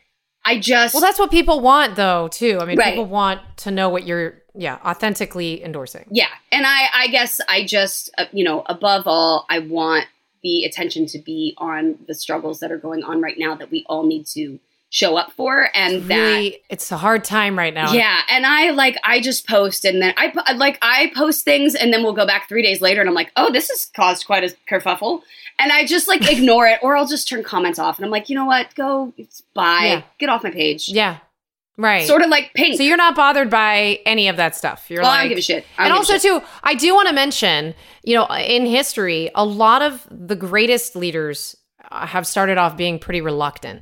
I 0.43 0.59
just 0.59 0.93
Well, 0.93 1.01
that's 1.01 1.17
what 1.17 1.31
people 1.31 1.59
want, 1.61 1.95
though, 1.95 2.27
too. 2.27 2.59
I 2.61 2.65
mean, 2.65 2.77
Right. 2.77 2.91
people 2.93 3.05
want 3.05 3.41
to 3.57 3.71
know 3.71 3.89
what 3.89 4.05
you're, 4.05 4.35
yeah, 4.53 4.77
authentically 4.85 5.63
endorsing. 5.63 6.05
yeah, 6.11 6.27
and 6.51 6.65
I 6.67 6.87
I 6.93 7.07
guess 7.07 7.39
I 7.49 7.63
just 7.65 8.09
uh, 8.17 8.25
you 8.33 8.43
know 8.43 8.63
above 8.67 9.03
all 9.07 9.45
I 9.49 9.59
want 9.59 10.05
the 10.43 10.63
attention 10.65 11.07
to 11.07 11.17
be 11.19 11.55
on 11.57 11.97
the 12.07 12.13
struggles 12.13 12.59
that 12.59 12.71
are 12.71 12.77
going 12.77 13.03
on 13.03 13.21
right 13.21 13.37
now 13.39 13.55
that 13.55 13.71
we 13.71 13.83
all 13.87 14.05
need 14.05 14.27
to 14.27 14.59
show 14.95 15.17
up 15.17 15.29
for 15.33 15.67
and 15.75 16.03
that 16.03 16.15
Really, 16.15 16.61
it's 16.69 16.89
a 16.89 16.95
hard 16.95 17.25
time 17.25 17.57
right 17.57 17.73
now. 17.73 17.91
Yeah, 17.91 18.17
and 18.29 18.45
I 18.45 18.71
like 18.71 18.95
I 19.03 19.19
just 19.19 19.45
post 19.45 19.83
and 19.83 20.01
then 20.01 20.13
I 20.15 20.31
like 20.55 20.77
I 20.81 21.11
post 21.13 21.43
things 21.43 21.75
and 21.75 21.91
then 21.91 22.01
we'll 22.01 22.13
go 22.13 22.25
back 22.25 22.47
three 22.47 22.61
days 22.61 22.79
later 22.79 23.01
and 23.01 23.09
I'm 23.09 23.13
like, 23.13 23.29
oh, 23.35 23.51
this 23.51 23.67
has 23.69 23.87
caused 23.93 24.25
quite 24.25 24.45
a 24.45 24.55
kerfuffle, 24.71 25.21
and 25.59 25.73
I 25.73 25.85
just 25.85 26.07
like 26.07 26.31
ignore 26.31 26.65
it 26.67 26.79
or 26.81 26.95
I'll 26.95 27.07
just 27.07 27.27
turn 27.27 27.43
comments 27.43 27.77
off 27.77 27.97
and 27.97 28.05
I'm 28.05 28.11
like, 28.11 28.29
you 28.29 28.35
know 28.35 28.45
what, 28.45 28.73
go 28.75 29.13
bye, 29.53 29.81
Yeah. 29.83 30.01
get 30.17 30.29
off 30.29 30.43
my 30.45 30.51
page. 30.51 30.87
Yeah. 30.87 31.17
Right. 31.77 32.07
Sort 32.07 32.21
of 32.21 32.29
like 32.29 32.53
pink. 32.53 32.77
so 32.77 32.83
you're 32.83 32.95
not 32.95 33.17
bothered 33.17 33.49
by 33.49 33.99
any 34.05 34.29
of 34.29 34.37
that 34.37 34.55
stuff. 34.55 34.85
You're 34.89 35.01
well, 35.01 35.11
I 35.11 35.23
don't 35.23 35.27
give 35.29 35.39
a 35.39 35.41
shit. 35.41 35.65
I 35.77 35.83
and 35.83 35.89
don't 35.93 36.03
give 36.03 36.09
a 36.09 36.13
also 36.13 36.25
shit. 36.39 36.41
too 36.41 36.47
i 36.63 36.73
do 36.73 36.95
want 36.95 37.09
to 37.09 37.13
mention 37.13 37.75
you 38.03 38.15
know 38.15 38.25
in 38.27 38.65
history 38.65 39.29
a 39.35 39.43
lot 39.43 39.81
of 39.81 40.07
the 40.09 40.37
greatest 40.37 40.95
leaders 40.95 41.57
uh, 41.91 42.07
have 42.07 42.25
started 42.25 42.57
off 42.57 42.77
being 42.77 42.97
pretty 42.97 43.19
reluctant 43.19 43.81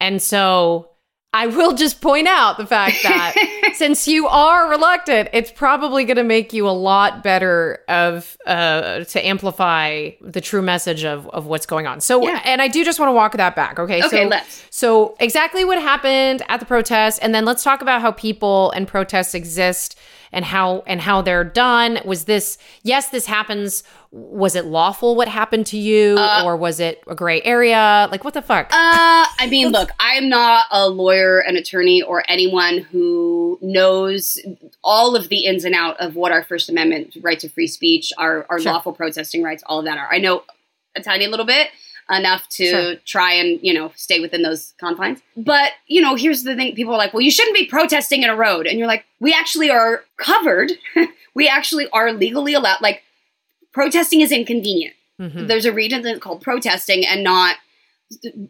and 0.00 0.20
so 0.22 0.88
i 1.32 1.46
will 1.46 1.74
just 1.74 2.00
point 2.00 2.26
out 2.26 2.56
the 2.58 2.66
fact 2.66 2.96
that 3.02 3.70
since 3.74 4.08
you 4.08 4.26
are 4.26 4.68
reluctant 4.68 5.28
it's 5.32 5.52
probably 5.52 6.04
going 6.04 6.16
to 6.16 6.24
make 6.24 6.52
you 6.52 6.68
a 6.68 6.70
lot 6.70 7.22
better 7.22 7.78
of 7.88 8.36
uh, 8.46 9.04
to 9.04 9.24
amplify 9.26 10.10
the 10.20 10.40
true 10.40 10.62
message 10.62 11.04
of, 11.04 11.28
of 11.28 11.46
what's 11.46 11.66
going 11.66 11.86
on 11.86 12.00
so 12.00 12.20
Yeah. 12.22 12.40
and 12.44 12.60
i 12.60 12.66
do 12.68 12.84
just 12.84 12.98
want 12.98 13.08
to 13.10 13.14
walk 13.14 13.36
that 13.36 13.54
back 13.54 13.78
okay 13.78 14.02
okay, 14.04 14.22
so 14.24 14.28
let's. 14.28 14.66
so, 14.70 15.14
exactly 15.20 15.64
what 15.64 15.80
happened 15.80 16.42
at 16.48 16.58
the 16.60 16.66
protest, 16.66 17.20
and 17.22 17.34
then 17.34 17.44
let's 17.44 17.62
talk 17.62 17.80
about 17.82 18.00
how 18.00 18.10
people 18.12 18.70
and 18.72 18.88
protests 18.88 19.34
exist 19.34 19.98
and 20.32 20.44
how 20.44 20.82
and 20.86 21.00
how 21.00 21.22
they're 21.22 21.44
done. 21.44 21.98
Was 22.04 22.24
this 22.24 22.56
yes, 22.82 23.08
this 23.10 23.26
happens? 23.26 23.82
Was 24.12 24.56
it 24.56 24.64
lawful? 24.64 25.14
What 25.14 25.28
happened 25.28 25.66
to 25.66 25.78
you, 25.78 26.16
Uh, 26.18 26.42
or 26.44 26.56
was 26.56 26.80
it 26.80 27.02
a 27.06 27.14
gray 27.14 27.40
area? 27.42 28.08
Like 28.10 28.24
what 28.24 28.34
the 28.34 28.42
fuck? 28.42 28.66
Uh, 28.72 29.26
I 29.38 29.46
mean, 29.48 29.68
look, 29.68 29.90
I'm 30.00 30.28
not 30.28 30.66
a 30.72 30.88
lawyer, 30.88 31.38
an 31.38 31.56
attorney, 31.56 32.02
or 32.02 32.24
anyone 32.28 32.78
who 32.78 33.58
knows 33.62 34.38
all 34.82 35.14
of 35.16 35.28
the 35.28 35.46
ins 35.46 35.64
and 35.64 35.74
out 35.74 36.00
of 36.00 36.16
what 36.16 36.32
our 36.32 36.42
First 36.42 36.68
Amendment 36.68 37.16
right 37.20 37.38
to 37.40 37.48
free 37.48 37.66
speech, 37.68 38.12
our, 38.18 38.46
our 38.50 38.58
Sure. 38.60 38.72
lawful 38.72 38.92
protesting 38.92 39.42
rights, 39.42 39.62
all 39.66 39.78
of 39.80 39.84
that 39.84 39.98
are. 39.98 40.08
I 40.10 40.18
know 40.18 40.42
a 40.96 41.00
tiny 41.02 41.26
little 41.28 41.46
bit, 41.46 41.68
enough 42.10 42.48
to 42.50 42.66
Sure. 42.66 42.94
try 43.06 43.32
and, 43.34 43.58
you 43.62 43.72
know, 43.72 43.92
stay 43.96 44.20
within 44.20 44.42
those 44.42 44.74
confines. 44.78 45.20
But, 45.36 45.72
you 45.86 46.00
know, 46.00 46.14
here's 46.16 46.42
the 46.42 46.54
thing 46.56 46.74
people 46.74 46.92
are 46.94 46.98
like, 46.98 47.12
well, 47.14 47.20
you 47.20 47.30
shouldn't 47.30 47.54
be 47.56 47.66
protesting 47.66 48.22
in 48.22 48.30
a 48.30 48.36
road. 48.36 48.66
And 48.66 48.78
you're 48.78 48.88
like, 48.88 49.04
we 49.20 49.32
actually 49.32 49.70
are 49.70 50.04
covered. 50.16 50.72
we 51.34 51.48
actually 51.48 51.88
are 51.90 52.12
legally 52.12 52.54
allowed. 52.54 52.80
Like, 52.80 53.02
protesting 53.72 54.20
is 54.20 54.32
inconvenient 54.32 54.94
Mhm. 55.20 55.46
there's 55.48 55.66
a 55.66 55.72
reason 55.72 56.00
that 56.02 56.12
it's 56.12 56.22
called 56.22 56.40
protesting 56.40 57.04
and 57.06 57.22
not 57.22 57.56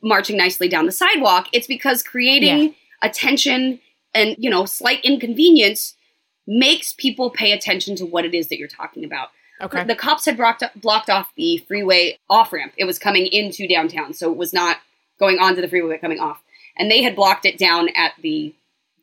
marching 0.03 0.37
nicely 0.37 0.68
down 0.68 0.87
the 0.87 0.92
sidewalk. 0.92 1.49
It's 1.53 1.66
because 1.66 2.03
creating 2.03 2.75
attention 3.03 3.81
and 4.14 4.37
you 4.38 4.49
know 4.49 4.64
slight 4.64 5.05
inconvenience 5.05 5.94
makes 6.46 6.92
people 6.92 7.29
pay 7.31 7.53
attention 7.53 7.96
to 7.96 8.07
what 8.07 8.25
it 8.25 8.35
is 8.35 8.49
that 8.49 8.59
you're 8.59 8.68
talking 8.68 9.05
about. 9.05 9.31
Okay. 9.61 9.85
The 9.85 9.94
cops 9.94 10.25
had 10.25 10.37
blocked, 10.37 10.62
blocked 10.77 11.11
off 11.11 11.31
the 11.37 11.59
freeway 11.68 12.18
off 12.29 12.53
ramp. 12.53 12.73
It 12.77 12.85
was 12.85 12.99
coming 12.99 13.27
into 13.27 13.66
downtown, 13.68 14.12
so 14.14 14.31
it 14.31 14.37
was 14.37 14.53
not 14.53 14.79
going 15.18 15.38
onto 15.38 15.61
the 15.61 15.68
freeway 15.68 15.94
but 15.94 16.01
coming 16.01 16.20
off. 16.20 16.40
And 16.77 16.90
they 16.90 17.03
had 17.03 17.14
blocked 17.16 17.44
it 17.44 17.59
down 17.59 17.88
at 17.96 18.12
the 18.23 18.55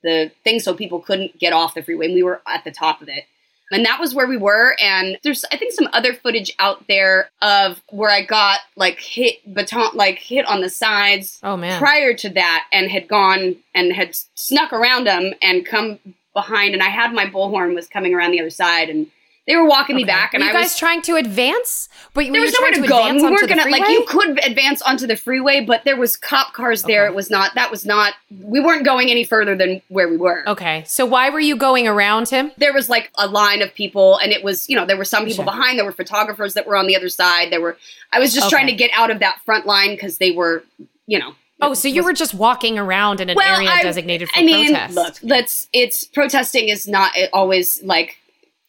the 0.04 0.32
thing 0.44 0.60
so 0.60 0.74
people 0.74 1.00
couldn't 1.00 1.38
get 1.40 1.54
off 1.54 1.74
the 1.74 1.84
freeway. 1.84 2.06
And 2.06 2.16
we 2.16 2.24
were 2.24 2.42
at 2.48 2.64
the 2.64 2.72
top 2.72 3.02
of 3.02 3.10
it. 3.10 3.26
And 3.72 3.84
that 3.86 4.00
was 4.00 4.14
where 4.16 4.28
we 4.28 4.38
were. 4.38 4.76
And 4.82 5.18
there's 5.24 5.44
I 5.52 5.58
think 5.58 5.74
some 5.74 5.90
other 5.92 6.14
footage 6.14 6.54
out 6.60 6.88
there 6.88 7.30
of 7.42 7.82
where 7.90 8.10
I 8.10 8.24
got 8.24 8.60
like 8.76 9.00
hit 9.00 9.36
baton 9.54 9.90
like 9.96 10.20
hit 10.20 10.46
on 10.48 10.62
the 10.62 10.70
sides 10.70 11.40
Oh 11.44 11.58
man. 11.58 11.78
prior 11.80 12.14
to 12.14 12.30
that 12.30 12.66
and 12.72 12.90
had 12.90 13.08
gone 13.08 13.58
and 13.76 13.92
had 13.92 14.16
snuck 14.36 14.72
around 14.72 15.06
them 15.06 15.34
and 15.42 15.66
come 15.66 16.00
behind 16.34 16.74
and 16.76 16.84
I 16.84 16.88
had 16.90 17.14
my 17.14 17.26
bullhorn 17.26 17.74
was 17.76 17.88
coming 17.88 18.14
around 18.14 18.32
the 18.32 18.40
other 18.40 18.50
side 18.52 18.90
and 18.90 19.08
they 19.48 19.56
were 19.56 19.66
walking 19.66 19.96
me 19.96 20.04
back 20.04 20.34
and 20.34 20.42
Were 20.44 20.46
you 20.46 20.52
I 20.52 20.62
guys 20.62 20.72
was 20.72 20.78
trying 20.78 21.02
to 21.04 21.16
advance? 21.16 21.88
But 22.14 22.32
there 22.32 22.42
was 22.42 22.54
nowhere 22.54 22.72
to 22.72 22.82
to 22.82 22.88
go. 22.88 22.98
advance 23.00 23.22
We 23.24 23.30
weren't 23.30 23.48
gonna 23.50 23.70
like 23.70 23.88
you 23.90 24.04
could 24.08 24.44
advance 24.46 24.82
onto 24.82 25.08
the 25.08 25.16
freeway, 25.16 25.62
but 25.62 25.84
there 25.86 25.96
was 25.96 26.18
cop 26.18 26.54
cars 26.54 26.84
there. 26.84 27.06
Okay. 27.06 27.14
It 27.14 27.16
was 27.16 27.30
not 27.30 27.56
that 27.56 27.72
was 27.72 27.86
not 27.86 28.14
we 28.42 28.60
weren't 28.60 28.84
going 28.86 29.10
any 29.10 29.24
further 29.24 29.56
than 29.56 29.82
where 29.88 30.08
we 30.10 30.18
were. 30.18 30.48
Okay. 30.50 30.84
So 30.86 31.06
why 31.06 31.30
were 31.30 31.40
you 31.40 31.56
going 31.56 31.88
around 31.88 32.30
him? 32.30 32.52
There 32.58 32.74
was 32.74 32.90
like 32.90 33.12
a 33.18 33.28
line 33.28 33.62
of 33.62 33.74
people, 33.74 34.18
and 34.18 34.32
it 34.32 34.44
was 34.44 34.68
you 34.70 34.76
know 34.76 34.86
there 34.86 34.98
were 34.98 35.06
some 35.06 35.24
people 35.26 35.44
Sure. 35.44 35.54
behind. 35.54 35.78
There 35.78 35.86
were 35.86 35.92
photographers 35.92 36.54
that 36.56 36.68
were 36.68 36.76
on 36.76 36.88
the 36.88 36.96
other 36.96 37.10
side. 37.10 37.52
There 37.52 37.62
were. 37.62 37.78
I 38.12 38.20
was 38.20 38.34
just 38.34 38.50
trying 38.50 38.68
to 38.68 38.74
get 38.74 38.92
out 38.94 39.12
of 39.12 39.20
that 39.20 39.40
front 39.46 39.66
line 39.66 39.92
because 39.92 40.18
they 40.18 40.32
were, 40.32 40.64
you 41.08 41.20
know. 41.20 41.36
Oh, 41.60 41.74
so 41.74 41.88
you 41.88 42.04
were 42.04 42.14
just 42.14 42.34
walking 42.36 42.78
around 42.78 43.20
in 43.20 43.30
an 43.32 43.36
Well, 43.36 43.58
area 43.58 43.70
I- 43.70 43.82
designated 43.82 44.30
for 44.30 44.40
I 44.40 44.44
mean, 44.44 44.68
protest. 44.76 44.96
look, 44.96 45.16
let's. 45.24 45.68
It's 45.74 46.04
protesting 46.06 46.70
is 46.70 46.88
not 46.88 47.14
always 47.34 47.82
like 47.84 48.18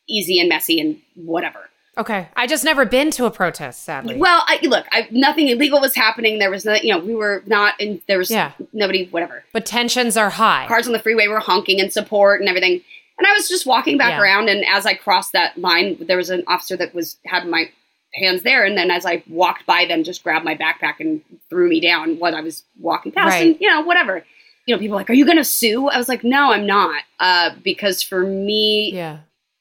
easy 0.09 0.40
and 0.40 0.49
messy 0.49 0.81
and 0.81 1.01
whatever. 1.14 1.68
Okay. 1.97 2.29
I 2.37 2.47
just 2.47 2.64
never 2.64 2.85
been 2.85 3.11
to 3.12 3.25
a 3.25 3.31
protest, 3.31 3.83
sadly. 3.83 4.16
Well, 4.16 4.44
I, 4.47 4.61
look, 4.62 4.87
I, 4.92 5.09
nothing 5.11 5.49
illegal 5.49 5.81
was 5.81 5.97
happening. 5.97 6.38
There 6.38 6.51
was 6.51 6.64
no, 6.64 6.75
you 6.75 6.92
know, 6.92 7.01
we 7.01 7.14
were 7.14 7.42
not 7.47 7.81
in. 7.81 8.01
There 8.07 8.18
was 8.18 8.31
Yeah. 8.31 8.53
nobody, 8.73 9.07
whatever. 9.07 9.42
but 9.53 9.66
tensions 9.66 10.16
are 10.16 10.31
high. 10.31 10.66
Cars 10.68 10.87
on 10.87 10.92
the 10.92 11.01
freeway 11.01 11.27
were 11.27 11.40
honking 11.40 11.81
in 11.81 11.90
support 11.90 12.40
and 12.40 12.49
everything. 12.49 12.81
And 13.18 13.27
I 13.27 13.33
was 13.33 13.49
just 13.49 13.66
walking 13.66 13.99
back 13.99 14.12
Yeah. 14.12 14.21
around, 14.21 14.49
and 14.49 14.64
as 14.64 14.87
I 14.87 14.94
crossed 14.94 15.33
that 15.33 15.59
line, 15.59 15.97
there 16.07 16.16
was 16.16 16.31
an 16.31 16.44
officer 16.47 16.77
that 16.77 16.94
was 16.94 17.16
had 17.27 17.47
my 17.49 17.68
hands 18.14 18.42
there, 18.42 18.64
and 18.64 18.79
then 18.79 18.92
as 18.92 19.05
I 19.05 19.25
walked 19.29 19.66
by 19.66 19.85
them, 19.85 20.05
just 20.05 20.23
grabbed 20.23 20.44
my 20.44 20.55
backpack 20.55 21.01
and 21.01 21.21
threw 21.51 21.68
me 21.68 21.81
down 21.81 22.21
while 22.21 22.37
I 22.37 22.40
was 22.42 22.62
walking 22.81 23.11
past, 23.11 23.33
Right. 23.33 23.44
and 23.47 23.57
you 23.61 23.68
know, 23.68 23.81
whatever. 23.81 24.25
You 24.66 24.75
know, 24.75 24.79
people 24.79 24.94
were 24.94 25.01
like, 25.01 25.11
"Are 25.11 25.14
you 25.14 25.25
going 25.25 25.37
to 25.38 25.42
sue?" 25.44 25.88
I 25.88 25.99
was 25.99 26.09
like, 26.09 26.23
"No, 26.23 26.53
I'm 26.53 26.64
not," 26.66 27.03
uh, 27.18 27.51
because 27.64 28.05
for 28.05 28.23
me, 28.23 28.92
yeah. 28.94 29.18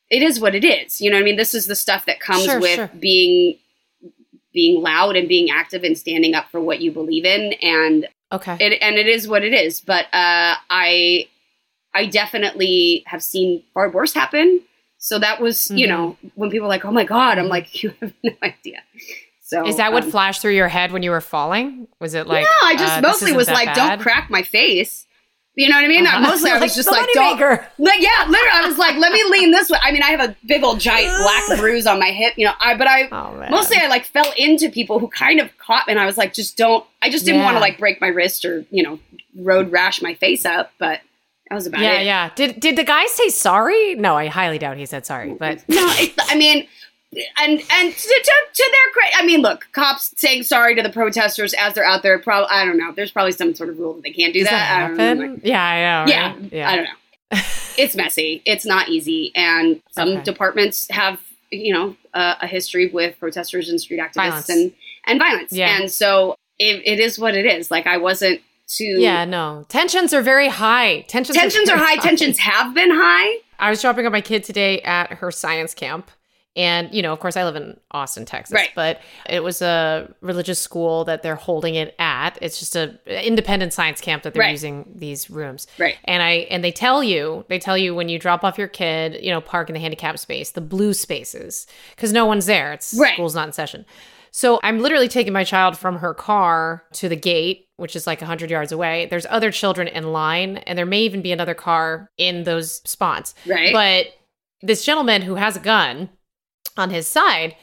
It 0.09 0.21
is 0.21 0.39
what 0.39 0.55
it 0.55 0.63
is. 0.63 1.01
You 1.01 1.09
know 1.09 1.17
what 1.17 1.21
I 1.21 1.25
mean? 1.25 1.35
This 1.37 1.53
is 1.53 1.67
the 1.67 1.75
stuff 1.75 2.05
that 2.05 2.19
comes 2.19 2.43
Sure, 2.45 2.59
with 2.59 2.75
sure. 2.75 2.89
being 2.99 3.57
being 4.53 4.81
loud 4.81 5.15
and 5.15 5.27
being 5.27 5.49
active 5.51 5.83
and 5.83 5.97
standing 5.97 6.33
up 6.33 6.49
for 6.49 6.59
what 6.59 6.81
you 6.81 6.91
believe 6.91 7.25
in 7.25 7.53
and 7.61 8.07
Okay. 8.33 8.57
it 8.59 8.79
and 8.81 8.95
it 8.97 9.07
is 9.07 9.27
what 9.27 9.43
it 9.43 9.53
is. 9.53 9.81
But 9.81 10.05
uh 10.13 10.55
I 10.69 11.27
I 11.93 12.05
definitely 12.05 13.03
have 13.07 13.23
seen 13.23 13.63
far 13.73 13.89
worse 13.89 14.13
happen. 14.13 14.61
So 14.99 15.19
that 15.19 15.39
was, 15.41 15.69
you 15.71 15.85
Mhm. 15.85 15.89
know, 15.89 16.17
when 16.35 16.49
people 16.49 16.65
are 16.65 16.69
like, 16.69 16.85
"Oh 16.85 16.91
my 16.91 17.03
god," 17.03 17.37
I'm 17.37 17.45
Mhm. 17.45 17.49
like, 17.49 17.83
"You 17.83 17.93
have 18.01 18.13
no 18.23 18.31
idea." 18.43 18.81
So 19.41 19.65
Is 19.67 19.77
that 19.77 19.93
what 19.93 20.03
um, 20.03 20.11
flashed 20.11 20.41
through 20.41 20.55
your 20.55 20.67
head 20.67 20.91
when 20.91 21.03
you 21.03 21.11
were 21.11 21.21
falling? 21.21 21.87
Was 22.01 22.13
it 22.13 22.27
like 22.27 22.43
no, 22.43 22.67
I 22.67 22.75
just 22.75 22.97
uh, 22.97 23.01
mostly 23.01 23.31
was 23.33 23.47
like, 23.47 23.67
bad? 23.67 23.75
"Don't 23.75 24.01
crack 24.01 24.29
my 24.29 24.43
face." 24.43 25.06
You 25.57 25.69
know 25.69 25.75
what 25.75 25.85
I 25.85 25.87
mean? 25.87 26.05
Uh-huh. 26.05 26.19
Mostly, 26.19 26.51
I 26.51 26.59
was 26.59 26.75
just 26.75 26.87
the 26.87 26.93
like, 26.93 27.09
"Don't." 27.15 27.39
Like 27.79 27.99
yeah, 27.99 28.25
literally, 28.29 28.49
I 28.53 28.67
was 28.67 28.77
like, 28.77 28.95
let 28.97 29.11
me 29.11 29.23
lean 29.31 29.49
this 29.51 29.71
way. 29.71 29.79
I 29.81 29.91
mean, 29.91 30.03
I 30.03 30.11
have 30.11 30.29
a 30.29 30.35
big 30.45 30.63
old 30.63 30.79
giant 30.79 31.11
black 31.17 31.59
bruise 31.59 31.87
on 31.87 31.99
my 31.99 32.11
hip, 32.11 32.35
you 32.37 32.45
know. 32.45 32.53
I 32.59 32.77
but 32.77 32.85
I 32.87 33.07
Oh 33.11 33.47
mostly 33.49 33.77
I 33.77 33.87
like 33.87 34.05
fell 34.05 34.31
into 34.37 34.69
people 34.69 34.99
who 34.99 35.07
kind 35.07 35.39
of 35.39 35.49
caught 35.57 35.87
me, 35.87 35.93
and 35.93 35.99
I 35.99 36.05
was 36.05 36.15
like, 36.15 36.31
just 36.33 36.57
don't. 36.57 36.85
I 37.01 37.09
just 37.09 37.25
didn't 37.25 37.41
want 37.41 37.55
to 37.55 37.59
like 37.59 37.79
break 37.79 37.99
my 37.99 38.07
wrist 38.07 38.45
or 38.45 38.65
you 38.69 38.83
know 38.83 38.99
road 39.35 39.71
rash 39.71 39.99
my 40.01 40.13
face 40.13 40.45
up. 40.45 40.73
But 40.77 41.01
That 41.49 41.55
was 41.55 41.65
about 41.65 41.81
yeah, 41.81 42.01
it. 42.01 42.05
yeah. 42.05 42.29
Did 42.35 42.59
did 42.59 42.75
the 42.75 42.83
guy 42.83 43.07
say 43.07 43.29
sorry? 43.29 43.95
No, 43.95 44.15
I 44.15 44.27
highly 44.27 44.59
doubt 44.59 44.77
he 44.77 44.85
said 44.85 45.07
sorry. 45.07 45.33
But 45.33 45.67
No, 45.67 45.87
it's, 45.97 46.13
I 46.31 46.35
mean, 46.37 46.67
and 47.13 47.51
and 47.71 47.93
to, 47.93 48.21
to, 48.23 48.33
to 48.53 48.71
their 48.71 48.93
credit, 48.93 49.13
I 49.17 49.25
mean, 49.25 49.41
look, 49.41 49.67
cops 49.71 50.13
saying 50.17 50.43
sorry 50.43 50.75
to 50.75 50.81
the 50.83 50.89
protesters 50.89 51.53
as 51.53 51.73
they're 51.73 51.85
out 51.85 52.03
there. 52.03 52.19
Probably, 52.19 52.47
I 52.51 52.65
don't 52.65 52.77
know. 52.77 52.91
There's 52.95 53.11
probably 53.11 53.31
some 53.31 53.55
sort 53.55 53.69
of 53.69 53.79
rule 53.79 53.93
that 53.95 54.03
they 54.03 54.11
can't 54.11 54.33
do 54.33 54.39
does 54.41 54.49
that. 54.49 54.95
that 54.97 55.01
I 55.01 55.13
don't 55.13 55.19
know. 55.19 55.39
Yeah, 55.43 55.63
I 55.63 56.05
know. 56.05 56.11
Yeah, 56.11 56.33
right? 56.33 56.53
yeah. 56.53 56.69
I 56.69 56.75
don't 56.75 56.85
know. 56.85 56.91
it's 57.77 57.95
messy. 57.95 58.41
It's 58.45 58.65
not 58.65 58.89
easy, 58.89 59.31
and 59.35 59.81
some 59.91 60.09
Okay. 60.09 60.23
departments 60.23 60.87
have 60.89 61.19
you 61.49 61.73
know 61.73 61.95
uh, 62.13 62.35
a 62.41 62.47
history 62.47 62.87
with 62.89 63.17
protesters 63.19 63.69
and 63.69 63.79
street 63.79 63.99
activists 63.99 64.13
Violence. 64.15 64.49
and 64.49 64.73
and 65.05 65.19
violence. 65.19 65.51
Yeah. 65.53 65.79
And 65.79 65.89
so 65.91 66.35
it, 66.59 66.81
it 66.85 66.99
is 66.99 67.17
what 67.17 67.35
it 67.35 67.45
is. 67.45 67.71
Like 67.71 67.87
I 67.87 67.97
wasn't 67.97 68.41
too. 68.67 68.99
Yeah, 68.99 69.23
no. 69.23 69.65
Tensions 69.69 70.13
are 70.13 70.21
very 70.21 70.49
high. 70.49 71.01
Tensions, 71.07 71.37
Tensions 71.37 71.69
are 71.69 71.77
very 71.77 71.95
high. 71.95 72.01
Tensions 72.01 72.37
have 72.39 72.73
been 72.75 72.91
high. 72.91 73.37
I 73.59 73.69
was 73.69 73.81
dropping 73.81 74.05
off 74.05 74.11
my 74.11 74.21
kid 74.21 74.43
today 74.43 74.81
at 74.81 75.13
her 75.13 75.31
science 75.31 75.73
camp. 75.73 76.11
And, 76.57 76.93
you 76.93 77.01
know, 77.01 77.13
of 77.13 77.19
course, 77.19 77.37
I 77.37 77.43
live 77.45 77.55
in 77.55 77.79
Austin, 77.91 78.25
Texas, 78.25 78.53
Right. 78.55 78.71
but 78.75 78.99
it 79.29 79.43
was 79.43 79.61
a 79.61 80.13
religious 80.21 80.59
school 80.59 81.05
that 81.05 81.21
they're 81.21 81.35
holding 81.35 81.75
it 81.75 81.95
at. 81.99 82.37
It's 82.41 82.57
just 82.59 82.75
a 82.75 82.97
independent 83.07 83.71
science 83.73 84.01
camp 84.01 84.23
that 84.23 84.33
they're 84.33 84.41
Right. 84.41 84.51
using 84.51 84.91
these 84.95 85.29
rooms. 85.29 85.67
Right. 85.77 85.95
And 86.05 86.21
I 86.23 86.47
and 86.49 86.63
they 86.63 86.71
tell 86.71 87.03
you, 87.03 87.45
they 87.47 87.59
tell 87.59 87.77
you 87.77 87.93
when 87.95 88.09
you 88.09 88.17
drop 88.19 88.43
off 88.43 88.57
your 88.57 88.67
kid, 88.67 89.19
you 89.23 89.29
know, 89.29 89.39
park 89.39 89.69
in 89.69 89.73
the 89.75 89.79
handicap 89.79 90.17
space, 90.19 90.51
the 90.51 90.59
blue 90.61 90.93
spaces, 90.93 91.67
because 91.95 92.11
no 92.11 92.25
one's 92.25 92.47
there. 92.47 92.73
It's 92.73 92.93
Right. 92.99 93.13
school's 93.13 93.35
not 93.35 93.47
in 93.47 93.53
session. 93.53 93.85
So 94.31 94.59
I'm 94.63 94.79
literally 94.79 95.07
taking 95.07 95.33
my 95.33 95.43
child 95.43 95.77
from 95.77 95.97
her 95.99 96.13
car 96.13 96.83
to 96.93 97.07
the 97.07 97.15
gate, 97.15 97.67
which 97.77 97.95
is 97.95 98.05
like 98.07 98.21
100 98.21 98.49
yards 98.51 98.71
away. 98.71 99.05
There's 99.09 99.25
other 99.29 99.51
children 99.51 99.87
in 99.87 100.11
line, 100.11 100.57
and 100.57 100.77
there 100.77 100.85
may 100.85 101.01
even 101.01 101.21
be 101.21 101.31
another 101.31 101.53
car 101.53 102.09
in 102.17 102.43
those 102.43 102.81
spots. 102.89 103.33
Right. 103.45 103.71
But 103.73 104.07
this 104.61 104.83
gentleman 104.83 105.21
who 105.21 105.35
has 105.35 105.55
a 105.55 105.59
gun 105.59 106.09
on 106.75 106.89
his 106.89 107.07
side. 107.07 107.55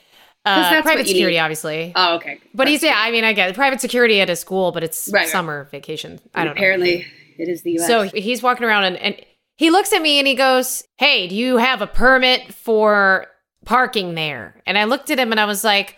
uh, 0.44 0.70
that's 0.70 0.82
private 0.82 1.06
security, 1.06 1.36
need. 1.36 1.40
obviously. 1.40 1.92
oh, 1.96 2.16
okay. 2.16 2.38
but 2.54 2.68
he's, 2.68 2.82
yeah, 2.82 2.94
I 2.96 3.10
mean, 3.10 3.24
I 3.24 3.32
get 3.32 3.54
private 3.54 3.80
security 3.80 4.20
at 4.20 4.30
a 4.30 4.36
school, 4.36 4.72
but 4.72 4.82
it's 4.84 5.08
Right, 5.12 5.20
right. 5.20 5.28
summer 5.28 5.64
vacation. 5.70 6.20
I 6.34 6.44
don't 6.44 6.54
know. 6.54 6.58
Apparently, 6.58 7.06
it 7.38 7.48
is 7.48 7.62
the 7.62 7.72
U.S. 7.72 7.86
So 7.86 8.02
he's 8.02 8.42
walking 8.42 8.64
around 8.66 8.84
and, 8.84 8.96
and 8.98 9.16
he 9.56 9.70
looks 9.70 9.92
at 9.92 10.02
me 10.02 10.18
and 10.18 10.26
he 10.26 10.34
goes, 10.34 10.82
Hey, 10.98 11.28
do 11.28 11.34
you 11.34 11.56
have 11.56 11.80
a 11.80 11.86
permit 11.86 12.52
for 12.52 13.26
parking 13.64 14.14
there? 14.14 14.60
And 14.66 14.76
I 14.76 14.84
looked 14.84 15.10
at 15.10 15.18
him 15.18 15.30
and 15.30 15.40
I 15.40 15.44
was 15.46 15.64
like, 15.64 15.96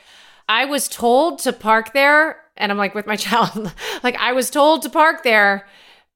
I 0.48 0.64
was 0.64 0.88
told 0.88 1.40
to 1.40 1.52
park 1.52 1.92
there. 1.92 2.40
And 2.56 2.70
I'm 2.70 2.78
like, 2.78 2.94
with 2.94 3.06
my 3.06 3.16
child, 3.26 3.72
like, 4.02 4.16
I 4.16 4.32
was 4.32 4.48
told 4.50 4.82
to 4.82 4.88
park 4.90 5.24
there 5.24 5.66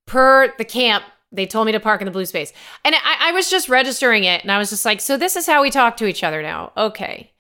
per 0.07 0.55
the 0.57 0.65
camp. 0.65 1.05
They 1.33 1.47
told 1.47 1.67
me 1.67 1.73
to 1.73 1.81
park 1.81 2.01
in 2.01 2.05
the 2.07 2.11
blue 2.11 2.27
space. 2.27 2.53
And 2.85 2.95
I, 2.95 3.29
I 3.29 3.33
was 3.33 3.49
just 3.51 3.69
registering 3.69 4.25
it. 4.25 4.43
And 4.43 4.51
I 4.51 4.59
was 4.59 4.71
just 4.71 4.85
like, 4.85 5.01
So 5.01 5.17
this 5.17 5.37
is 5.37 5.47
how 5.47 5.63
we 5.63 5.71
talk 5.71 5.97
to 5.99 6.07
each 6.07 6.25
other 6.25 6.43
now. 6.43 6.73
Okay. 6.77 7.31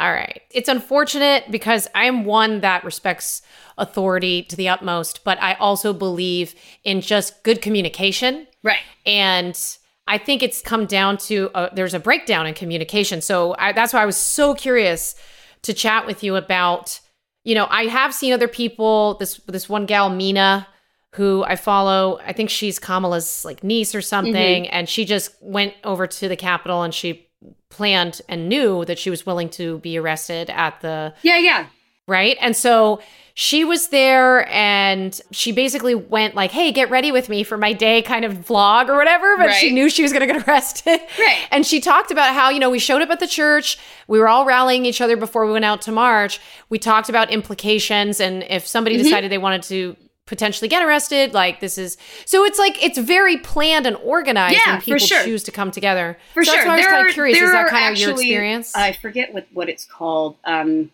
All 0.00 0.12
right. 0.12 0.42
It's 0.50 0.68
unfortunate 0.68 1.44
because 1.50 1.88
I 1.94 2.04
am 2.06 2.24
one 2.24 2.60
that 2.60 2.84
respects 2.84 3.42
authority 3.78 4.42
to 4.44 4.56
the 4.56 4.68
utmost, 4.68 5.22
but 5.24 5.40
I 5.40 5.54
also 5.54 5.92
believe 5.92 6.54
in 6.82 7.00
just 7.00 7.42
good 7.44 7.62
communication. 7.62 8.46
right. 8.62 8.80
And 9.06 9.58
I 10.06 10.18
think 10.18 10.42
it's 10.42 10.60
come 10.60 10.84
down 10.86 11.16
to 11.18 11.50
uh 11.54 11.70
there's 11.74 11.94
a 11.94 11.98
breakdown 11.98 12.46
in 12.46 12.54
communication. 12.54 13.20
So 13.20 13.54
I, 13.58 13.72
that's 13.72 13.92
why 13.92 14.02
I 14.02 14.06
was 14.06 14.16
so 14.16 14.54
curious 14.54 15.14
to 15.62 15.72
chat 15.72 16.06
with 16.06 16.22
you 16.22 16.36
about. 16.36 17.00
You 17.46 17.54
know, 17.54 17.66
I 17.68 17.84
have 17.84 18.14
seen 18.14 18.32
other 18.32 18.48
people. 18.48 19.16
This 19.18 19.38
this 19.46 19.68
one 19.68 19.84
gal, 19.86 20.08
Mina, 20.08 20.66
who 21.14 21.44
I 21.44 21.56
follow. 21.56 22.20
I 22.26 22.32
think 22.32 22.50
she's 22.50 22.78
Kamala's 22.78 23.44
like 23.44 23.62
niece 23.64 23.94
or 23.94 24.00
something, 24.02 24.68
and 24.68 24.88
she 24.88 25.04
just 25.04 25.34
went 25.40 25.74
over 25.84 26.06
to 26.06 26.28
the 26.28 26.36
Capitol 26.36 26.82
and 26.82 26.92
she 26.94 27.28
planned 27.70 28.20
and 28.28 28.48
knew 28.48 28.84
that 28.84 28.98
she 28.98 29.10
was 29.10 29.26
willing 29.26 29.48
to 29.50 29.78
be 29.78 29.98
arrested 29.98 30.50
at 30.50 30.80
the 30.80 31.12
Yeah, 31.22 31.38
yeah. 31.38 31.66
right? 32.06 32.36
And 32.40 32.56
so 32.56 33.00
she 33.36 33.64
was 33.64 33.88
there 33.88 34.48
and 34.48 35.20
she 35.32 35.50
basically 35.50 35.94
went 35.96 36.36
like, 36.36 36.52
"Hey, 36.52 36.70
get 36.70 36.88
ready 36.88 37.10
with 37.10 37.28
me 37.28 37.42
for 37.42 37.58
my 37.58 37.72
day 37.72 38.00
kind 38.00 38.24
of 38.24 38.32
vlog 38.34 38.88
or 38.88 38.96
whatever," 38.96 39.36
but 39.36 39.50
she 39.52 39.72
knew 39.72 39.90
she 39.90 40.02
was 40.04 40.12
going 40.12 40.24
to 40.26 40.32
get 40.32 40.46
arrested. 40.48 41.00
Right. 41.18 41.38
And 41.50 41.66
she 41.66 41.80
talked 41.80 42.12
about 42.12 42.32
how, 42.32 42.50
you 42.50 42.60
know, 42.60 42.70
we 42.70 42.78
showed 42.78 43.02
up 43.02 43.10
at 43.10 43.18
the 43.18 43.26
church, 43.26 43.76
we 44.06 44.20
were 44.20 44.28
all 44.28 44.44
rallying 44.44 44.84
each 44.86 45.00
other 45.00 45.16
before 45.16 45.46
we 45.46 45.52
went 45.52 45.64
out 45.64 45.82
to 45.82 45.90
march. 45.92 46.40
We 46.68 46.78
talked 46.78 47.08
about 47.08 47.30
implications 47.30 48.20
and 48.20 48.44
if 48.48 48.66
somebody 48.68 48.94
Mm-hmm. 48.96 49.04
decided 49.04 49.32
they 49.32 49.38
wanted 49.38 49.64
to 49.64 49.96
potentially 50.26 50.68
get 50.68 50.82
arrested, 50.82 51.34
like 51.34 51.60
this 51.60 51.76
is 51.78 51.96
so 52.24 52.44
it's 52.44 52.58
like 52.58 52.82
it's 52.82 52.98
very 52.98 53.36
planned 53.38 53.86
and 53.86 53.96
organized 53.96 54.58
Yeah, 54.66 54.72
when 54.74 54.80
people 54.80 54.98
sure. 55.06 55.22
choose 55.22 55.42
to 55.44 55.52
come 55.52 55.70
together. 55.70 56.16
For 56.32 56.44
so 56.44 56.52
sure. 56.52 56.64
That's 56.64 56.66
why 56.68 56.74
I 56.74 56.76
was 56.78 56.86
kind 56.86 57.08
of 57.08 57.14
curious. 57.14 57.38
Is 57.40 57.52
that 57.52 57.68
kind 57.68 57.92
of 57.94 58.00
your 58.00 58.10
experience? 58.12 58.74
I 58.74 58.92
forget 58.92 59.32
what, 59.34 59.46
what 59.52 59.68
it's 59.68 59.84
called. 59.84 60.36
Um, 60.44 60.90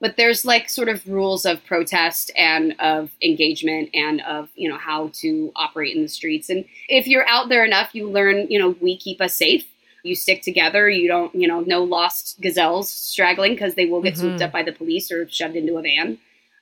but 0.00 0.16
there's 0.16 0.44
like 0.44 0.68
sort 0.68 0.88
of 0.88 1.04
rules 1.08 1.44
of 1.44 1.64
protest 1.64 2.30
and 2.36 2.76
of 2.78 3.10
engagement 3.20 3.90
and 3.94 4.20
of, 4.20 4.48
you 4.54 4.68
know, 4.68 4.78
how 4.78 5.10
to 5.14 5.50
operate 5.56 5.96
in 5.96 6.02
the 6.02 6.08
streets. 6.08 6.48
And 6.48 6.64
if 6.88 7.08
you're 7.08 7.26
out 7.28 7.48
there 7.48 7.64
enough, 7.64 7.96
you 7.96 8.08
learn, 8.08 8.46
you 8.48 8.60
know, 8.60 8.76
we 8.80 8.96
keep 8.96 9.20
us 9.20 9.34
safe. 9.34 9.66
You 10.04 10.14
stick 10.14 10.42
together. 10.42 10.88
You 10.88 11.08
don't, 11.08 11.34
you 11.34 11.48
know, 11.48 11.62
no 11.62 11.82
lost 11.82 12.40
gazelles 12.40 12.88
straggling 12.88 13.54
because 13.54 13.74
they 13.74 13.86
will 13.86 14.00
get 14.00 14.14
Mhm. 14.14 14.18
swooped 14.18 14.42
up 14.42 14.52
by 14.52 14.62
the 14.62 14.70
police 14.70 15.10
or 15.10 15.28
shoved 15.28 15.56
into 15.56 15.76
a 15.78 15.82
van. 15.82 16.18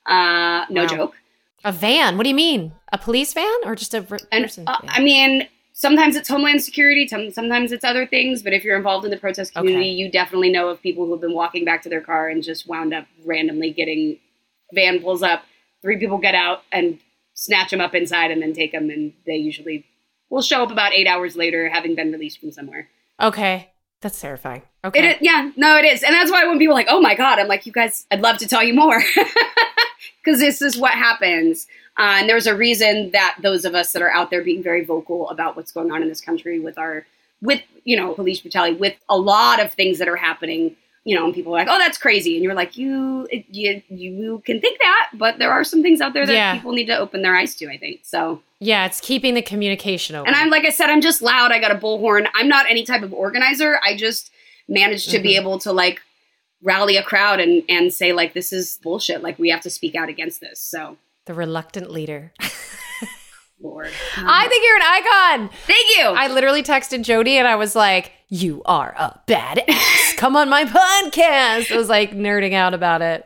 Uh, 0.06 0.64
no 0.70 0.84
Wow. 0.84 0.88
joke. 0.88 1.16
A 1.64 1.72
van? 1.72 2.16
What 2.16 2.22
do 2.24 2.28
you 2.28 2.34
mean? 2.34 2.72
A 2.92 2.98
police 2.98 3.32
van 3.32 3.58
or 3.64 3.74
just 3.74 3.94
a 3.94 4.00
ver- 4.00 4.18
And 4.30 4.44
uh? 4.66 4.78
I 4.88 5.00
mean, 5.00 5.48
sometimes 5.72 6.16
it's 6.16 6.28
Homeland 6.28 6.62
Security, 6.62 7.06
some- 7.08 7.30
sometimes 7.30 7.72
it's 7.72 7.84
other 7.84 8.06
things. 8.06 8.42
But 8.42 8.52
if 8.52 8.62
you're 8.64 8.76
involved 8.76 9.04
in 9.04 9.10
the 9.10 9.16
protest 9.16 9.54
community, 9.54 9.86
Okay. 9.90 9.92
you 9.94 10.10
definitely 10.10 10.50
know 10.50 10.68
of 10.68 10.80
people 10.82 11.04
who 11.06 11.12
have 11.12 11.20
been 11.20 11.34
walking 11.34 11.64
back 11.64 11.82
to 11.82 11.88
their 11.88 12.00
car 12.00 12.28
and 12.28 12.42
just 12.42 12.68
wound 12.68 12.94
up 12.94 13.06
randomly 13.24 13.70
getting 13.72 14.18
van 14.72 15.00
pulls 15.00 15.22
up, 15.22 15.42
three 15.82 15.96
people 15.98 16.18
get 16.18 16.34
out 16.34 16.62
and 16.72 16.98
snatch 17.34 17.70
them 17.70 17.80
up 17.80 17.94
inside 17.94 18.30
and 18.30 18.40
then 18.42 18.52
take 18.52 18.72
them, 18.72 18.88
and 18.90 19.12
they 19.26 19.36
usually 19.36 19.84
will 20.30 20.42
show 20.42 20.62
up 20.62 20.70
about 20.70 20.92
eight 20.92 21.06
hours 21.06 21.36
later, 21.36 21.68
having 21.68 21.94
been 21.94 22.10
released 22.12 22.40
from 22.40 22.50
somewhere. 22.50 22.88
Okay. 23.20 23.70
That's 24.02 24.20
terrifying. 24.20 24.62
Okay. 24.84 25.10
Is, 25.12 25.16
yeah, 25.20 25.50
no, 25.56 25.76
it 25.78 25.84
is, 25.84 26.02
and 26.02 26.14
that's 26.14 26.30
why 26.30 26.44
when 26.46 26.58
people 26.58 26.72
are 26.74 26.78
like, 26.78 26.86
"Oh 26.90 27.00
my 27.00 27.14
god," 27.14 27.38
I'm 27.38 27.48
like, 27.48 27.64
"You 27.66 27.72
guys, 27.72 28.06
I'd 28.10 28.20
love 28.20 28.36
to 28.38 28.46
tell 28.46 28.62
you 28.62 28.74
more," 28.74 29.02
because 30.26 30.40
this 30.40 30.60
is 30.60 30.76
what 30.76 30.92
happens. 30.92 31.66
Uh, 31.96 32.16
and 32.18 32.28
there's 32.28 32.46
a 32.46 32.54
reason 32.56 33.10
that 33.12 33.36
those 33.42 33.64
of 33.64 33.74
us 33.74 33.92
that 33.92 34.02
are 34.02 34.10
out 34.10 34.28
there 34.30 34.42
being 34.44 34.62
very 34.62 34.84
vocal 34.84 35.30
about 35.30 35.56
what's 35.56 35.72
going 35.72 35.90
on 35.92 36.02
in 36.02 36.08
this 36.08 36.20
country 36.20 36.58
with 36.60 36.76
our, 36.76 37.06
with 37.40 37.62
you 37.84 37.96
know, 37.96 38.12
police 38.12 38.40
brutality, 38.40 38.74
with 38.76 38.94
a 39.08 39.16
lot 39.16 39.60
of 39.62 39.72
things 39.72 39.98
that 39.98 40.08
are 40.08 40.16
happening. 40.16 40.76
You 41.04 41.14
know, 41.14 41.24
and 41.24 41.32
people 41.32 41.54
are 41.54 41.58
like, 41.60 41.68
"Oh, 41.70 41.78
that's 41.78 41.98
crazy," 41.98 42.34
and 42.34 42.42
you're 42.42 42.52
like, 42.54 42.76
"You, 42.76 43.28
you, 43.30 43.80
you 43.88 44.42
can 44.44 44.60
think 44.60 44.80
that, 44.80 45.10
but 45.14 45.38
there 45.38 45.52
are 45.52 45.62
some 45.62 45.80
things 45.80 46.00
out 46.00 46.14
there 46.14 46.26
that 46.26 46.32
Yeah. 46.32 46.56
people 46.56 46.72
need 46.72 46.86
to 46.86 46.98
open 46.98 47.22
their 47.22 47.36
eyes 47.36 47.54
to." 47.56 47.70
I 47.70 47.78
think 47.78 48.00
so. 48.02 48.42
yeah, 48.58 48.86
it's 48.86 49.00
keeping 49.00 49.34
the 49.34 49.42
communication 49.42 50.16
open. 50.16 50.26
And 50.26 50.36
I'm 50.36 50.50
like 50.50 50.64
I 50.64 50.70
said, 50.70 50.90
I'm 50.90 51.00
just 51.00 51.22
loud. 51.22 51.52
I 51.52 51.60
got 51.60 51.70
a 51.70 51.76
bullhorn. 51.78 52.26
I'm 52.34 52.48
not 52.48 52.66
any 52.68 52.82
type 52.84 53.02
of 53.04 53.12
organizer. 53.12 53.78
I 53.86 53.96
just 53.96 54.32
managed 54.68 55.10
to 55.10 55.20
be 55.20 55.34
Mhm. 55.34 55.40
able 55.42 55.58
to 55.60 55.72
like 55.72 56.00
rally 56.66 56.96
a 56.96 57.02
crowd 57.02 57.40
and 57.40 57.62
and 57.68 57.94
say 57.94 58.12
like 58.12 58.34
this 58.34 58.52
is 58.52 58.78
bullshit. 58.82 59.22
Like 59.22 59.38
we 59.38 59.48
have 59.48 59.62
to 59.62 59.70
speak 59.70 59.94
out 59.94 60.10
against 60.10 60.40
this. 60.40 60.60
So 60.60 60.98
the 61.24 61.32
reluctant 61.32 61.90
leader. 61.90 62.32
Lord, 63.58 63.90
I 64.18 64.46
think 64.48 64.64
you're 64.66 64.76
an 64.76 64.82
icon. 64.82 65.50
thank 65.66 65.96
you. 65.96 66.04
I 66.04 66.28
literally 66.28 66.62
texted 66.62 67.00
Jodie 67.00 67.36
and 67.36 67.48
I 67.48 67.54
was 67.56 67.74
like, 67.74 68.12
"You 68.28 68.60
are 68.66 68.94
a 68.98 69.18
badass. 69.26 70.16
Come 70.18 70.36
on 70.36 70.50
my 70.50 70.64
podcast." 70.64 71.72
I 71.72 71.76
was 71.76 71.88
like 71.88 72.10
nerding 72.10 72.52
out 72.52 72.74
about 72.74 73.00
it. 73.00 73.24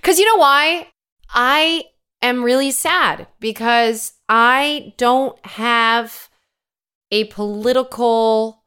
Cuz 0.00 0.18
you 0.18 0.24
know 0.24 0.40
why? 0.40 0.88
I 1.28 1.84
am 2.22 2.42
really 2.42 2.70
sad 2.70 3.26
because 3.38 4.14
I 4.30 4.94
don't 4.96 5.44
have 5.44 6.30
a 7.10 7.24
political 7.24 8.64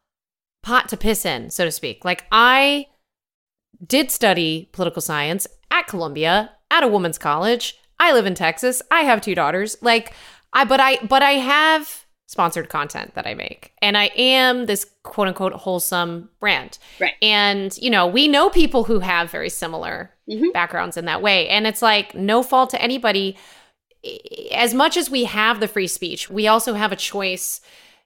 pot 0.61 0.89
to 0.89 0.97
piss 0.97 1.25
in, 1.25 1.49
so 1.49 1.65
to 1.65 1.71
speak. 1.71 2.05
Like 2.05 2.25
I 2.31 2.85
did 3.85 4.11
study 4.11 4.69
political 4.71 5.01
science 5.01 5.47
at 5.71 5.87
Columbia, 5.87 6.51
at 6.71 6.83
a 6.83 6.87
women's 6.87 7.17
college. 7.17 7.75
I 7.99 8.13
live 8.13 8.25
in 8.25 8.35
Texas. 8.35 8.81
I 8.91 9.01
have 9.01 9.21
two 9.21 9.35
daughters. 9.35 9.77
Like 9.81 10.13
I 10.53 10.65
but 10.65 10.79
I 10.79 10.97
but 11.05 11.21
I 11.23 11.31
have 11.31 12.05
sponsored 12.27 12.69
content 12.69 13.15
that 13.15 13.25
I 13.25 13.33
make. 13.33 13.71
And 13.81 13.97
I 13.97 14.11
am 14.15 14.67
this 14.67 14.85
quote 15.03 15.27
unquote 15.27 15.53
wholesome 15.53 16.29
brand. 16.39 16.77
Right. 16.99 17.13
And 17.21 17.75
you 17.77 17.89
know, 17.89 18.05
we 18.05 18.27
know 18.27 18.49
people 18.49 18.83
who 18.83 18.99
have 18.99 19.31
very 19.31 19.49
similar 19.49 20.11
Mhm. 20.29 20.53
backgrounds 20.53 20.95
in 20.95 21.05
that 21.05 21.21
way. 21.23 21.49
And 21.49 21.65
it's 21.65 21.81
like 21.81 22.13
no 22.13 22.43
fault 22.43 22.69
to 22.71 22.81
anybody. 22.81 23.35
As 24.53 24.73
much 24.73 24.95
as 24.95 25.09
we 25.09 25.25
have 25.25 25.59
the 25.59 25.67
free 25.67 25.87
speech, 25.87 26.29
we 26.29 26.47
also 26.47 26.75
have 26.75 26.91
a 26.91 26.95
choice 26.95 27.61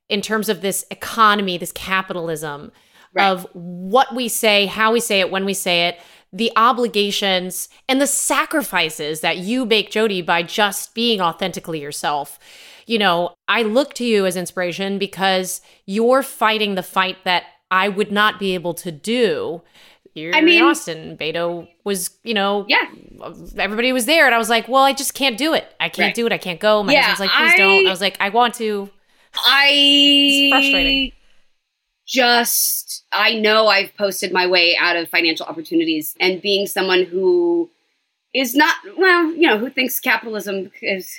in 0.09 0.21
terms 0.21 0.49
of 0.49 0.61
this 0.61 0.85
economy, 0.89 1.57
this 1.57 1.71
capitalism 1.71 2.71
Right. 3.13 3.27
of 3.29 3.47
what 3.53 4.13
we 4.15 4.27
say, 4.27 4.65
how 4.65 4.91
we 4.91 4.99
say 4.99 5.19
it, 5.19 5.29
when 5.31 5.45
we 5.45 5.53
say 5.53 5.87
it. 5.87 5.99
the 6.35 6.51
obligations 6.55 7.69
and 7.87 8.01
the 8.01 8.07
sacrifices 8.07 9.21
that 9.21 9.37
you 9.37 9.65
make 9.65 9.91
Jodie 9.91 10.25
by 10.25 10.41
just 10.41 10.95
being 10.95 11.21
authentically 11.21 11.79
yourself. 11.79 12.39
You 12.87 12.97
know, 12.97 13.35
I 13.47 13.61
look 13.61 13.93
to 13.95 14.03
you 14.03 14.25
as 14.25 14.35
inspiration 14.35 14.97
because 14.97 15.61
you're 15.85 16.23
fighting 16.23 16.73
the 16.73 16.81
fight 16.81 17.17
that 17.23 17.43
I 17.69 17.87
would 17.87 18.11
not 18.11 18.39
be 18.39 18.55
able 18.55 18.73
to 18.75 18.91
do. 18.91 19.61
You're 20.15 20.35
I 20.35 20.41
mean- 20.41 20.57
in 20.63 20.63
Austin. 20.67 21.17
Beto 21.17 21.67
was, 21.83 22.09
you 22.23 22.33
know, 22.33 22.65
Yeah. 22.67 22.81
everybody 23.57 23.93
was 23.93 24.05
there. 24.07 24.25
And 24.25 24.33
I 24.33 24.39
was 24.39 24.49
like, 24.49 24.67
well, 24.67 24.83
I 24.83 24.93
just 24.93 25.13
can't 25.13 25.37
do 25.37 25.53
it. 25.53 25.71
I 25.79 25.87
can't 25.89 26.07
Right. 26.07 26.15
do 26.15 26.25
it. 26.25 26.31
I 26.33 26.39
can't 26.39 26.59
go. 26.59 26.81
My 26.81 26.93
Yeah, 26.93 27.03
husband's 27.03 27.19
like, 27.31 27.37
please 27.39 27.53
I- 27.53 27.57
don't. 27.57 27.87
I 27.87 27.89
was 27.91 28.01
like, 28.01 28.17
I 28.19 28.29
want 28.29 28.55
to. 28.55 28.89
I 29.35 29.69
It's 29.71 30.51
frustrating. 30.51 31.11
Just 32.05 33.03
I 33.11 33.33
know 33.35 33.67
I've 33.67 33.95
posted 33.95 34.31
my 34.31 34.47
way 34.47 34.75
out 34.79 34.95
of 34.95 35.09
financial 35.09 35.45
opportunities 35.45 36.15
and 36.19 36.41
being 36.41 36.65
someone 36.67 37.03
who 37.03 37.69
is 38.33 38.55
not 38.55 38.75
well, 38.97 39.31
you 39.33 39.47
know, 39.47 39.57
who 39.57 39.69
thinks 39.69 39.99
capitalism 39.99 40.71
is, 40.81 41.15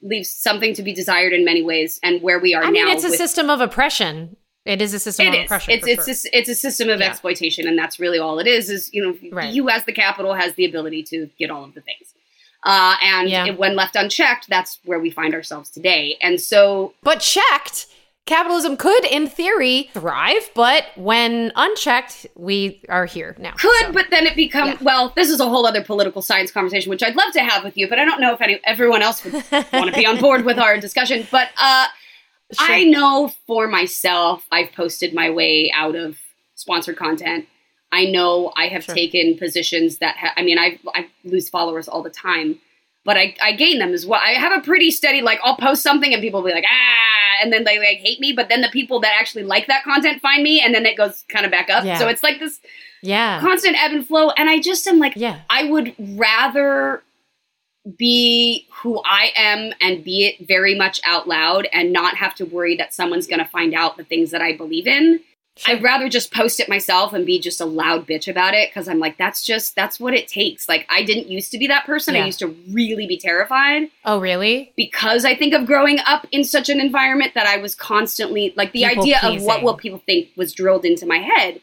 leaves 0.00 0.30
something 0.30 0.74
to 0.74 0.82
be 0.82 0.92
desired 0.94 1.32
in 1.32 1.44
many 1.44 1.62
ways 1.62 1.98
and 2.02 2.22
where 2.22 2.38
we 2.38 2.54
are 2.54 2.62
I 2.62 2.70
mean, 2.70 2.86
it's 2.88 3.04
a 3.04 3.08
with- 3.08 3.16
system 3.18 3.50
of 3.50 3.60
oppression. 3.60 4.36
It 4.64 4.80
is 4.80 4.94
a 4.94 5.00
system 5.00 5.26
of 5.26 5.34
is. 5.34 5.44
oppression. 5.44 5.72
It's 5.74 5.86
it's 5.88 6.04
sure. 6.22 6.30
a, 6.32 6.38
it's 6.38 6.48
a 6.48 6.54
system 6.54 6.88
of 6.88 7.00
Yeah. 7.00 7.06
exploitation, 7.06 7.66
and 7.66 7.76
that's 7.76 7.98
really 7.98 8.20
all 8.20 8.38
it 8.38 8.46
is. 8.46 8.70
Is 8.70 8.90
you 8.94 9.02
know, 9.04 9.18
Right. 9.36 9.52
you 9.52 9.68
as 9.68 9.84
the 9.86 9.92
capital 9.92 10.34
has 10.34 10.54
the 10.54 10.64
ability 10.64 11.02
to 11.04 11.28
get 11.36 11.50
all 11.50 11.64
of 11.64 11.74
the 11.74 11.80
things, 11.80 12.14
uh, 12.64 12.94
and 13.02 13.28
Yeah. 13.28 13.46
it- 13.46 13.58
when 13.58 13.74
left 13.74 13.96
unchecked, 13.96 14.48
that's 14.48 14.78
where 14.84 15.00
we 15.00 15.10
find 15.10 15.34
ourselves 15.34 15.68
today. 15.68 16.16
And 16.22 16.40
so, 16.40 16.94
But 17.02 17.18
checked, 17.18 17.86
capitalism 18.26 18.76
could, 18.76 19.04
in 19.04 19.26
theory, 19.28 19.90
thrive. 19.94 20.50
But 20.54 20.86
when 20.96 21.52
unchecked, 21.56 22.26
we 22.36 22.82
are 22.88 23.06
here 23.06 23.34
now. 23.38 23.52
could, 23.52 23.86
So, 23.86 23.92
but 23.92 24.06
then 24.10 24.26
it 24.26 24.36
becomes, 24.36 24.72
Yeah. 24.74 24.78
well. 24.82 25.12
This 25.16 25.28
is 25.30 25.40
a 25.40 25.48
whole 25.48 25.66
other 25.66 25.82
political 25.82 26.22
science 26.22 26.50
conversation, 26.50 26.90
which 26.90 27.02
I'd 27.02 27.16
love 27.16 27.32
to 27.32 27.40
have 27.42 27.64
with 27.64 27.76
you, 27.76 27.88
but 27.88 27.98
I 27.98 28.04
don't 28.04 28.20
know 28.20 28.32
if 28.32 28.40
any 28.40 28.60
everyone 28.64 29.02
else 29.02 29.24
would 29.24 29.34
want 29.72 29.90
to 29.90 29.92
be 29.92 30.06
on 30.06 30.18
board 30.20 30.44
with 30.44 30.58
our 30.58 30.78
discussion. 30.78 31.26
But 31.30 31.48
uh, 31.58 31.86
Sure. 32.54 32.66
I 32.74 32.82
know 32.84 33.32
for 33.46 33.66
myself, 33.66 34.44
I've 34.52 34.72
posted 34.72 35.14
my 35.14 35.30
way 35.30 35.72
out 35.74 35.94
of 35.96 36.18
sponsored 36.54 36.96
content. 36.98 37.46
I 37.90 38.04
know 38.04 38.52
I 38.56 38.68
have 38.68 38.84
Sure. 38.84 38.94
taken 38.94 39.38
positions 39.38 39.98
that 39.98 40.16
ha- 40.18 40.34
I 40.36 40.42
mean, 40.42 40.58
I 40.58 40.78
I 40.94 41.08
lose 41.24 41.48
followers 41.48 41.88
all 41.88 42.02
the 42.02 42.10
time, 42.10 42.58
but 43.04 43.16
I 43.16 43.34
I 43.42 43.52
gain 43.52 43.78
them 43.78 43.92
as 43.92 44.06
well. 44.06 44.20
I 44.22 44.32
have 44.32 44.52
a 44.52 44.64
pretty 44.64 44.90
steady 44.90 45.20
like 45.20 45.40
I'll 45.42 45.56
post 45.56 45.82
something 45.82 46.12
and 46.12 46.22
people 46.22 46.42
will 46.42 46.48
be 46.48 46.54
like 46.54 46.66
ah, 46.66 47.42
and 47.42 47.52
then 47.52 47.64
they 47.64 47.78
like 47.78 47.98
hate 47.98 48.20
me, 48.20 48.32
but 48.32 48.48
then 48.48 48.60
the 48.60 48.68
people 48.68 49.00
that 49.00 49.14
actually 49.18 49.44
like 49.44 49.66
that 49.66 49.84
content 49.84 50.20
find 50.22 50.42
me, 50.42 50.60
and 50.60 50.74
then 50.74 50.86
it 50.86 50.96
goes 50.96 51.24
kind 51.28 51.44
of 51.44 51.50
back 51.50 51.70
up. 51.70 51.84
Yeah. 51.84 51.98
So 51.98 52.08
it's 52.08 52.22
like 52.22 52.38
this 52.38 52.60
yeah, 53.02 53.40
constant 53.40 53.76
ebb 53.82 53.92
and 53.92 54.06
flow, 54.06 54.30
and 54.30 54.48
I 54.48 54.60
just 54.60 54.86
am 54.86 54.98
like 54.98 55.14
yeah, 55.16 55.40
I 55.50 55.64
would 55.64 55.94
rather 55.98 57.02
be 57.98 58.66
who 58.70 59.02
I 59.04 59.32
am 59.34 59.72
and 59.80 60.04
be 60.04 60.24
it 60.24 60.46
very 60.46 60.76
much 60.76 61.00
out 61.04 61.26
loud 61.26 61.66
and 61.72 61.92
not 61.92 62.16
have 62.16 62.34
to 62.36 62.44
worry 62.44 62.76
that 62.76 62.94
someone's 62.94 63.26
going 63.26 63.40
to 63.40 63.44
find 63.44 63.74
out 63.74 63.96
the 63.96 64.04
things 64.04 64.30
that 64.30 64.40
I 64.40 64.56
believe 64.56 64.86
in. 64.86 65.18
Sure. 65.58 65.74
I'd 65.76 65.82
rather 65.82 66.08
just 66.08 66.32
post 66.32 66.60
it 66.60 66.68
myself 66.68 67.12
and 67.12 67.26
be 67.26 67.38
just 67.38 67.60
a 67.60 67.66
loud 67.66 68.06
bitch 68.06 68.26
about 68.26 68.54
it 68.54 68.70
because 68.70 68.88
I'm 68.88 68.98
like, 68.98 69.18
that's 69.18 69.44
just, 69.44 69.76
that's 69.76 70.00
what 70.00 70.14
it 70.14 70.26
takes. 70.26 70.66
Like, 70.66 70.86
I 70.88 71.02
didn't 71.04 71.28
used 71.28 71.52
to 71.52 71.58
be 71.58 71.66
that 71.66 71.84
person. 71.84 72.14
Yeah. 72.14 72.22
I 72.22 72.26
used 72.26 72.38
to 72.38 72.48
really 72.70 73.06
be 73.06 73.18
terrified 73.18 73.88
Oh, 74.04 74.18
really? 74.18 74.72
because 74.76 75.26
I 75.26 75.34
think 75.36 75.52
of 75.52 75.66
growing 75.66 75.98
up 76.06 76.26
in 76.32 76.42
such 76.44 76.70
an 76.70 76.80
environment 76.80 77.32
that 77.34 77.46
I 77.46 77.58
was 77.58 77.74
constantly, 77.74 78.54
like, 78.56 78.72
the 78.72 78.84
People 78.84 79.02
idea 79.02 79.20
of 79.22 79.42
what 79.42 79.62
will 79.62 79.76
people 79.76 80.02
think 80.06 80.28
was 80.36 80.54
drilled 80.54 80.86
into 80.86 81.04
my 81.04 81.18
head. 81.18 81.60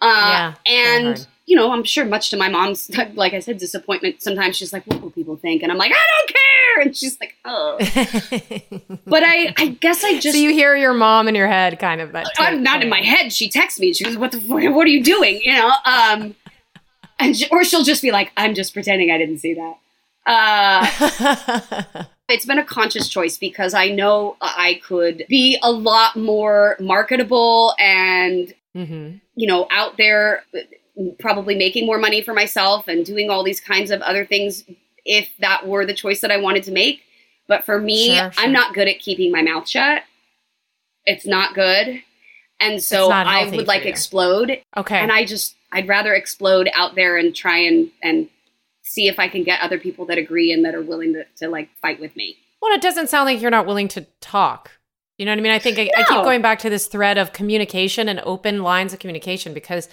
Uh, 0.00 0.54
Yeah, 0.66 0.72
and. 0.72 1.26
You 1.48 1.56
know, 1.56 1.72
I'm 1.72 1.82
sure 1.82 2.04
much 2.04 2.28
to 2.30 2.36
my 2.36 2.50
mom's, 2.50 2.90
like 3.14 3.32
I 3.32 3.38
said, 3.40 3.56
disappointment. 3.56 4.22
Sometimes 4.22 4.56
she's 4.56 4.72
like, 4.72 4.86
"What 4.86 5.00
will 5.00 5.10
people 5.10 5.36
think?" 5.36 5.62
And 5.62 5.72
I'm 5.72 5.78
like, 5.78 5.92
"I 5.92 6.06
don't 6.18 6.28
care," 6.28 6.82
and 6.82 6.96
she's 6.96 7.18
like, 7.18 7.36
"Oh." 7.44 7.78
But 9.06 9.22
I, 9.24 9.54
I 9.56 9.68
guess 9.68 10.04
I 10.04 10.18
just, 10.18 10.36
so 10.36 10.42
you 10.42 10.50
hear 10.50 10.76
your 10.76 10.92
mom 10.92 11.28
in 11.28 11.34
your 11.34 11.48
head, 11.48 11.78
kind 11.78 12.02
of. 12.02 12.12
But 12.12 12.26
I'm 12.38 12.62
not 12.62 12.82
in 12.82 12.90
my 12.90 13.00
head. 13.00 13.32
She 13.32 13.48
texts 13.48 13.80
me. 13.80 13.94
She 13.94 14.04
goes, 14.04 14.18
"What 14.18 14.32
the? 14.32 14.38
What 14.70 14.86
are 14.86 14.90
you 14.90 15.02
doing?" 15.02 15.40
You 15.42 15.54
know, 15.54 15.72
um, 15.86 16.34
and 17.18 17.34
she, 17.34 17.48
or 17.48 17.64
she'll 17.64 17.84
just 17.84 18.02
be 18.02 18.10
like, 18.10 18.30
"I'm 18.36 18.54
just 18.54 18.74
pretending 18.74 19.10
I 19.10 19.16
didn't 19.16 19.38
see 19.38 19.54
that." 19.54 19.78
Uh, 20.26 22.04
it's 22.28 22.44
been 22.44 22.58
a 22.58 22.64
conscious 22.64 23.08
choice 23.08 23.38
because 23.38 23.72
I 23.72 23.88
know 23.88 24.36
I 24.42 24.80
could 24.86 25.24
be 25.30 25.58
a 25.62 25.72
lot 25.72 26.16
more 26.16 26.76
marketable 26.78 27.74
and 27.78 28.52
hmm 28.74 29.16
you 29.38 29.46
know, 29.46 29.68
out 29.70 29.96
there 29.96 30.42
probably 31.18 31.54
making 31.54 31.86
more 31.86 31.98
money 31.98 32.22
for 32.22 32.34
myself 32.34 32.88
and 32.88 33.04
doing 33.04 33.30
all 33.30 33.44
these 33.44 33.60
kinds 33.60 33.90
of 33.90 34.00
other 34.02 34.24
things 34.26 34.64
if 35.04 35.28
that 35.38 35.66
were 35.66 35.86
the 35.86 35.94
choice 35.94 36.20
that 36.20 36.30
I 36.30 36.36
wanted 36.36 36.64
to 36.64 36.72
make. 36.72 37.02
But 37.46 37.64
for 37.64 37.80
me, 37.80 38.16
Sure, 38.16 38.30
sure. 38.32 38.44
I'm 38.44 38.52
not 38.52 38.74
good 38.74 38.88
at 38.88 38.98
keeping 38.98 39.32
my 39.32 39.42
mouth 39.42 39.68
shut. 39.68 40.02
It's 41.06 41.26
not 41.26 41.54
good. 41.54 42.02
And 42.60 42.82
so 42.82 43.10
I 43.10 43.48
would 43.50 43.66
like 43.68 43.84
you. 43.84 43.90
explode 43.90 44.60
Okay. 44.76 44.98
and 44.98 45.12
I 45.12 45.24
just 45.24 45.54
I'd 45.72 45.86
rather 45.88 46.12
explode 46.14 46.68
out 46.74 46.94
there 46.96 47.16
and 47.16 47.34
try 47.34 47.58
and 47.58 47.90
and 48.02 48.28
see 48.82 49.06
if 49.06 49.18
I 49.18 49.28
can 49.28 49.44
get 49.44 49.60
other 49.60 49.78
people 49.78 50.06
that 50.06 50.18
agree 50.18 50.50
and 50.50 50.64
that 50.64 50.74
are 50.74 50.82
willing 50.82 51.12
to, 51.12 51.24
to 51.36 51.48
like 51.48 51.68
fight 51.80 52.00
with 52.00 52.16
me. 52.16 52.36
Well, 52.60 52.74
it 52.74 52.82
doesn't 52.82 53.08
sound 53.08 53.26
like 53.26 53.40
you're 53.40 53.50
not 53.50 53.66
willing 53.66 53.88
to 53.88 54.06
talk. 54.20 54.72
You 55.18 55.26
know 55.26 55.32
what 55.32 55.38
I 55.38 55.42
mean? 55.42 55.52
I 55.52 55.58
think 55.58 55.78
I, 55.78 55.90
I 55.96 56.04
keep 56.04 56.22
going 56.24 56.42
back 56.42 56.58
to 56.60 56.70
this 56.70 56.86
thread 56.86 57.18
of 57.18 57.32
communication 57.32 58.08
and 58.08 58.20
open 58.20 58.62
lines 58.62 58.92
of 58.92 58.98
communication 58.98 59.52
because 59.52 59.88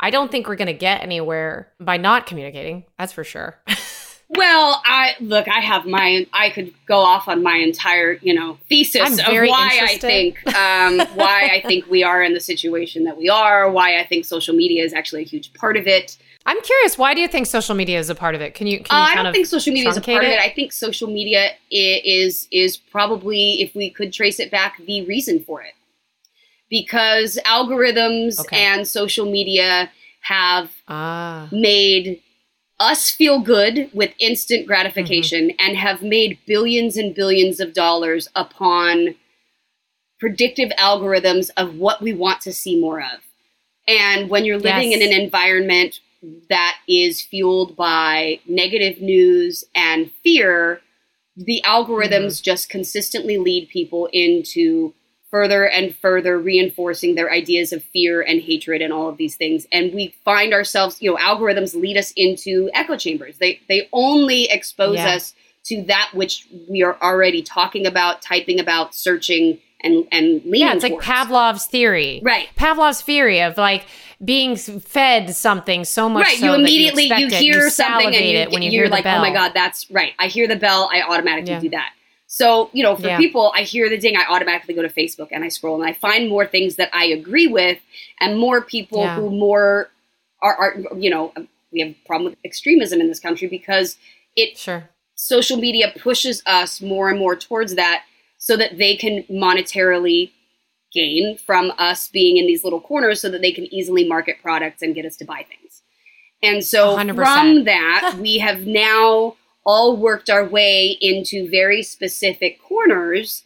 I 0.00 0.10
don't 0.10 0.30
think 0.30 0.46
we're 0.48 0.56
going 0.56 0.66
to 0.66 0.72
get 0.72 1.02
anywhere 1.02 1.68
by 1.80 1.96
not 1.96 2.26
communicating. 2.26 2.84
That's 2.98 3.12
for 3.12 3.24
sure. 3.24 3.58
Well, 4.30 4.82
I 4.84 5.14
look. 5.20 5.48
I 5.48 5.60
have 5.60 5.86
my. 5.86 6.26
I 6.34 6.50
could 6.50 6.74
go 6.84 6.98
off 6.98 7.28
on 7.28 7.42
my 7.42 7.56
entire, 7.56 8.18
you 8.20 8.34
know, 8.34 8.58
thesis 8.68 9.18
of 9.20 9.26
why 9.26 9.70
interested. 9.72 10.04
I 10.06 10.10
think, 10.10 10.46
um, 10.54 10.98
why 11.16 11.48
I 11.50 11.62
think 11.66 11.88
we 11.88 12.02
are 12.04 12.22
in 12.22 12.34
the 12.34 12.40
situation 12.40 13.04
that 13.04 13.16
we 13.16 13.30
are. 13.30 13.70
Why 13.70 13.98
I 13.98 14.04
think 14.06 14.26
social 14.26 14.54
media 14.54 14.84
is 14.84 14.92
actually 14.92 15.22
a 15.22 15.24
huge 15.24 15.54
part 15.54 15.78
of 15.78 15.86
it. 15.86 16.18
I'm 16.44 16.60
curious. 16.60 16.98
Why 16.98 17.14
do 17.14 17.22
you 17.22 17.28
think 17.28 17.46
social 17.46 17.74
media 17.74 17.98
is 17.98 18.10
a 18.10 18.14
part 18.14 18.34
of 18.34 18.42
it? 18.42 18.52
Can 18.52 18.66
you? 18.66 18.80
Can 18.82 18.94
Uh, 18.94 18.98
you 18.98 19.02
I 19.04 19.06
kind 19.14 19.16
don't 19.20 19.26
of 19.28 19.32
think 19.32 19.46
social 19.46 19.72
media 19.72 19.88
is 19.88 19.96
a 19.96 20.02
part 20.02 20.22
of 20.22 20.30
it? 20.30 20.34
it. 20.34 20.40
I 20.40 20.50
think 20.50 20.72
social 20.72 21.08
media 21.08 21.46
i- 21.46 21.54
is 22.04 22.48
is 22.50 22.76
probably, 22.76 23.62
if 23.62 23.74
we 23.74 23.88
could 23.88 24.12
trace 24.12 24.38
it 24.40 24.50
back, 24.50 24.76
the 24.84 25.06
reason 25.06 25.40
for 25.42 25.62
it, 25.62 25.72
because 26.70 27.38
algorithms 27.44 28.38
Okay. 28.40 28.62
and 28.64 28.86
social 28.86 29.30
media 29.30 29.90
have 30.22 30.70
ah 30.88 31.48
made 31.52 32.20
us 32.80 33.10
feel 33.10 33.40
good 33.40 33.90
with 33.92 34.12
instant 34.20 34.66
gratification 34.66 35.48
Mm-hmm. 35.48 35.66
and 35.66 35.76
have 35.76 36.02
made 36.02 36.38
billions 36.46 36.96
and 36.96 37.14
billions 37.14 37.58
of 37.60 37.72
dollars 37.74 38.28
upon 38.36 39.14
predictive 40.20 40.70
algorithms 40.78 41.50
of 41.56 41.76
what 41.76 42.02
we 42.02 42.12
want 42.12 42.40
to 42.42 42.52
see 42.52 42.78
more 42.78 43.00
of. 43.00 43.20
And 43.86 44.28
when 44.28 44.44
you're 44.44 44.58
living 44.58 44.92
Yes. 44.92 45.00
in 45.00 45.06
an 45.12 45.20
environment 45.20 46.00
that 46.50 46.76
is 46.88 47.22
fueled 47.22 47.76
by 47.76 48.40
negative 48.46 49.00
news 49.00 49.64
and 49.74 50.10
fear, 50.24 50.80
the 51.36 51.62
algorithms 51.64 52.38
Mm-hmm. 52.38 52.42
just 52.44 52.68
consistently 52.68 53.38
lead 53.38 53.68
people 53.68 54.08
into 54.12 54.92
further 55.30 55.68
and 55.68 55.94
further 55.96 56.38
reinforcing 56.38 57.14
their 57.14 57.30
ideas 57.30 57.72
of 57.72 57.82
fear 57.84 58.22
and 58.22 58.40
hatred 58.40 58.80
and 58.80 58.92
all 58.92 59.08
of 59.08 59.16
these 59.18 59.36
things 59.36 59.66
and 59.72 59.92
we 59.92 60.14
find 60.24 60.54
ourselves 60.54 61.02
you 61.02 61.10
know 61.10 61.16
algorithms 61.18 61.74
lead 61.74 61.96
us 61.96 62.12
into 62.16 62.70
echo 62.72 62.96
chambers 62.96 63.36
they 63.38 63.60
they 63.68 63.88
only 63.92 64.44
expose 64.50 64.96
Yeah. 64.96 65.14
us 65.16 65.34
to 65.64 65.82
that 65.82 66.10
which 66.14 66.46
we 66.70 66.82
are 66.82 66.96
already 67.02 67.42
talking 67.42 67.86
about 67.86 68.22
typing 68.22 68.58
about 68.58 68.94
searching 68.94 69.58
and 69.82 70.06
and 70.10 70.42
leaning 70.44 70.60
yeah, 70.60 70.74
it's 70.74 70.82
like. 70.82 70.98
Pavlov's 71.00 71.66
theory. 71.66 72.20
right 72.24 72.48
Pavlov's 72.56 73.02
theory 73.02 73.40
of 73.42 73.56
like 73.58 73.84
being 74.24 74.56
fed 74.56 75.34
something 75.36 75.84
so 75.84 76.08
much 76.08 76.24
right 76.24 76.38
so 76.38 76.46
you 76.46 76.54
immediately 76.54 77.04
you, 77.04 77.14
you, 77.16 77.28
hear 77.28 77.64
you 77.64 77.70
something 77.70 78.06
and 78.14 78.24
you, 78.24 78.36
it 78.38 78.50
when 78.50 78.62
you 78.62 78.70
you're 78.70 78.82
hear 78.84 78.88
the 78.88 78.94
like 78.94 79.04
bell. 79.04 79.18
oh 79.18 79.20
my 79.20 79.32
god 79.32 79.52
that's 79.54 79.88
right 79.90 80.12
i 80.18 80.26
hear 80.26 80.48
the 80.48 80.56
bell 80.56 80.88
i 80.92 81.02
automatically 81.02 81.52
Yeah. 81.52 81.60
do 81.60 81.68
that 81.70 81.90
so 82.30 82.68
you 82.74 82.82
know 82.84 82.94
for 82.94 83.08
Yeah. 83.08 83.16
people 83.16 83.50
i 83.56 83.62
hear 83.62 83.88
the 83.88 83.96
ding 83.98 84.14
i 84.16 84.24
automatically 84.28 84.74
go 84.74 84.82
to 84.82 84.88
facebook 84.88 85.28
and 85.32 85.42
i 85.42 85.48
scroll 85.48 85.74
and 85.80 85.88
i 85.88 85.92
find 85.94 86.28
more 86.28 86.46
things 86.46 86.76
that 86.76 86.90
i 86.92 87.04
agree 87.06 87.46
with 87.48 87.78
and 88.20 88.38
more 88.38 88.60
people 88.60 89.00
Yeah. 89.00 89.14
who 89.16 89.30
more 89.30 89.88
are, 90.42 90.54
are 90.56 90.74
you 90.96 91.10
know 91.10 91.32
we 91.72 91.80
have 91.80 91.90
a 91.90 91.96
problem 92.06 92.30
with 92.30 92.38
extremism 92.44 93.00
in 93.00 93.08
this 93.08 93.18
country 93.18 93.48
because 93.48 93.96
it 94.36 94.56
Sure. 94.58 94.88
social 95.14 95.56
media 95.56 95.92
pushes 95.98 96.42
us 96.46 96.80
more 96.82 97.08
and 97.10 97.18
more 97.18 97.34
towards 97.34 97.74
that 97.76 98.04
so 98.36 98.56
that 98.56 98.76
they 98.78 98.94
can 98.94 99.22
monetarily 99.24 100.30
gain 100.92 101.36
from 101.38 101.72
us 101.78 102.08
being 102.08 102.36
in 102.36 102.46
these 102.46 102.62
little 102.62 102.80
corners 102.80 103.20
so 103.20 103.28
that 103.30 103.40
they 103.40 103.52
can 103.52 103.64
easily 103.74 104.06
market 104.06 104.36
products 104.42 104.80
and 104.82 104.94
get 104.94 105.04
us 105.04 105.16
to 105.16 105.24
buy 105.24 105.44
things. 105.48 105.82
And 106.42 106.64
so 106.64 106.96
100%. 106.96 107.14
from 107.16 107.64
that, 107.64 108.14
we 108.20 108.38
have 108.38 108.66
now 108.66 109.36
all 109.68 109.98
worked 109.98 110.30
our 110.30 110.46
way 110.46 110.96
into 110.98 111.46
very 111.50 111.82
specific 111.82 112.58
corners 112.62 113.44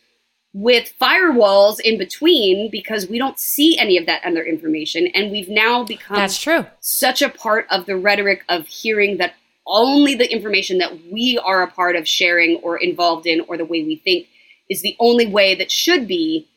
with 0.52 0.94
firewalls 1.00 1.80
in 1.80 1.98
between 1.98 2.70
because 2.70 3.08
we 3.08 3.18
don't 3.18 3.40
see 3.40 3.76
any 3.76 3.98
of 3.98 4.06
that 4.06 4.24
other 4.24 4.44
information. 4.44 5.08
And 5.14 5.32
we've 5.32 5.48
now 5.48 5.82
become 5.82 6.16
That's 6.16 6.40
true. 6.40 6.64
such 6.78 7.22
a 7.22 7.28
part 7.28 7.66
of 7.70 7.86
the 7.86 7.96
rhetoric 7.96 8.44
of 8.48 8.68
hearing 8.68 9.16
that 9.16 9.34
only 9.66 10.14
the 10.14 10.32
information 10.32 10.78
that 10.78 10.92
we 11.10 11.40
are 11.44 11.60
a 11.60 11.68
part 11.68 11.96
of 11.96 12.06
sharing 12.06 12.58
or 12.58 12.76
involved 12.76 13.26
in 13.26 13.40
or 13.48 13.56
the 13.56 13.64
way 13.64 13.82
we 13.82 13.96
think 13.96 14.28
is 14.70 14.80
the 14.80 14.94
only 15.00 15.26
way 15.26 15.56
that 15.56 15.72
should 15.72 16.06
be 16.06 16.48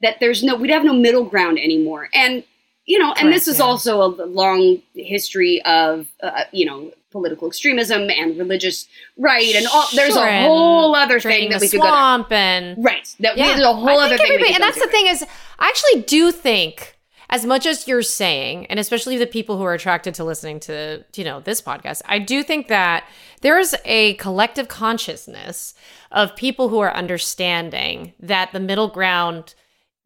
that 0.00 0.16
there's 0.18 0.42
no 0.42 0.56
we'd 0.56 0.70
have 0.70 0.84
no 0.84 0.92
middle 0.92 1.24
ground 1.24 1.58
anymore 1.58 2.10
and 2.12 2.44
you 2.84 2.98
know 2.98 3.14
and 3.14 3.32
this 3.32 3.48
is 3.48 3.58
yeah. 3.58 3.64
also 3.64 4.02
a 4.02 4.26
long 4.26 4.82
history 4.94 5.62
of 5.64 6.06
uh, 6.22 6.44
you 6.52 6.66
know 6.66 6.92
political 7.14 7.46
extremism 7.46 8.10
and 8.10 8.36
religious 8.36 8.88
right 9.16 9.54
and 9.54 9.66
all 9.72 9.86
there's 9.94 10.14
Sure, 10.14 10.26
a 10.26 10.42
whole 10.42 10.94
other 10.96 11.20
thing 11.20 11.48
that 11.50 11.60
we 11.60 11.68
could 11.68 11.80
go 11.80 11.86
swamp 11.86 12.32
and 12.32 12.84
right 12.84 13.06
that 13.20 13.36
Yeah. 13.36 13.44
we, 13.46 13.52
there's 13.52 13.62
a 13.62 13.72
whole 13.72 13.98
other 14.00 14.18
thing 14.18 14.44
and 14.52 14.62
that's 14.62 14.80
the 14.80 14.88
thing 14.88 15.06
is, 15.06 15.22
I 15.60 15.68
actually 15.68 16.02
do 16.02 16.32
think, 16.32 16.98
as 17.30 17.46
much 17.46 17.66
as 17.66 17.86
you're 17.88 18.02
saying, 18.02 18.66
and 18.66 18.78
especially 18.80 19.16
the 19.16 19.26
people 19.26 19.56
who 19.58 19.62
are 19.64 19.74
attracted 19.74 20.12
to 20.16 20.24
listening 20.24 20.58
to 20.60 21.04
you 21.14 21.24
know 21.24 21.38
this 21.40 21.62
podcast, 21.62 22.02
I 22.06 22.18
do 22.18 22.42
think 22.42 22.66
that 22.68 23.04
there 23.42 23.58
is 23.60 23.74
a 23.84 24.14
collective 24.14 24.66
consciousness 24.68 25.74
of 26.10 26.34
people 26.36 26.68
who 26.68 26.80
are 26.80 26.92
understanding 26.94 28.12
that 28.20 28.52
the 28.52 28.60
middle 28.60 28.88
ground 28.88 29.54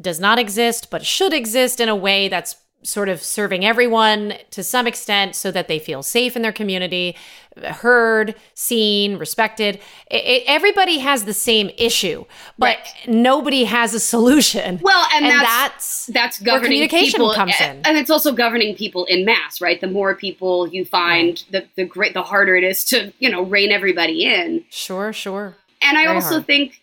does 0.00 0.20
not 0.20 0.38
exist, 0.38 0.90
but 0.90 1.04
should 1.04 1.32
exist 1.32 1.80
in 1.80 1.88
a 1.88 1.96
way 1.96 2.28
that's 2.28 2.54
sort 2.82 3.08
of 3.08 3.20
serving 3.22 3.64
everyone 3.64 4.34
to 4.50 4.62
some 4.62 4.86
extent 4.86 5.34
so 5.34 5.50
that 5.50 5.66
they 5.68 5.78
feel 5.78 6.02
safe 6.02 6.36
in 6.36 6.42
their 6.42 6.52
community, 6.52 7.16
heard, 7.64 8.34
seen, 8.54 9.16
respected. 9.18 9.80
I- 10.12 10.14
I- 10.16 10.44
everybody 10.46 10.98
has 10.98 11.24
the 11.24 11.34
same 11.34 11.70
issue, 11.76 12.24
but 12.56 12.66
Right. 12.78 12.78
nobody 13.08 13.64
has 13.64 13.94
a 13.94 14.00
solution. 14.00 14.78
well 14.82 15.06
and, 15.12 15.26
and 15.26 15.40
that's 15.40 16.06
that's, 16.06 16.38
governing 16.38 16.66
communication 16.70 17.18
people, 17.18 17.34
comes 17.34 17.60
in. 17.60 17.80
and 17.84 17.98
it's 17.98 18.10
also 18.10 18.32
governing 18.32 18.76
people 18.76 19.04
in 19.06 19.24
mass, 19.24 19.60
right? 19.60 19.80
The 19.80 19.88
more 19.88 20.14
people 20.14 20.68
you 20.68 20.84
find, 20.84 21.42
the 21.50 21.66
the 21.76 21.84
great, 21.84 22.14
the 22.14 22.22
harder 22.22 22.54
it 22.56 22.62
is 22.64 22.84
to 22.86 23.12
you 23.18 23.28
know 23.28 23.42
rein 23.42 23.72
everybody 23.72 24.24
in. 24.24 24.64
sure, 24.70 25.12
sure. 25.12 25.56
And 25.82 25.98
I 25.98 26.04
Very 26.04 26.14
also 26.14 26.34
hard. 26.34 26.46
think 26.46 26.80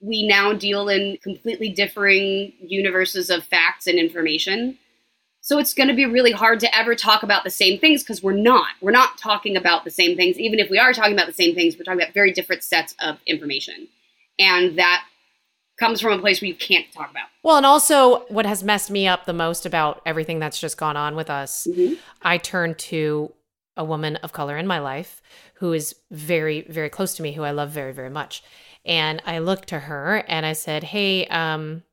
we 0.00 0.26
now 0.26 0.52
deal 0.52 0.88
in 0.88 1.18
completely 1.22 1.68
differing 1.70 2.52
universes 2.60 3.30
of 3.30 3.44
facts 3.44 3.86
and 3.86 3.98
information. 3.98 4.76
So 5.46 5.58
it's 5.58 5.74
going 5.74 5.86
to 5.86 5.94
be 5.94 6.06
really 6.06 6.32
hard 6.32 6.58
to 6.58 6.76
ever 6.76 6.96
talk 6.96 7.22
about 7.22 7.44
the 7.44 7.50
same 7.50 7.78
things 7.78 8.02
because 8.02 8.20
we're 8.20 8.32
not. 8.32 8.66
We're 8.80 8.90
not 8.90 9.16
talking 9.16 9.56
about 9.56 9.84
the 9.84 9.92
same 9.92 10.16
things. 10.16 10.40
Even 10.40 10.58
if 10.58 10.68
we 10.68 10.76
are 10.76 10.92
talking 10.92 11.12
about 11.12 11.28
the 11.28 11.32
same 11.32 11.54
things, 11.54 11.76
we're 11.78 11.84
talking 11.84 12.00
about 12.02 12.12
very 12.12 12.32
different 12.32 12.64
sets 12.64 12.96
of 13.00 13.18
information. 13.28 13.86
And 14.40 14.76
that 14.76 15.04
comes 15.78 16.00
from 16.00 16.14
a 16.14 16.18
place 16.18 16.40
where 16.40 16.48
you 16.48 16.56
can't 16.56 16.92
talk 16.92 17.12
about. 17.12 17.28
Well, 17.44 17.56
and 17.58 17.64
also 17.64 18.24
what 18.26 18.44
has 18.44 18.64
messed 18.64 18.90
me 18.90 19.06
up 19.06 19.24
the 19.24 19.32
most 19.32 19.64
about 19.64 20.02
everything 20.04 20.40
that's 20.40 20.58
just 20.58 20.78
gone 20.78 20.96
on 20.96 21.14
with 21.14 21.30
us, 21.30 21.68
Mhm. 21.70 21.96
I 22.22 22.38
turned 22.38 22.76
to 22.78 23.32
a 23.76 23.84
woman 23.84 24.16
of 24.16 24.32
color 24.32 24.56
in 24.56 24.66
my 24.66 24.80
life 24.80 25.22
who 25.54 25.72
is 25.72 25.94
very, 26.10 26.62
very 26.62 26.88
close 26.88 27.14
to 27.14 27.22
me, 27.22 27.34
who 27.34 27.44
I 27.44 27.52
love 27.52 27.70
very, 27.70 27.92
very 27.92 28.10
much. 28.10 28.42
And 28.84 29.22
I 29.24 29.38
looked 29.38 29.68
to 29.68 29.78
her 29.78 30.24
and 30.26 30.44
I 30.44 30.54
said, 30.54 30.82
Hey, 30.82 31.24
um, 31.28 31.84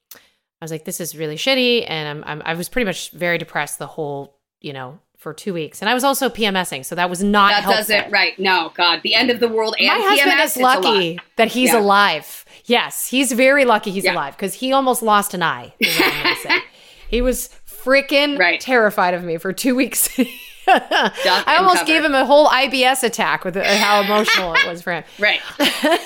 I 0.64 0.66
was 0.66 0.72
like, 0.72 0.86
this 0.86 1.02
is 1.02 1.14
really 1.18 1.36
shitty. 1.36 1.84
And 1.90 2.08
I'm, 2.08 2.24
I'm, 2.26 2.42
I 2.46 2.54
was 2.54 2.70
pretty 2.70 2.86
much 2.86 3.12
very 3.12 3.38
depressed 3.38 3.80
the 3.80 3.88
whole, 3.88 4.38
you 4.62 4.72
know, 4.72 5.00
for 5.18 5.34
two 5.34 5.54
weeks. 5.54 5.82
And 5.82 5.90
I 5.90 5.94
was 5.94 6.06
also 6.06 6.30
PMSing. 6.30 6.86
So 6.86 6.96
that 6.96 7.10
was 7.10 7.22
not 7.22 7.50
That 7.50 7.64
helpful. 7.64 7.82
doesn't, 7.96 8.12
right. 8.12 8.38
No, 8.40 8.72
God. 8.76 9.02
The 9.04 9.14
end 9.14 9.30
of 9.30 9.42
the 9.42 9.50
world 9.50 9.76
and 9.78 9.88
My 9.88 9.96
husband 9.96 10.32
PMS, 10.32 10.44
is 10.46 10.52
it's 10.52 10.58
a 10.58 10.60
lot. 10.62 10.84
lucky 10.84 11.20
that 11.36 11.50
he's 11.50 11.74
Yeah. 11.74 11.80
alive. 11.80 12.46
Yes, 12.66 13.08
he's 13.08 13.34
very 13.34 13.66
lucky 13.66 13.92
he's 13.92 14.06
Yeah. 14.06 14.14
alive 14.14 14.38
because 14.38 14.54
he 14.54 14.72
almost 14.72 15.02
lost 15.02 15.34
an 15.34 15.44
eye. 15.44 15.74
is 15.82 15.98
what 16.00 16.14
I'm 16.26 16.36
say. 16.38 16.60
he 17.10 17.22
was 17.22 17.50
freaking 17.70 18.40
Right. 18.40 18.60
terrified 18.62 19.14
of 19.14 19.24
me 19.26 19.36
for 19.38 19.52
two 19.52 19.76
weeks. 19.76 20.18
I 20.68 21.56
almost 21.58 21.78
cover. 21.80 21.86
gave 21.88 22.04
him 22.06 22.14
a 22.16 22.26
whole 22.26 22.48
IBS 22.48 23.04
attack 23.04 23.44
with 23.44 23.56
how 23.56 24.02
emotional 24.02 24.54
it 24.56 24.68
was 24.68 24.82
for 24.82 24.94
him. 24.94 25.04
Right. 25.20 25.42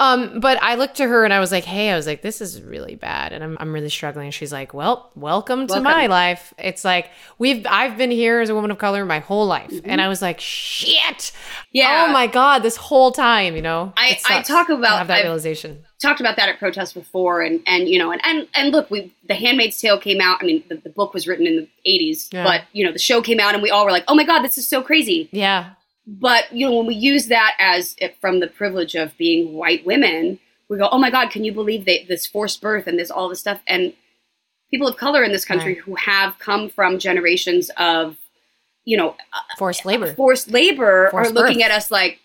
Um, 0.00 0.40
but 0.40 0.60
I 0.60 0.74
looked 0.74 0.96
to 0.96 1.06
her 1.06 1.24
and 1.24 1.32
I 1.32 1.38
was 1.38 1.52
like, 1.52 1.62
"Hey, 1.62 1.88
I 1.90 1.94
was 1.94 2.04
like, 2.04 2.20
this 2.20 2.40
is 2.40 2.60
really 2.60 2.96
bad, 2.96 3.32
and 3.32 3.44
I'm 3.44 3.56
I'm 3.60 3.72
really 3.72 3.88
struggling." 3.88 4.26
And 4.26 4.34
she's 4.34 4.52
like, 4.52 4.74
"Well, 4.74 5.12
welcome 5.14 5.68
to 5.68 5.74
Welcome. 5.74 5.84
my 5.84 6.08
life." 6.08 6.52
It's 6.58 6.84
like 6.84 7.10
we've 7.38 7.64
I've 7.70 7.96
been 7.96 8.10
here 8.10 8.40
as 8.40 8.48
a 8.50 8.56
woman 8.56 8.72
of 8.72 8.78
color 8.78 9.04
my 9.04 9.20
whole 9.20 9.46
life, 9.46 9.70
Mm-hmm. 9.70 9.88
and 9.88 10.00
I 10.00 10.08
was 10.08 10.20
like, 10.20 10.40
"Shit, 10.40 11.30
Yeah. 11.70 12.06
oh 12.08 12.12
my 12.12 12.26
god!" 12.26 12.64
This 12.64 12.74
whole 12.76 13.12
time, 13.12 13.54
you 13.54 13.62
know, 13.62 13.92
I- 13.96 14.18
I 14.28 14.42
talk 14.42 14.68
about- 14.68 14.98
have 14.98 15.06
that 15.06 15.18
I've- 15.18 15.22
realization. 15.28 15.84
Talked 16.02 16.20
about 16.20 16.36
that 16.36 16.48
at 16.48 16.58
protests 16.58 16.92
before 16.92 17.40
and 17.42 17.60
and 17.66 17.88
you 17.88 17.98
know 17.98 18.10
and 18.12 18.20
and, 18.24 18.46
and 18.54 18.72
look 18.72 18.90
we 18.90 19.12
the 19.28 19.34
handmaid's 19.34 19.80
tale 19.80 19.98
came 19.98 20.20
out 20.20 20.38
i 20.42 20.46
mean 20.46 20.62
the, 20.68 20.76
the 20.76 20.90
book 20.90 21.14
was 21.14 21.26
written 21.26 21.46
in 21.46 21.56
the 21.56 21.68
80s 21.90 22.28
Yeah. 22.32 22.44
but 22.44 22.62
you 22.72 22.84
know 22.84 22.92
the 22.92 22.98
show 22.98 23.22
came 23.22 23.40
out 23.40 23.54
and 23.54 23.62
we 23.62 23.70
all 23.70 23.84
were 23.84 23.90
like 23.92 24.04
oh 24.08 24.14
my 24.14 24.24
god 24.24 24.42
this 24.42 24.58
is 24.58 24.66
so 24.68 24.82
crazy 24.82 25.28
Yeah, 25.32 25.70
but 26.06 26.52
you 26.52 26.66
know 26.68 26.76
when 26.76 26.86
we 26.86 26.94
use 26.94 27.28
that 27.28 27.54
as 27.58 27.94
it, 27.98 28.16
from 28.20 28.40
the 28.40 28.48
privilege 28.48 28.94
of 28.94 29.16
being 29.16 29.54
white 29.54 29.86
women 29.86 30.38
we 30.68 30.76
go 30.78 30.88
oh 30.90 30.98
my 30.98 31.10
god 31.10 31.30
can 31.30 31.44
you 31.44 31.52
believe 31.52 31.84
they, 31.84 32.04
this 32.08 32.26
forced 32.26 32.60
birth 32.60 32.86
and 32.86 32.98
this 32.98 33.10
all 33.10 33.28
this 33.28 33.40
stuff 33.40 33.60
and 33.66 33.92
people 34.70 34.88
of 34.88 34.96
color 34.96 35.22
in 35.22 35.30
this 35.32 35.44
country 35.44 35.74
Right. 35.74 35.82
who 35.82 35.94
have 35.94 36.38
come 36.38 36.68
from 36.68 36.98
generations 36.98 37.70
of 37.78 38.16
you 38.84 38.96
know 38.96 39.10
uh, 39.32 39.38
forced 39.56 39.86
uh, 39.86 39.90
labor. 39.90 40.12
forced 40.14 40.50
labor 40.50 41.08
Forced 41.12 41.30
are 41.30 41.32
looking 41.34 41.58
birth. 41.58 41.66
at 41.66 41.70
us 41.70 41.90
like 41.90 42.18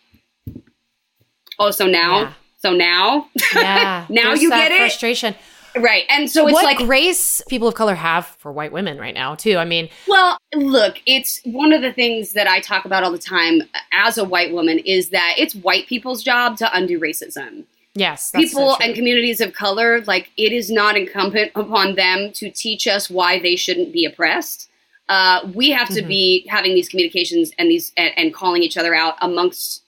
oh 1.59 1.71
so 1.71 1.85
now 1.85 2.21
Yeah. 2.21 2.33
So 2.59 2.73
now 2.73 3.27
Yeah, 3.55 4.05
Now 4.09 4.33
you 4.33 4.49
get 4.49 4.71
it? 4.71 4.77
Frustration. 4.77 5.35
right 5.77 6.03
and 6.09 6.29
so 6.29 6.47
it's 6.47 6.53
what 6.53 6.63
like 6.65 6.77
grace 6.79 7.41
people 7.47 7.67
of 7.67 7.75
color 7.75 7.95
have 7.95 8.25
for 8.25 8.51
white 8.51 8.71
women 8.71 8.97
right 8.97 9.13
now 9.13 9.35
too. 9.35 9.57
I 9.57 9.65
mean, 9.65 9.87
Well, 10.07 10.37
look, 10.55 11.01
it's 11.05 11.41
one 11.45 11.71
of 11.73 11.81
the 11.81 11.93
things 11.93 12.33
that 12.33 12.47
I 12.47 12.59
talk 12.59 12.85
about 12.85 13.03
all 13.03 13.11
the 13.11 13.17
time 13.19 13.61
as 13.93 14.17
a 14.17 14.25
white 14.25 14.51
woman 14.51 14.79
is 14.79 15.09
that 15.09 15.35
it's 15.37 15.53
white 15.55 15.87
people's 15.87 16.23
job 16.23 16.57
to 16.57 16.75
undo 16.75 16.99
racism. 16.99 17.65
yes, 17.93 18.31
People 18.31 18.75
so 18.75 18.83
and 18.83 18.95
communities 18.95 19.41
of 19.41 19.53
color, 19.53 20.01
like 20.07 20.31
it 20.37 20.51
is 20.51 20.69
not 20.71 20.97
incumbent 20.97 21.51
upon 21.55 21.95
them 21.95 22.31
to 22.33 22.49
teach 22.49 22.87
us 22.87 23.09
why 23.09 23.37
they 23.39 23.55
shouldn't 23.55 23.93
be 23.93 24.05
oppressed. 24.05 24.69
Uh, 25.07 25.47
we 25.53 25.69
have 25.71 25.87
to 25.89 26.01
Mhm. 26.03 26.07
be 26.07 26.47
having 26.49 26.73
these 26.75 26.87
communications 26.89 27.51
and 27.57 27.69
these 27.69 27.91
and, 27.97 28.11
and 28.17 28.33
calling 28.33 28.61
each 28.63 28.77
other 28.77 28.93
out 28.95 29.15
amongst 29.21 29.83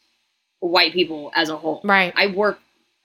white 0.61 0.93
people 0.93 1.31
as 1.35 1.49
a 1.49 1.57
whole. 1.57 1.81
right. 1.83 2.13
I 2.15 2.27
work, 2.27 2.59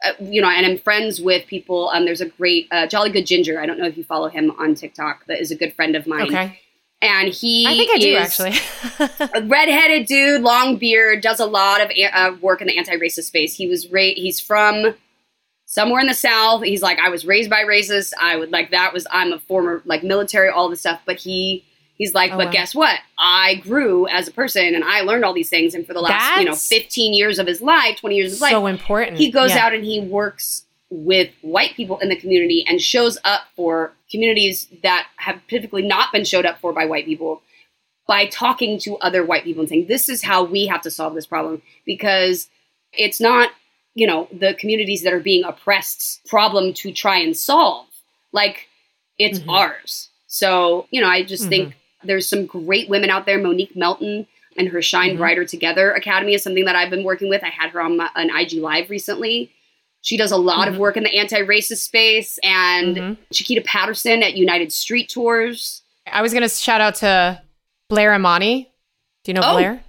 uh, 0.04 0.12
you 0.20 0.40
know, 0.40 0.48
and 0.48 0.64
I'm 0.64 0.78
friends 0.78 1.20
with 1.20 1.46
people. 1.46 1.90
Um, 1.90 2.04
there's 2.04 2.20
a 2.20 2.28
great 2.28 2.68
uh, 2.70 2.86
Jolly 2.86 3.10
Good 3.10 3.26
Ginger. 3.26 3.60
I 3.60 3.66
don't 3.66 3.78
know 3.78 3.86
if 3.86 3.96
you 3.96 4.04
follow 4.04 4.28
him 4.28 4.52
on 4.52 4.74
TikTok. 4.74 5.26
That 5.26 5.40
is 5.40 5.50
a 5.50 5.56
good 5.56 5.74
friend 5.74 5.96
of 5.96 6.06
mine. 6.06 6.28
Okay, 6.28 6.60
And 7.02 7.28
he, 7.28 7.66
I 7.66 7.74
think 7.76 7.90
I 7.94 7.98
do 7.98 8.16
actually. 8.16 8.52
a 9.34 9.42
redheaded 9.46 10.06
dude, 10.06 10.42
long 10.42 10.76
beard, 10.76 11.22
does 11.22 11.40
a 11.40 11.46
lot 11.46 11.80
of 11.80 11.90
uh, 12.12 12.36
work 12.40 12.60
in 12.60 12.66
the 12.66 12.76
anti-racist 12.76 13.24
space. 13.24 13.54
He 13.56 13.66
was 13.66 13.90
ra- 13.90 14.14
he's 14.14 14.38
from 14.38 14.94
somewhere 15.64 16.00
in 16.00 16.06
the 16.06 16.14
South. 16.14 16.62
He's 16.62 16.82
like, 16.82 16.98
I 16.98 17.08
was 17.08 17.26
raised 17.26 17.50
by 17.50 17.62
racists. 17.64 18.12
I 18.20 18.36
would 18.36 18.52
like 18.52 18.70
that 18.70 18.92
was 18.92 19.06
I'm 19.10 19.32
a 19.32 19.38
former 19.38 19.82
like 19.84 20.02
military, 20.02 20.48
all 20.48 20.68
this 20.68 20.80
stuff. 20.80 21.00
But 21.04 21.16
he 21.16 21.64
he's 21.98 22.14
like, 22.14 22.32
Oh, 22.32 22.36
but 22.36 22.46
wow. 22.46 22.52
guess 22.52 22.74
what? 22.74 22.98
I 23.18 23.56
grew 23.56 24.06
as 24.08 24.28
a 24.28 24.32
person 24.32 24.74
and 24.74 24.84
I 24.84 25.00
learned 25.02 25.24
all 25.24 25.32
these 25.34 25.50
things. 25.50 25.74
And 25.74 25.86
for 25.86 25.94
the 25.94 26.00
last 26.00 26.38
you 26.40 26.44
know 26.44 26.54
15 26.54 27.14
years 27.14 27.38
of 27.38 27.46
his 27.46 27.60
life, 27.62 27.98
20 28.00 28.16
years 28.16 28.26
of 28.28 28.32
his 28.32 28.40
life, 28.40 28.50
so 28.52 28.66
important. 28.66 29.16
he 29.18 29.30
goes 29.30 29.50
Yeah. 29.50 29.66
out 29.66 29.74
and 29.74 29.84
he 29.84 30.00
works 30.00 30.64
with 30.90 31.30
white 31.42 31.74
people 31.74 31.98
in 31.98 32.08
the 32.08 32.16
community 32.16 32.64
and 32.68 32.80
shows 32.80 33.18
up 33.24 33.42
for 33.56 33.92
communities 34.10 34.68
that 34.84 35.08
have 35.16 35.40
typically 35.48 35.82
not 35.82 36.12
been 36.12 36.24
showed 36.24 36.46
up 36.46 36.60
for 36.60 36.72
by 36.72 36.84
white 36.86 37.04
people 37.06 37.42
by 38.06 38.24
talking 38.26 38.78
to 38.78 38.96
other 38.98 39.24
white 39.24 39.42
people 39.42 39.62
and 39.62 39.68
saying 39.68 39.86
this 39.88 40.08
is 40.08 40.22
how 40.22 40.44
we 40.44 40.66
have 40.68 40.80
to 40.80 40.90
solve 40.92 41.12
this 41.14 41.26
problem 41.26 41.60
because 41.84 42.48
it's 42.92 43.20
not 43.20 43.50
you 43.96 44.06
know 44.06 44.28
the 44.30 44.54
communities 44.54 45.02
that 45.02 45.12
are 45.12 45.18
being 45.18 45.42
oppressed's 45.42 46.20
problem 46.28 46.72
to 46.72 46.92
try 46.92 47.18
and 47.18 47.36
solve 47.36 47.86
like 48.30 48.68
it's 49.18 49.40
Mhm. 49.40 49.48
ours 49.52 50.10
so 50.28 50.86
you 50.92 51.00
know 51.00 51.08
i 51.08 51.24
just 51.24 51.48
think 51.48 51.74
there's 52.04 52.28
some 52.28 52.46
great 52.46 52.88
women 52.88 53.10
out 53.10 53.26
there 53.26 53.38
monique 53.38 53.74
melton 53.76 54.26
and 54.58 54.68
her 54.68 54.80
shine 54.82 55.14
Mhm. 55.14 55.18
brighter 55.18 55.44
together 55.44 55.92
academy 55.92 56.34
is 56.34 56.42
something 56.42 56.64
that 56.64 56.76
i've 56.76 56.90
been 56.90 57.04
working 57.04 57.28
with 57.28 57.42
i 57.44 57.48
had 57.48 57.70
her 57.70 57.80
on 57.80 57.96
my, 57.96 58.08
an 58.16 58.30
ig 58.30 58.52
live 58.54 58.90
recently 58.90 59.50
she 60.02 60.16
does 60.16 60.30
a 60.30 60.36
lot 60.36 60.68
Mhm. 60.68 60.72
of 60.72 60.78
work 60.78 60.96
in 60.96 61.02
the 61.04 61.16
anti-racist 61.18 61.78
space 61.78 62.38
and 62.42 62.96
Mhm. 62.96 63.16
chiquita 63.32 63.60
patterson 63.62 64.22
at 64.22 64.36
united 64.36 64.72
street 64.72 65.08
tours 65.08 65.82
I 66.10 66.22
was 66.22 66.32
gonna 66.32 66.48
shout 66.48 66.80
out 66.80 66.94
to 66.96 67.42
Blair 67.88 68.14
Imani. 68.14 68.70
Do 69.24 69.30
you 69.30 69.34
know 69.34 69.40
Oh. 69.44 69.54
Blair? 69.54 69.82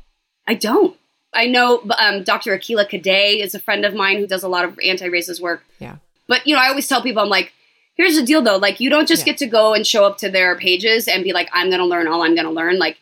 I 0.47 0.55
don't. 0.55 0.97
I 1.31 1.45
know 1.45 1.83
um, 1.99 2.23
Dr. 2.23 2.57
Akila 2.57 2.89
Kadei 2.89 3.39
is 3.39 3.53
a 3.53 3.59
friend 3.59 3.85
of 3.85 3.93
mine 3.93 4.17
who 4.17 4.25
does 4.25 4.41
a 4.41 4.47
lot 4.47 4.65
of 4.65 4.79
anti-racist 4.83 5.39
work. 5.39 5.63
Yeah. 5.77 5.97
But 6.27 6.47
you 6.47 6.55
know, 6.55 6.61
I 6.61 6.69
always 6.69 6.87
tell 6.87 7.03
people, 7.03 7.21
I'm 7.21 7.29
like, 7.29 7.53
here's 7.97 8.15
the 8.15 8.23
deal 8.23 8.41
though. 8.41 8.57
Like, 8.57 8.79
you 8.79 8.89
don't 8.89 9.07
just 9.07 9.25
Yeah. 9.25 9.33
get 9.33 9.37
to 9.39 9.47
go 9.47 9.73
and 9.73 9.85
show 9.85 10.05
up 10.05 10.17
to 10.19 10.29
their 10.29 10.55
pages 10.57 11.07
and 11.07 11.23
be 11.23 11.33
like, 11.33 11.49
I'm 11.51 11.67
going 11.69 11.79
to 11.79 11.85
learn 11.85 12.07
all 12.07 12.23
I'm 12.23 12.35
going 12.35 12.45
to 12.47 12.51
learn. 12.53 12.77
Like, 12.79 12.97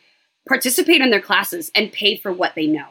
participate 0.47 1.01
in 1.01 1.09
their 1.09 1.21
classes 1.21 1.71
and 1.75 1.91
pay 1.91 2.17
for 2.17 2.31
what 2.31 2.53
they 2.55 2.67
know. 2.67 2.85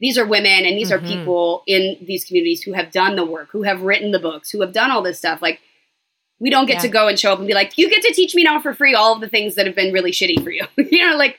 These 0.00 0.18
are 0.18 0.26
women 0.26 0.64
and 0.66 0.76
these 0.76 0.90
Mhm. 0.90 0.94
are 0.96 1.00
people 1.06 1.62
in 1.66 1.96
these 2.02 2.24
communities 2.24 2.62
who 2.62 2.72
have 2.72 2.90
done 2.90 3.16
the 3.16 3.24
work, 3.24 3.48
who 3.52 3.62
have 3.62 3.82
written 3.82 4.10
the 4.10 4.18
books, 4.18 4.50
who 4.50 4.60
have 4.60 4.72
done 4.72 4.90
all 4.90 5.02
this 5.02 5.18
stuff. 5.18 5.40
Like, 5.42 5.60
We 6.40 6.50
don't 6.50 6.66
get 6.66 6.74
Yeah. 6.74 6.80
to 6.82 6.88
go 6.88 7.06
and 7.08 7.18
show 7.18 7.32
up 7.32 7.38
and 7.38 7.46
be 7.46 7.54
like, 7.54 7.78
you 7.78 7.88
get 7.88 8.02
to 8.02 8.12
teach 8.12 8.34
me 8.34 8.42
now 8.42 8.60
for 8.60 8.74
free 8.74 8.92
all 8.92 9.14
of 9.14 9.20
the 9.20 9.28
things 9.28 9.54
that 9.54 9.66
have 9.66 9.76
been 9.76 9.92
really 9.92 10.10
shitty 10.10 10.42
for 10.42 10.50
you. 10.50 10.64
you 10.76 11.08
know, 11.08 11.16
like 11.16 11.38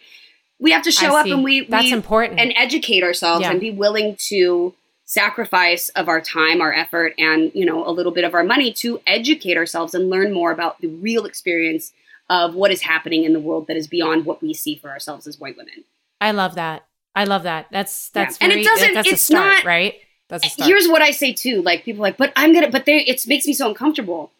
we 0.58 0.72
have 0.72 0.84
to 0.84 0.92
show 0.92 1.16
up 1.18 1.26
and 1.28 1.44
we, 1.44 1.66
That's 1.66 1.84
we 1.84 1.92
important. 1.92 2.40
and 2.40 2.54
educate 2.56 3.04
ourselves 3.04 3.42
Yeah. 3.42 3.52
and 3.52 3.60
be 3.60 3.72
willing 3.72 4.16
to 4.30 4.74
sacrifice 5.06 5.90
of 5.90 6.10
our 6.10 6.20
time, 6.20 6.62
our 6.62 6.74
effort, 6.74 7.14
and 7.18 7.52
you 7.54 7.66
know 7.66 7.88
a 7.88 7.92
little 7.92 8.12
bit 8.12 8.24
of 8.24 8.34
our 8.34 8.44
money 8.44 8.74
to 8.74 9.00
educate 9.08 9.58
ourselves 9.58 9.94
and 9.94 10.10
learn 10.10 10.34
more 10.34 10.52
about 10.52 10.82
the 10.82 10.88
real 10.88 11.26
experience 11.26 11.94
of 12.30 12.56
what 12.56 12.72
is 12.72 12.82
happening 12.82 13.24
in 13.24 13.34
the 13.34 13.40
world 13.40 13.68
that 13.68 13.78
is 13.78 13.88
beyond 13.88 14.26
what 14.26 14.42
we 14.42 14.54
see 14.54 14.76
for 14.76 14.90
ourselves 14.90 15.28
as 15.28 15.40
white 15.40 15.56
women. 15.56 15.84
I 16.20 16.32
love 16.32 16.56
that. 16.56 16.86
I 17.14 17.24
love 17.26 17.44
that. 17.44 17.68
That's 17.72 18.10
Yeah. 18.16 18.24
that's 18.26 18.38
And 18.42 18.52
it 18.52 18.64
doesn't- 18.64 18.94
That's 18.96 19.08
a 19.08 19.12
it's 19.12 19.22
start, 19.22 19.58
not- 19.58 19.64
right? 19.64 19.96
That's 20.28 20.46
a 20.46 20.50
start. 20.50 20.68
Here's 20.68 20.88
what 20.88 21.04
I 21.04 21.12
say 21.12 21.34
too: 21.34 21.62
like 21.62 21.84
people 21.86 22.02
are 22.02 22.08
like, 22.10 22.18
but 22.18 22.34
I'm 22.36 22.52
gonna, 22.54 22.70
but 22.72 22.86
they, 22.86 22.98
it 22.98 23.26
makes 23.28 23.46
me 23.46 23.54
so 23.54 23.70
uncomfortable. 23.70 24.32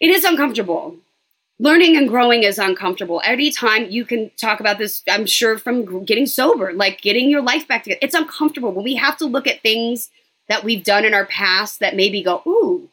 It 0.00 0.10
is 0.10 0.24
uncomfortable. 0.24 0.96
Learning 1.62 1.96
and 1.96 2.08
growing 2.08 2.42
is 2.42 2.58
uncomfortable. 2.58 3.22
Anytime 3.24 3.88
you 3.88 4.04
can 4.04 4.32
talk 4.36 4.58
about 4.58 4.78
this, 4.78 5.02
I'm 5.08 5.26
sure 5.26 5.58
from 5.58 6.04
getting 6.04 6.26
sober, 6.26 6.72
like 6.72 7.00
getting 7.00 7.30
your 7.30 7.40
life 7.40 7.68
back 7.68 7.84
together, 7.84 8.00
it's 8.02 8.16
uncomfortable. 8.16 8.72
But 8.72 8.82
we 8.82 8.96
have 8.96 9.16
to 9.18 9.26
look 9.26 9.46
at 9.46 9.62
things 9.62 10.10
that 10.48 10.64
we've 10.64 10.82
done 10.82 11.04
in 11.04 11.14
our 11.14 11.24
past 11.24 11.78
that 11.78 11.94
maybe 11.94 12.20
go, 12.20 12.42
ooh, 12.46 12.88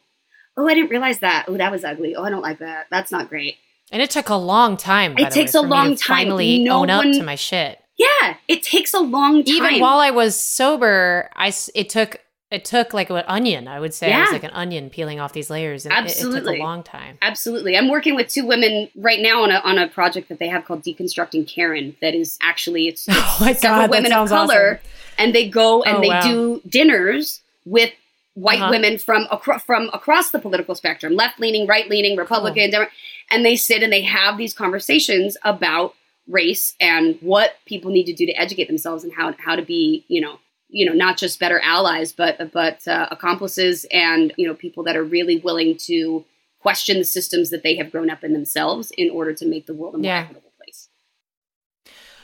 oh, 0.56 0.68
I 0.68 0.74
didn't 0.74 0.90
realize 0.90 1.18
that. 1.18 1.46
Oh, 1.48 1.56
that 1.56 1.72
was 1.72 1.82
ugly. 1.84 2.14
Oh, 2.14 2.22
I 2.22 2.30
don't 2.30 2.42
like 2.42 2.60
that. 2.60 2.86
That's 2.90 3.10
not 3.10 3.28
great. 3.28 3.56
and 3.90 4.00
it 4.00 4.10
took 4.10 4.28
a 4.28 4.36
long 4.36 4.76
time. 4.76 5.14
by 5.14 5.22
It 5.22 5.24
the 5.30 5.34
takes 5.34 5.54
way, 5.54 5.58
a 5.58 5.62
long 5.62 5.96
to 5.96 6.02
time. 6.02 6.16
Finally 6.18 6.60
No 6.60 6.82
own 6.82 6.90
up 6.90 7.02
to 7.02 7.24
my 7.24 7.34
shit. 7.34 7.82
Yeah, 7.96 8.36
it 8.46 8.62
takes 8.62 8.94
a 8.94 9.00
long 9.00 9.42
time. 9.42 9.54
Even 9.56 9.80
while 9.80 9.98
I 9.98 10.10
was 10.10 10.38
sober, 10.38 11.28
I 11.34 11.52
it 11.74 11.88
took 11.88 12.20
it 12.50 12.64
took 12.64 12.92
like 12.92 13.10
an 13.10 13.22
onion. 13.28 13.68
I 13.68 13.78
would 13.78 13.94
say 13.94 14.12
it 14.12 14.18
was 14.20 14.32
like 14.32 14.42
an 14.44 14.50
onion 14.52 14.90
peeling 14.90 15.20
off 15.20 15.32
these 15.32 15.50
layers, 15.50 15.86
and 15.86 16.06
it- 16.06 16.18
it, 16.18 16.22
took 16.22 16.46
a 16.46 16.58
long 16.58 16.82
time. 16.82 17.16
Absolutely. 17.22 17.76
I'm 17.76 17.88
working 17.88 18.14
with 18.16 18.28
two 18.28 18.44
women 18.44 18.88
right 18.96 19.20
now 19.20 19.42
on 19.42 19.50
a 19.50 19.58
on 19.60 19.78
a 19.78 19.86
project 19.88 20.28
that 20.28 20.38
they 20.38 20.48
have 20.48 20.64
called 20.64 20.82
Deconstructing 20.82 21.46
Karen 21.46 21.96
that 22.00 22.14
is 22.14 22.38
actually 22.42 22.88
it's, 22.88 23.06
it's 23.08 23.16
Oh 23.18 23.36
my 23.40 23.52
several 23.52 23.82
God, 23.82 23.90
women 23.90 24.12
of 24.12 24.28
color 24.28 24.80
and 25.18 25.34
they 25.34 25.48
go 25.48 25.82
and 25.82 25.98
Oh, 25.98 26.00
they 26.00 26.08
wow. 26.08 26.22
do 26.22 26.62
dinners 26.68 27.40
with 27.64 27.92
white 28.34 28.60
Uh-huh. 28.60 28.70
women 28.70 28.98
from 28.98 29.26
acro- 29.30 29.58
from 29.58 29.90
across 29.92 30.30
the 30.30 30.38
political 30.38 30.74
spectrum, 30.74 31.14
left-leaning, 31.14 31.66
right-leaning, 31.66 32.16
Republican, 32.16 32.70
Democrat, 32.70 32.92
and 33.30 33.44
they 33.44 33.54
sit 33.56 33.82
and 33.82 33.92
they 33.92 34.02
have 34.02 34.38
these 34.38 34.54
conversations 34.54 35.36
about 35.44 35.94
race 36.28 36.74
and 36.80 37.18
what 37.20 37.56
people 37.66 37.90
need 37.90 38.04
to 38.04 38.12
do 38.12 38.24
to 38.26 38.32
educate 38.34 38.66
themselves 38.68 39.02
and 39.04 39.12
how 39.14 39.34
how 39.38 39.54
to 39.56 39.62
be, 39.62 40.04
you 40.08 40.20
know, 40.20 40.38
you 40.70 40.86
know, 40.86 40.92
not 40.92 41.18
just 41.18 41.38
better 41.40 41.60
allies, 41.64 42.12
but 42.12 42.52
but 42.52 42.86
uh, 42.86 43.08
accomplices 43.10 43.86
and 43.92 44.32
you 44.36 44.46
know 44.46 44.54
people 44.54 44.82
that 44.84 44.96
are 44.96 45.04
really 45.04 45.38
willing 45.38 45.76
to 45.78 46.24
question 46.60 46.98
the 46.98 47.04
systems 47.04 47.50
that 47.50 47.62
they 47.62 47.74
have 47.76 47.90
grown 47.90 48.10
up 48.10 48.22
in 48.22 48.32
themselves 48.32 48.90
in 48.98 49.10
order 49.10 49.32
to 49.32 49.46
make 49.46 49.66
the 49.66 49.74
world 49.74 49.94
a 49.94 49.98
more 49.98 50.04
Yeah. 50.06 50.20
equitable 50.20 50.52
place. 50.62 50.88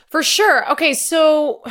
For 0.09 0.21
sure. 0.23 0.69
Okay, 0.71 0.93
so 0.93 1.63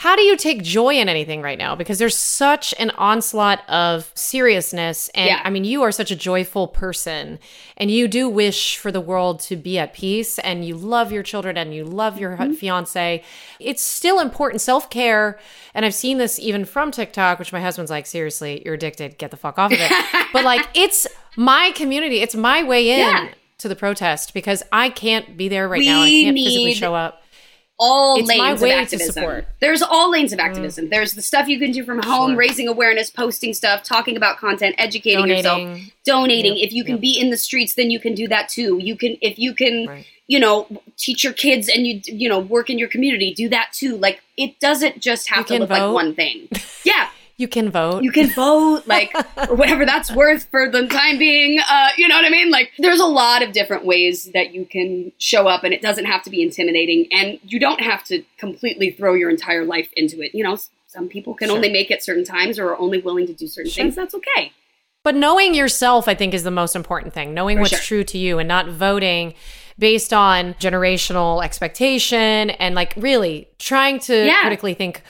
how 0.00 0.16
do 0.16 0.22
you 0.22 0.34
take 0.34 0.62
joy 0.62 0.94
in 0.94 1.10
anything 1.10 1.42
right 1.42 1.58
now? 1.58 1.74
Because 1.76 1.98
there's 1.98 2.16
such 2.16 2.72
an 2.78 2.88
onslaught 2.92 3.60
of 3.68 4.10
seriousness. 4.14 5.10
And 5.14 5.26
Yeah. 5.26 5.42
I 5.44 5.50
mean, 5.50 5.64
you 5.64 5.82
are 5.82 5.92
such 5.92 6.10
a 6.10 6.16
joyful 6.16 6.68
person 6.68 7.38
and 7.76 7.90
you 7.90 8.08
do 8.08 8.26
wish 8.26 8.78
for 8.78 8.90
the 8.90 9.00
world 9.00 9.40
to 9.40 9.56
be 9.56 9.78
at 9.78 9.92
peace 9.92 10.38
and 10.38 10.64
you 10.64 10.74
love 10.74 11.12
your 11.12 11.22
children 11.22 11.58
and 11.58 11.74
you 11.74 11.84
love 11.84 12.18
your 12.18 12.30
Mm-hmm. 12.38 12.54
fiance. 12.54 13.22
It's 13.58 13.82
still 13.82 14.20
important. 14.20 14.62
Self 14.62 14.88
care. 14.88 15.38
And 15.74 15.84
I've 15.84 15.94
seen 15.94 16.16
this 16.16 16.38
even 16.38 16.64
from 16.64 16.90
TikTok, 16.90 17.38
which 17.38 17.52
my 17.52 17.60
husband's 17.60 17.90
like, 17.90 18.06
seriously, 18.06 18.62
you're 18.64 18.74
addicted. 18.74 19.18
Get 19.18 19.30
the 19.30 19.36
fuck 19.36 19.58
off 19.58 19.70
of 19.70 19.78
it. 19.80 19.92
but 20.32 20.44
like, 20.44 20.66
it's 20.72 21.06
my 21.36 21.72
community, 21.74 22.20
it's 22.22 22.34
my 22.34 22.62
way 22.62 22.90
in. 22.92 22.98
Yeah. 23.00 23.28
To 23.58 23.68
the 23.68 23.76
protest 23.76 24.32
because 24.32 24.62
I 24.72 24.88
can't 24.88 25.36
be 25.36 25.48
there 25.48 25.68
right 25.68 25.84
now. 25.84 26.00
I 26.04 26.08
can't 26.08 26.34
physically 26.34 26.72
show 26.72 26.94
up. 26.94 27.22
All 27.82 28.18
It's 28.18 28.28
my 28.28 28.36
lanes 28.50 28.60
way 28.60 28.70
of 28.72 28.76
to 28.76 28.82
activism. 28.82 29.12
support. 29.14 29.46
There's 29.60 29.80
all 29.82 30.10
lanes 30.10 30.32
of 30.34 30.38
mm. 30.38 30.44
activism. 30.44 30.90
There's 30.90 31.14
the 31.14 31.22
stuff 31.22 31.48
you 31.48 31.58
can 31.58 31.72
do 31.72 31.82
from 31.82 32.02
home, 32.02 32.32
Sure. 32.32 32.36
raising 32.38 32.68
awareness, 32.68 33.10
posting 33.10 33.54
stuff, 33.54 33.82
talking 33.82 34.16
about 34.16 34.36
content, 34.36 34.74
educating 34.78 35.26
yourself, 35.26 35.58
Donating. 35.60 35.92
donating. 36.04 36.56
Yep, 36.58 36.66
If 36.66 36.72
you 36.74 36.84
can 36.84 36.94
yep. 36.96 37.00
be 37.00 37.18
in 37.18 37.30
the 37.30 37.38
streets, 37.38 37.74
then 37.74 37.90
you 37.90 37.98
can 37.98 38.14
do 38.14 38.28
that 38.28 38.48
too. 38.50 38.78
You 38.82 38.96
can 38.96 39.16
if 39.22 39.38
you 39.38 39.54
can, 39.54 39.86
Right. 39.88 40.06
you 40.28 40.38
know, 40.38 40.66
teach 40.98 41.24
your 41.24 41.32
kids 41.32 41.68
and 41.68 41.86
you 41.86 42.00
you 42.04 42.28
know 42.28 42.38
work 42.38 42.68
in 42.70 42.78
your 42.78 42.88
community, 42.88 43.32
do 43.32 43.48
that 43.48 43.72
too. 43.72 43.96
Like 43.96 44.20
it 44.36 44.60
doesn't 44.60 45.00
just 45.00 45.28
have 45.30 45.38
You 45.50 45.56
to 45.56 45.58
look 45.60 45.68
vote. 45.70 45.86
like 45.86 45.94
one 45.94 46.14
thing. 46.14 46.48
Yeah, 46.84 47.08
You 47.40 47.48
can 47.48 47.70
vote. 47.70 48.02
you 48.02 48.12
can 48.12 48.28
vote 48.30 48.82
like 48.86 49.10
or 49.48 49.54
whatever 49.56 49.84
that's 49.86 50.12
worth 50.12 50.44
for 50.50 50.68
the 50.70 50.86
time 50.86 51.18
being 51.18 51.58
uh, 51.58 51.88
you 51.96 52.06
know 52.06 52.16
what 52.16 52.24
i 52.26 52.30
mean 52.30 52.50
like 52.50 52.70
there's 52.78 53.00
a 53.00 53.06
lot 53.06 53.42
of 53.42 53.52
different 53.52 53.84
ways 53.86 54.30
that 54.34 54.52
you 54.54 54.64
can 54.66 55.10
show 55.18 55.48
up 55.48 55.64
and 55.64 55.72
it 55.72 55.80
doesn't 55.80 56.04
have 56.04 56.22
to 56.24 56.30
be 56.30 56.42
intimidating 56.42 57.06
and 57.10 57.38
you 57.42 57.58
don't 57.58 57.80
have 57.80 58.04
to 58.04 58.22
completely 58.38 58.90
throw 58.90 59.14
your 59.14 59.30
entire 59.30 59.64
life 59.64 59.88
into 59.96 60.20
it 60.20 60.34
you 60.34 60.44
know 60.44 60.56
some 60.86 61.08
people 61.08 61.32
can 61.34 61.48
Sure. 61.48 61.56
only 61.56 61.70
make 61.70 61.90
it 61.90 62.02
certain 62.02 62.24
times 62.24 62.58
or 62.58 62.68
are 62.70 62.78
only 62.78 63.00
willing 63.00 63.26
to 63.26 63.32
do 63.32 63.46
certain 63.46 63.70
Sure. 63.70 63.84
things 63.84 63.94
that's 63.96 64.14
okay 64.14 64.52
But 65.02 65.14
knowing 65.14 65.54
yourself, 65.54 66.08
I 66.08 66.14
think, 66.14 66.34
is 66.34 66.42
the 66.42 66.50
most 66.50 66.76
important 66.76 67.14
thing. 67.14 67.32
Knowing 67.32 67.56
For 67.56 67.60
what's 67.62 67.70
sure. 67.72 67.80
true 67.90 68.04
to 68.12 68.18
you 68.18 68.38
and 68.38 68.46
not 68.46 68.68
voting 68.68 69.32
based 69.78 70.12
on 70.12 70.52
generational 70.66 71.42
expectation 71.42 72.50
and 72.50 72.74
like 72.74 72.92
really 72.96 73.48
trying 73.58 73.98
to 74.00 74.26
Yeah. 74.26 74.40
critically 74.42 74.74
think 74.74 75.02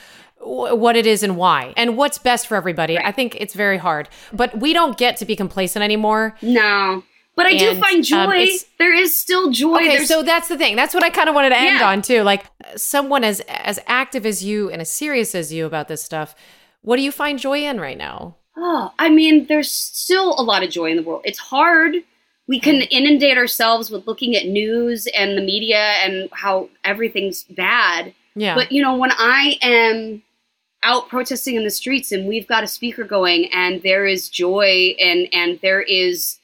what 0.43 0.97
it 0.97 1.07
is 1.07 1.23
and 1.23 1.37
why 1.37 1.75
and 1.77 1.97
what's 1.97 2.19
best 2.19 2.47
for 2.47 2.57
everybody. 2.57 2.97
Right. 2.97 3.05
I 3.07 3.13
think 3.13 3.37
it's 3.37 3.55
very 3.55 3.79
hard. 3.79 4.09
But 4.33 4.59
we 4.59 4.73
don't 4.73 4.97
get 4.97 5.17
to 5.19 5.25
be 5.25 5.37
complacent 5.37 5.83
anymore. 5.83 6.35
no 6.43 7.03
but 7.37 7.47
i 7.47 7.57
do 7.57 7.75
find 7.77 8.05
joy 8.05 8.43
um, 8.43 8.49
there 8.79 8.93
is 8.95 9.17
still 9.17 9.51
joy 9.51 9.77
Okay, 9.77 9.89
There's- 9.89 10.09
so 10.09 10.23
that's 10.23 10.49
the 10.49 10.59
thing. 10.59 10.77
That's 10.77 10.93
what 10.93 11.03
I 11.03 11.09
kind 11.11 11.29
of 11.29 11.35
wanted 11.35 11.51
to 11.51 11.57
end 11.59 11.79
Yeah. 11.79 11.89
on 11.89 12.03
too. 12.03 12.23
Like 12.23 12.45
someone 12.77 13.25
as 13.25 13.41
as 13.49 13.79
active 13.87 14.27
as 14.27 14.45
you 14.45 14.69
and 14.71 14.83
as 14.83 14.91
serious 14.91 15.35
as 15.35 15.51
you 15.53 15.65
about 15.65 15.89
this 15.89 16.03
stuff, 16.03 16.35
what 16.83 16.97
do 16.97 17.03
you 17.03 17.11
find 17.13 17.39
joy 17.39 17.61
in 17.65 17.81
right 17.81 17.97
now? 17.97 18.37
Oh, 18.59 18.93
I 18.99 19.09
mean, 19.09 19.47
there's 19.47 19.71
still 19.71 20.39
a 20.39 20.43
lot 20.43 20.63
of 20.63 20.69
joy 20.71 20.91
in 20.91 20.97
the 20.99 21.03
world. 21.03 21.23
It's 21.25 21.39
hard. 21.39 21.95
We 22.47 22.61
can 22.61 22.83
inundate 22.83 23.39
ourselves 23.39 23.91
with 23.91 24.07
looking 24.07 24.37
at 24.37 24.45
news 24.47 25.07
and 25.17 25.39
the 25.39 25.43
media 25.43 25.79
and 26.05 26.29
how 26.33 26.69
everything's 26.85 27.45
bad. 27.45 28.13
Yeah. 28.35 28.55
But 28.55 28.71
you 28.73 28.83
know, 28.83 28.97
when 28.97 29.13
I 29.13 29.57
am 29.63 30.23
out 30.83 31.09
protesting 31.09 31.57
in 31.57 31.65
the 31.65 31.71
streets 31.71 32.11
and 32.13 32.27
we've 32.27 32.47
got 32.47 32.65
a 32.65 32.69
speaker 32.69 33.05
going 33.05 33.51
and 33.53 33.83
there 33.83 34.07
is 34.07 34.29
joy 34.29 34.95
and 34.99 35.29
and 35.33 35.59
there 35.61 35.83
is 35.83 36.39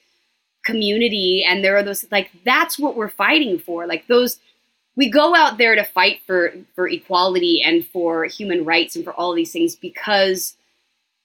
community 0.63 1.45
and 1.47 1.63
there 1.63 1.77
are 1.77 1.83
those 1.83 2.05
like 2.11 2.29
that's 2.45 2.77
what 2.77 2.95
we're 2.95 3.09
fighting 3.09 3.57
for. 3.57 3.87
Like 3.87 4.07
those 4.07 4.39
we 4.95 5.09
go 5.09 5.35
out 5.35 5.57
there 5.57 5.75
to 5.75 5.83
fight 5.83 6.21
for 6.25 6.53
for 6.75 6.87
equality 6.87 7.61
and 7.63 7.85
for 7.85 8.25
human 8.25 8.65
rights 8.65 8.95
and 8.95 9.03
for 9.03 9.13
all 9.13 9.33
these 9.33 9.51
things 9.51 9.75
because 9.75 10.55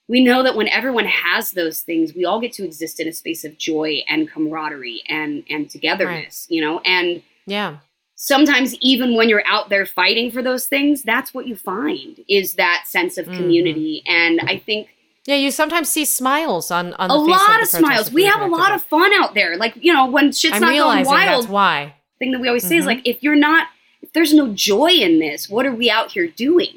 we 0.09 0.23
know 0.23 0.43
that 0.43 0.57
when 0.57 0.69
everyone 0.69 1.07
has 1.07 1.53
those 1.53 1.81
things, 1.81 2.15
we 2.15 2.25
all 2.25 2.41
get 2.41 2.53
to 2.55 2.65
exist 2.65 3.01
in 3.01 3.09
a 3.09 3.13
space 3.13 3.45
of 3.45 3.57
joy 3.57 4.03
and 4.09 4.31
camaraderie 4.31 5.03
and 5.09 5.45
and 5.49 5.71
togetherness, 5.71 6.47
you 6.51 6.61
know. 6.61 6.81
And 6.81 7.23
yeah. 7.47 7.79
Sometimes 8.27 8.77
even 8.77 9.17
when 9.17 9.29
you're 9.29 9.43
out 9.47 9.69
there 9.69 9.85
fighting 9.85 10.31
for 10.31 10.43
those 10.43 10.67
things, 10.69 11.03
that's 11.03 11.35
what 11.35 11.49
you 11.49 11.57
find 11.57 12.21
is 12.29 12.55
that 12.55 12.85
sense 12.87 13.19
of 13.19 13.27
Mhm. 13.27 13.37
community. 13.37 14.03
And 14.07 14.41
I 14.43 14.59
think 14.59 14.89
Yeah, 15.27 15.37
you 15.37 15.51
sometimes 15.51 15.89
see 15.89 16.05
smiles 16.05 16.71
on 16.71 16.95
on 16.95 17.11
a 17.11 17.15
lot 17.15 17.63
of 17.63 17.71
the 17.71 17.79
smiles. 17.79 18.13
We 18.13 18.25
have 18.25 18.41
a 18.41 18.47
lot 18.47 18.73
of 18.75 18.83
fun 18.85 19.13
out 19.15 19.35
there. 19.35 19.57
Like 19.57 19.75
you 19.81 19.93
know, 19.93 20.07
when 20.07 20.31
shit's 20.33 20.55
I'm 20.55 20.63
not 20.63 20.73
going 20.73 21.05
wild, 21.05 21.43
that's 21.45 21.49
why. 21.51 21.95
thing 22.21 22.31
that 22.33 22.41
we 22.41 22.47
always 22.49 22.65
say 22.67 22.77
is 22.77 22.85
Mhm. 22.85 22.89
like, 22.89 23.01
if 23.05 23.23
you're 23.25 23.35
not, 23.37 23.69
if 24.03 24.13
there's 24.13 24.33
no 24.33 24.49
joy 24.49 24.91
in 24.91 25.19
this, 25.19 25.49
what 25.51 25.67
are 25.67 25.73
we 25.75 25.91
out 25.91 26.13
here 26.13 26.29
doing? 26.29 26.75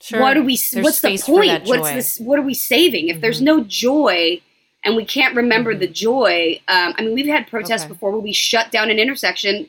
Sure. 0.00 0.20
What 0.20 0.36
are 0.36 0.42
we? 0.42 0.56
There's 0.56 0.82
what's 0.84 1.00
the 1.00 1.08
space 1.16 1.26
for 1.26 1.44
that 1.46 1.64
point? 1.64 1.80
What's 1.82 1.92
this? 1.92 2.18
What 2.20 2.38
are 2.40 2.42
we 2.42 2.54
saving? 2.54 3.08
If 3.08 3.20
there's 3.20 3.40
Mhm. 3.40 3.44
no 3.44 3.60
joy, 3.64 4.40
and 4.84 4.96
we 4.96 5.04
can't 5.04 5.34
remember 5.36 5.74
the 5.76 5.86
joy, 5.88 6.60
um, 6.68 6.94
I 6.98 7.02
mean, 7.02 7.14
we've 7.14 7.26
had 7.26 7.46
protests 7.48 7.82
Okay. 7.84 7.92
before 7.92 8.10
where 8.12 8.20
we 8.20 8.32
shut 8.32 8.70
down 8.72 8.90
an 8.90 8.98
intersection, 8.98 9.68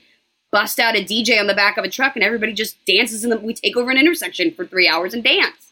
bust 0.51 0.79
out 0.79 0.95
a 0.95 1.03
DJ 1.03 1.39
on 1.39 1.47
the 1.47 1.53
back 1.53 1.77
of 1.77 1.83
a 1.85 1.89
truck, 1.89 2.15
and 2.15 2.23
everybody 2.23 2.53
just 2.53 2.83
dances, 2.85 3.23
and 3.23 3.41
we 3.43 3.53
take 3.53 3.77
over 3.77 3.89
an 3.91 3.97
intersection 3.97 4.51
for 4.53 4.65
three 4.65 4.87
hours 4.87 5.13
and 5.13 5.23
dance. 5.23 5.71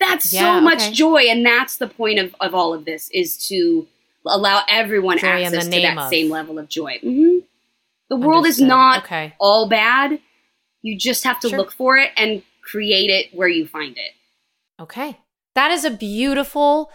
That's 0.00 0.32
Yeah, 0.32 0.56
so 0.58 0.60
much 0.60 0.78
okay. 0.82 0.92
joy, 0.92 1.22
and 1.28 1.44
that's 1.46 1.76
the 1.76 1.86
point 1.88 2.18
of, 2.18 2.34
of 2.40 2.54
all 2.54 2.74
of 2.74 2.84
this 2.84 3.08
is 3.10 3.36
to 3.48 3.86
allow 4.26 4.62
everyone 4.68 5.18
Joy 5.18 5.26
access 5.44 5.64
to 5.68 5.80
that 5.82 5.96
of. 5.96 6.08
same 6.10 6.30
level 6.30 6.58
of 6.58 6.68
joy. 6.68 6.98
hmm 7.00 7.38
The 8.08 8.16
world 8.16 8.46
is 8.46 8.60
not 8.60 9.04
okay. 9.04 9.34
all 9.38 9.68
bad. 9.68 10.20
You 10.82 10.98
just 10.98 11.22
have 11.24 11.38
to 11.40 11.48
Sure. 11.48 11.58
look 11.58 11.72
for 11.72 11.96
it 11.96 12.10
and 12.16 12.42
create 12.62 13.10
it 13.10 13.34
where 13.34 13.48
you 13.48 13.66
find 13.66 13.96
it. 13.96 14.12
Okay. 14.80 15.18
That 15.54 15.70
is 15.70 15.84
a 15.84 15.90
beautiful, 15.90 16.90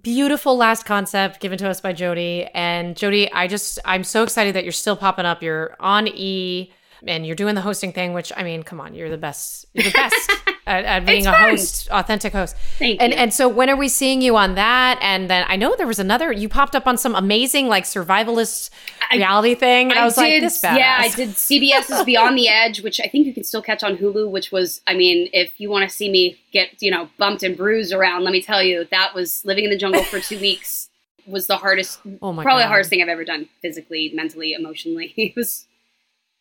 beautiful 0.00 0.56
last 0.56 0.84
concept 0.84 1.40
given 1.40 1.58
to 1.58 1.68
us 1.68 1.80
by 1.80 1.92
Jodie. 1.92 2.50
And 2.54 2.96
Jodie, 2.96 3.30
I 3.32 3.46
just, 3.46 3.78
I'm 3.84 4.04
so 4.04 4.22
excited 4.22 4.54
that 4.54 4.64
you're 4.64 4.72
still 4.72 4.96
popping 4.96 5.26
up. 5.26 5.42
You're 5.42 5.76
on 5.80 6.08
E 6.08 6.72
and 7.06 7.26
you're 7.26 7.36
doing 7.36 7.54
the 7.54 7.60
hosting 7.60 7.92
thing, 7.92 8.12
which 8.12 8.32
I 8.36 8.42
mean, 8.42 8.62
come 8.62 8.80
on, 8.80 8.94
you're 8.94 9.10
the 9.10 9.18
best. 9.18 9.66
You're 9.72 9.84
the 9.84 9.90
best. 9.90 10.32
at, 10.66 10.84
at 10.84 11.06
being 11.06 11.18
It's 11.18 11.26
a 11.26 11.32
fun. 11.32 11.50
host, 11.50 11.88
authentic 11.90 12.32
host. 12.32 12.56
Thank 12.78 13.00
and 13.02 13.12
you. 13.12 13.18
and 13.18 13.34
so 13.34 13.48
when 13.48 13.68
are 13.68 13.76
we 13.76 13.88
seeing 13.88 14.22
you 14.22 14.36
on 14.36 14.54
that? 14.54 14.98
And 15.02 15.28
then 15.28 15.44
I 15.48 15.56
know 15.56 15.74
there 15.76 15.86
was 15.86 15.98
another. 15.98 16.32
You 16.32 16.48
popped 16.48 16.74
up 16.74 16.86
on 16.86 16.96
some 16.96 17.14
amazing 17.14 17.68
like 17.68 17.84
survivalist 17.84 18.70
I- 19.10 19.16
reality 19.16 19.54
thing, 19.54 19.90
and 19.90 19.98
I, 19.98 20.04
was 20.04 20.16
like, 20.16 20.40
this 20.40 20.60
badass. 20.62 20.78
Yeah, 20.78 20.96
I 21.00 21.08
did 21.10 21.30
CBS's 21.30 22.04
Beyond 22.04 22.36
the 22.38 22.48
Edge, 22.48 22.82
which 22.82 23.00
I 23.00 23.06
think 23.08 23.26
you 23.26 23.34
can 23.34 23.44
still 23.44 23.62
catch 23.62 23.82
on 23.82 23.96
Hulu. 23.98 24.30
Which 24.30 24.50
was, 24.52 24.80
I 24.86 24.94
mean, 24.94 25.28
if 25.32 25.60
you 25.60 25.70
want 25.70 25.88
to 25.88 25.94
see 25.94 26.10
me 26.10 26.38
get 26.52 26.70
you 26.82 26.90
know 26.90 27.08
bumped 27.18 27.42
and 27.42 27.56
bruised 27.56 27.92
around, 27.92 28.24
let 28.24 28.32
me 28.32 28.40
tell 28.42 28.62
you, 28.62 28.86
that 28.90 29.14
was 29.14 29.44
living 29.44 29.64
in 29.64 29.70
the 29.70 29.76
jungle 29.78 30.02
for 30.04 30.20
two 30.20 30.38
weeks 30.40 30.88
was 31.26 31.46
the 31.46 31.56
hardest, 31.56 31.98
Oh 32.20 32.34
my 32.34 32.42
probably 32.42 32.60
God. 32.60 32.66
the 32.66 32.68
hardest 32.68 32.90
thing 32.90 33.00
I've 33.00 33.08
ever 33.08 33.24
done, 33.24 33.48
physically, 33.62 34.10
mentally, 34.14 34.52
emotionally. 34.52 35.14
It 35.16 35.34
was 35.34 35.64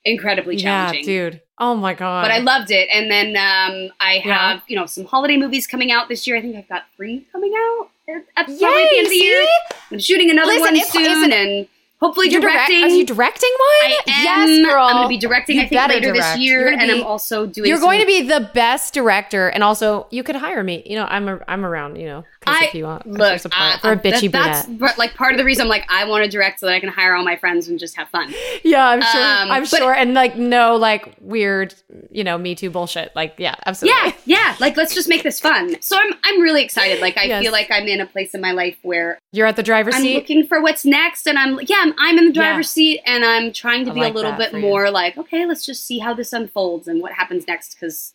incredibly 0.06 0.56
Yeah, 0.58 0.64
challenging. 0.92 1.06
dude. 1.06 1.42
Oh 1.60 1.76
my 1.76 1.94
god. 1.94 2.24
But 2.24 2.32
I 2.32 2.40
loved 2.40 2.72
it. 2.72 2.90
And 2.92 3.10
then 3.12 3.28
um, 3.38 3.92
I 4.00 4.22
Yeah. 4.26 4.52
have, 4.54 4.64
you 4.68 4.76
know, 4.76 4.86
some 4.86 5.06
holiday 5.06 5.38
movies 5.38 5.68
coming 5.68 5.92
out 5.92 6.10
this 6.10 6.26
year. 6.28 6.36
I 6.38 6.42
think 6.42 6.56
I've 6.56 6.68
got 6.68 6.84
three 6.98 7.26
coming 7.32 7.54
out 7.56 7.90
at, 8.38 8.50
Yay, 8.50 8.58
the 8.58 8.66
end 8.98 9.06
of 9.06 9.10
the 9.10 9.16
year. 9.16 9.48
I'm 9.92 10.00
shooting 10.00 10.30
another 10.30 10.52
Listen, 10.54 10.76
one 10.76 10.86
soon, 10.86 11.32
and 11.32 11.68
hopefully 12.02 12.30
You're 12.30 12.42
direct- 12.42 12.68
directing. 12.68 12.84
are 12.84 12.88
you 12.90 13.06
directing 13.06 13.52
one? 13.52 13.92
I 13.92 13.98
am. 14.08 14.50
yes, 14.50 14.66
girl. 14.70 14.84
I'm 14.86 14.94
going 14.96 15.04
to 15.06 15.10
be 15.10 15.18
directing. 15.18 15.56
You 15.58 15.62
I 15.64 15.68
think 15.68 15.88
later 15.90 16.12
direct. 16.14 16.34
this 16.36 16.38
year, 16.44 16.68
and 16.68 16.82
be- 16.82 16.92
I'm 16.92 17.04
also 17.04 17.46
doing. 17.46 17.70
You're 17.70 17.80
going 17.80 18.02
to 18.02 18.06
be 18.06 18.24
the 18.24 18.50
best 18.54 18.94
director, 18.94 19.48
and 19.48 19.64
also 19.64 20.08
you 20.12 20.22
could 20.24 20.36
hire 20.36 20.64
me. 20.64 20.84
You 20.86 20.98
know, 20.98 21.06
I'm 21.06 21.30
a, 21.30 21.40
I'm 21.48 21.64
around. 21.66 21.96
You 21.96 22.08
know, 22.08 22.26
if 22.48 22.74
you 22.76 22.86
want, 22.86 23.06
look 23.08 23.40
support, 23.40 23.80
for 23.82 23.92
a 23.94 23.98
bitchy 23.98 24.32
that, 24.32 24.66
that's 24.80 24.98
like 24.98 25.14
part 25.16 25.32
of 25.34 25.38
the 25.38 25.44
reason. 25.44 25.64
I'm 25.64 25.70
like, 25.70 25.86
I 25.90 26.06
want 26.06 26.24
to 26.24 26.30
direct 26.30 26.60
so 26.60 26.66
that 26.68 26.76
I 26.76 26.80
can 26.80 26.90
hire 26.90 27.16
all 27.16 27.24
my 27.24 27.36
friends 27.36 27.68
and 27.68 27.80
just 27.80 27.96
have 27.98 28.10
fun. 28.10 28.34
Yeah, 28.64 28.86
I'm 28.88 29.02
sure. 29.02 29.22
Um, 29.24 29.52
I'm 29.52 29.62
but- 29.64 29.70
sure, 29.70 29.94
and 29.94 30.14
like 30.14 30.38
no 30.38 30.76
like 30.76 31.16
weird, 31.22 31.74
you 32.12 32.24
know, 32.24 32.38
Me 32.38 32.56
Too 32.56 32.70
bullshit. 32.70 33.12
Like, 33.16 33.36
yeah, 33.38 33.56
absolutely. 33.66 34.00
Yeah, 34.02 34.14
yeah. 34.26 34.56
Like, 34.60 34.78
let's 34.78 34.94
just 34.94 35.10
make 35.10 35.24
this 35.24 35.40
fun. 35.40 35.82
So 35.82 35.98
I'm, 35.98 36.14
I'm 36.24 36.42
really 36.42 36.64
excited. 36.64 37.02
Like, 37.02 37.18
I 37.18 37.24
Yes. 37.24 37.42
feel 37.44 37.52
like 37.52 37.70
I'm 37.72 37.88
in 37.88 38.02
a 38.02 38.06
place 38.06 38.34
in 38.34 38.42
my 38.42 38.52
life 38.52 38.78
where 38.82 39.18
You're 39.32 39.48
at 39.48 39.56
the 39.56 39.64
driver's 39.64 39.96
seat. 39.96 40.12
I'm 40.16 40.20
looking 40.20 40.46
for 40.46 40.62
what's 40.62 40.86
next, 40.86 41.28
and 41.28 41.38
I'm 41.38 41.60
yeah, 41.68 41.78
I'm, 41.80 41.94
I'm 42.00 42.18
in 42.18 42.26
the 42.26 42.34
Yeah. 42.34 42.42
driver's 42.42 42.70
seat, 42.70 43.02
and 43.06 43.24
I'm 43.24 43.52
trying 43.54 43.86
to 43.86 43.92
I 43.92 43.94
be 43.94 44.00
like 44.02 44.14
a 44.14 44.16
little 44.16 44.34
bit 44.34 44.54
you. 44.54 44.60
more 44.60 44.92
like, 44.92 45.18
okay, 45.18 45.46
let's 45.46 45.66
just 45.66 45.86
see 45.86 46.00
how 46.00 46.14
this 46.14 46.34
unfolds 46.34 46.88
and 46.88 47.02
what 47.02 47.12
happens 47.14 47.48
next, 47.48 47.76
because 47.76 48.14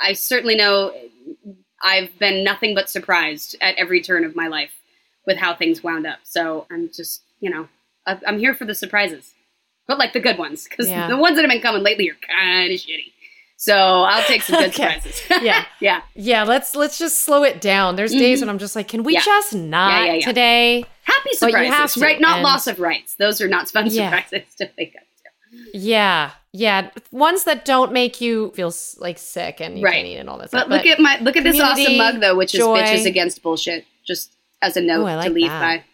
I 0.00 0.12
certainly 0.12 0.56
know 0.56 0.92
I've 1.82 2.18
been 2.18 2.42
nothing 2.44 2.74
but 2.74 2.88
surprised 2.90 3.56
at 3.60 3.76
every 3.76 4.00
turn 4.02 4.24
of 4.24 4.34
my 4.34 4.48
life 4.48 4.72
with 5.26 5.36
how 5.36 5.54
things 5.54 5.82
wound 5.82 6.06
up. 6.06 6.18
So 6.24 6.66
I'm 6.70 6.88
just, 6.92 7.22
you 7.40 7.50
know, 7.50 7.68
I'm 8.06 8.38
here 8.38 8.54
for 8.54 8.64
the 8.64 8.74
surprises, 8.74 9.32
but 9.88 9.98
like 9.98 10.12
the 10.12 10.20
good 10.20 10.38
ones, 10.38 10.66
because 10.68 10.88
Yeah. 10.88 11.08
the 11.08 11.16
ones 11.16 11.36
that 11.36 11.42
have 11.42 11.50
been 11.50 11.60
coming 11.60 11.82
lately 11.82 12.08
are 12.10 12.16
kind 12.28 12.72
of 12.72 12.78
shitty. 12.78 13.12
So 13.58 13.74
I'll 13.74 14.22
take 14.24 14.42
some 14.42 14.60
good 14.60 14.68
Okay. 14.74 15.00
surprises. 15.00 15.22
Yeah. 15.42 15.64
yeah. 15.80 16.02
yeah, 16.14 16.42
let's 16.44 16.76
let's 16.76 16.98
just 16.98 17.24
slow 17.24 17.42
it 17.42 17.60
down. 17.60 17.96
There's 17.96 18.12
days 18.12 18.40
when 18.40 18.48
I'm 18.50 18.58
just 18.58 18.76
like, 18.76 18.86
can 18.88 19.02
we 19.02 19.14
Mm-hmm. 19.16 19.28
Yeah. 19.28 19.34
just 19.40 19.54
not 19.54 20.06
yeah, 20.18 20.26
today? 20.26 20.84
Happy 21.02 21.32
surprises, 21.32 22.00
right? 22.02 22.20
Not 22.20 22.34
and- 22.36 22.42
loss 22.44 22.66
of 22.66 22.78
rights. 22.80 23.14
Those 23.14 23.40
are 23.40 23.48
not 23.48 23.68
fun 23.70 23.88
surprises 23.90 24.42
to 24.58 24.70
wake 24.78 24.94
up 24.96 25.02
to. 25.02 25.78
Yeah, 25.78 26.32
yeah, 26.58 26.90
ones 27.10 27.44
that 27.44 27.64
don't 27.64 27.92
make 27.92 28.20
you 28.20 28.50
feel 28.54 28.72
like 28.98 29.18
sick 29.18 29.60
and 29.60 29.78
you 29.78 29.84
Right. 29.84 29.94
can't 29.96 30.06
eat 30.06 30.16
and 30.16 30.28
all 30.30 30.38
that 30.38 30.48
stuff. 30.48 30.68
But, 30.68 30.74
stuff. 30.82 30.84
look 30.84 30.92
at 30.94 31.00
my 31.00 31.18
look 31.20 31.36
at 31.36 31.44
this 31.44 31.60
awesome 31.60 31.96
mug 31.96 32.20
though, 32.20 32.34
which 32.36 32.52
joy. 32.52 32.76
is 32.82 33.02
bitches 33.02 33.06
against 33.06 33.42
bullshit. 33.42 33.84
Just 34.06 34.32
as 34.62 34.76
a 34.76 34.80
note 34.80 35.00
Ooh, 35.00 35.16
like 35.16 35.28
to 35.28 35.34
leave 35.34 35.48
that. 35.50 35.60
by. 35.60 35.84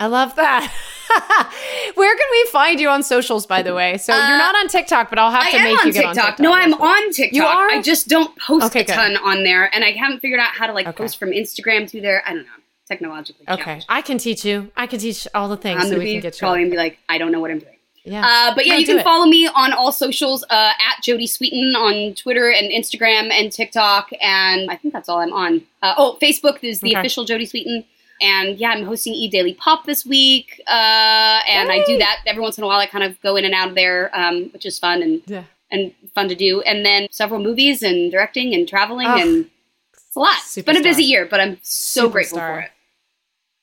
I 0.00 0.06
love 0.06 0.34
that. 0.36 0.72
Where 1.94 2.16
can 2.16 2.26
we 2.30 2.44
find 2.50 2.78
you 2.80 2.88
on 2.88 3.02
socials, 3.02 3.46
by 3.46 3.62
the 3.62 3.74
way? 3.74 3.98
So 3.98 4.12
Uh, 4.12 4.28
you're 4.28 4.38
not 4.38 4.54
on 4.56 4.68
TikTok, 4.68 5.10
but 5.10 5.18
I'll 5.18 5.30
have 5.30 5.42
I 5.46 5.50
to 5.52 5.62
make 5.62 5.84
you 5.84 5.92
get 5.92 6.04
on 6.04 6.14
TikTok. 6.14 6.38
No, 6.38 6.52
I'm 6.52 6.74
on 6.74 7.12
TikTok. 7.12 7.36
You 7.36 7.44
are? 7.44 7.68
I 7.70 7.82
just 7.82 8.06
don't 8.08 8.36
post 8.38 8.66
Okay, 8.66 8.80
a 8.80 8.84
good. 8.84 8.92
ton 8.92 9.16
on 9.16 9.42
there, 9.44 9.72
and 9.74 9.84
I 9.84 9.92
haven't 9.92 10.20
figured 10.20 10.40
out 10.40 10.50
how 10.52 10.66
to 10.66 10.72
like 10.72 10.86
Okay. 10.86 10.96
post 11.04 11.18
from 11.18 11.30
Instagram 11.30 11.90
to 11.90 12.00
there. 12.00 12.22
I 12.26 12.30
don't 12.34 12.44
know, 12.44 12.50
technologically. 12.86 13.46
Okay, 13.48 13.62
challenged. 13.64 13.86
I 13.88 14.02
can 14.02 14.18
teach 14.18 14.44
you. 14.44 14.70
I 14.76 14.86
can 14.86 14.98
teach 15.00 15.26
all 15.34 15.48
the 15.48 15.56
things 15.56 15.78
I'm 15.80 15.84
so 15.86 15.90
gonna 15.90 15.98
we 16.00 16.04
be 16.04 16.12
can 16.12 16.20
get 16.22 16.34
you. 16.36 16.40
calling 16.46 16.62
and 16.62 16.70
be 16.70 16.76
like, 16.76 16.98
I 17.08 17.18
don't 17.18 17.32
know 17.32 17.40
what 17.40 17.50
I'm 17.50 17.58
doing. 17.58 17.74
Yeah. 18.04 18.24
Uh, 18.24 18.54
but 18.54 18.64
yeah, 18.66 18.74
No, 18.74 18.78
you 18.78 18.86
can 18.86 18.98
it. 18.98 19.04
follow 19.04 19.26
me 19.26 19.46
on 19.48 19.72
all 19.72 19.92
socials 19.92 20.44
uh, 20.50 20.70
at 20.88 21.02
Jodie 21.04 21.24
Sweetin 21.28 21.74
on 21.76 22.14
Twitter 22.14 22.50
and 22.50 22.70
Instagram 22.70 23.30
and 23.30 23.52
TikTok, 23.52 24.10
and 24.20 24.70
I 24.70 24.76
think 24.76 24.94
that's 24.94 25.08
all 25.08 25.18
I'm 25.18 25.32
on. 25.32 25.62
Uh, 25.82 25.94
oh, 25.98 26.18
Facebook 26.20 26.58
is 26.62 26.80
the 26.80 26.90
Okay. 26.92 27.00
official 27.00 27.24
Jodie 27.26 27.48
Sweetin, 27.50 27.84
and 28.22 28.58
yeah, 28.58 28.70
I'm 28.70 28.84
hosting 28.84 29.14
E 29.14 29.28
Daily 29.28 29.54
Pop 29.54 29.84
this 29.84 30.06
week, 30.06 30.60
uh, 30.66 31.40
and 31.48 31.70
I 31.70 31.84
do 31.86 31.98
that 31.98 32.22
every 32.26 32.42
once 32.42 32.56
in 32.58 32.64
a 32.64 32.66
while. 32.66 32.78
I 32.80 32.86
kind 32.86 33.04
of 33.04 33.20
go 33.20 33.36
in 33.36 33.44
and 33.44 33.54
out 33.54 33.68
of 33.68 33.74
there, 33.74 34.10
um, 34.18 34.44
which 34.50 34.64
is 34.66 34.78
fun 34.78 35.02
and 35.02 35.22
yeah. 35.26 35.44
and 35.70 35.92
fun 36.14 36.28
to 36.28 36.34
do. 36.34 36.60
And 36.62 36.84
then 36.84 37.08
several 37.10 37.40
movies 37.40 37.82
and 37.82 38.10
directing 38.10 38.54
and 38.54 38.66
traveling, 38.68 39.06
Ugh. 39.06 39.20
and 39.20 39.50
it's 39.92 40.16
a 40.16 40.18
lot. 40.20 40.38
It's 40.38 40.62
been 40.62 40.76
a 40.76 40.82
busy 40.82 41.04
year, 41.04 41.26
but 41.30 41.40
I'm 41.40 41.58
so 41.62 42.08
grateful 42.08 42.38
for 42.38 42.60
it. 42.60 42.70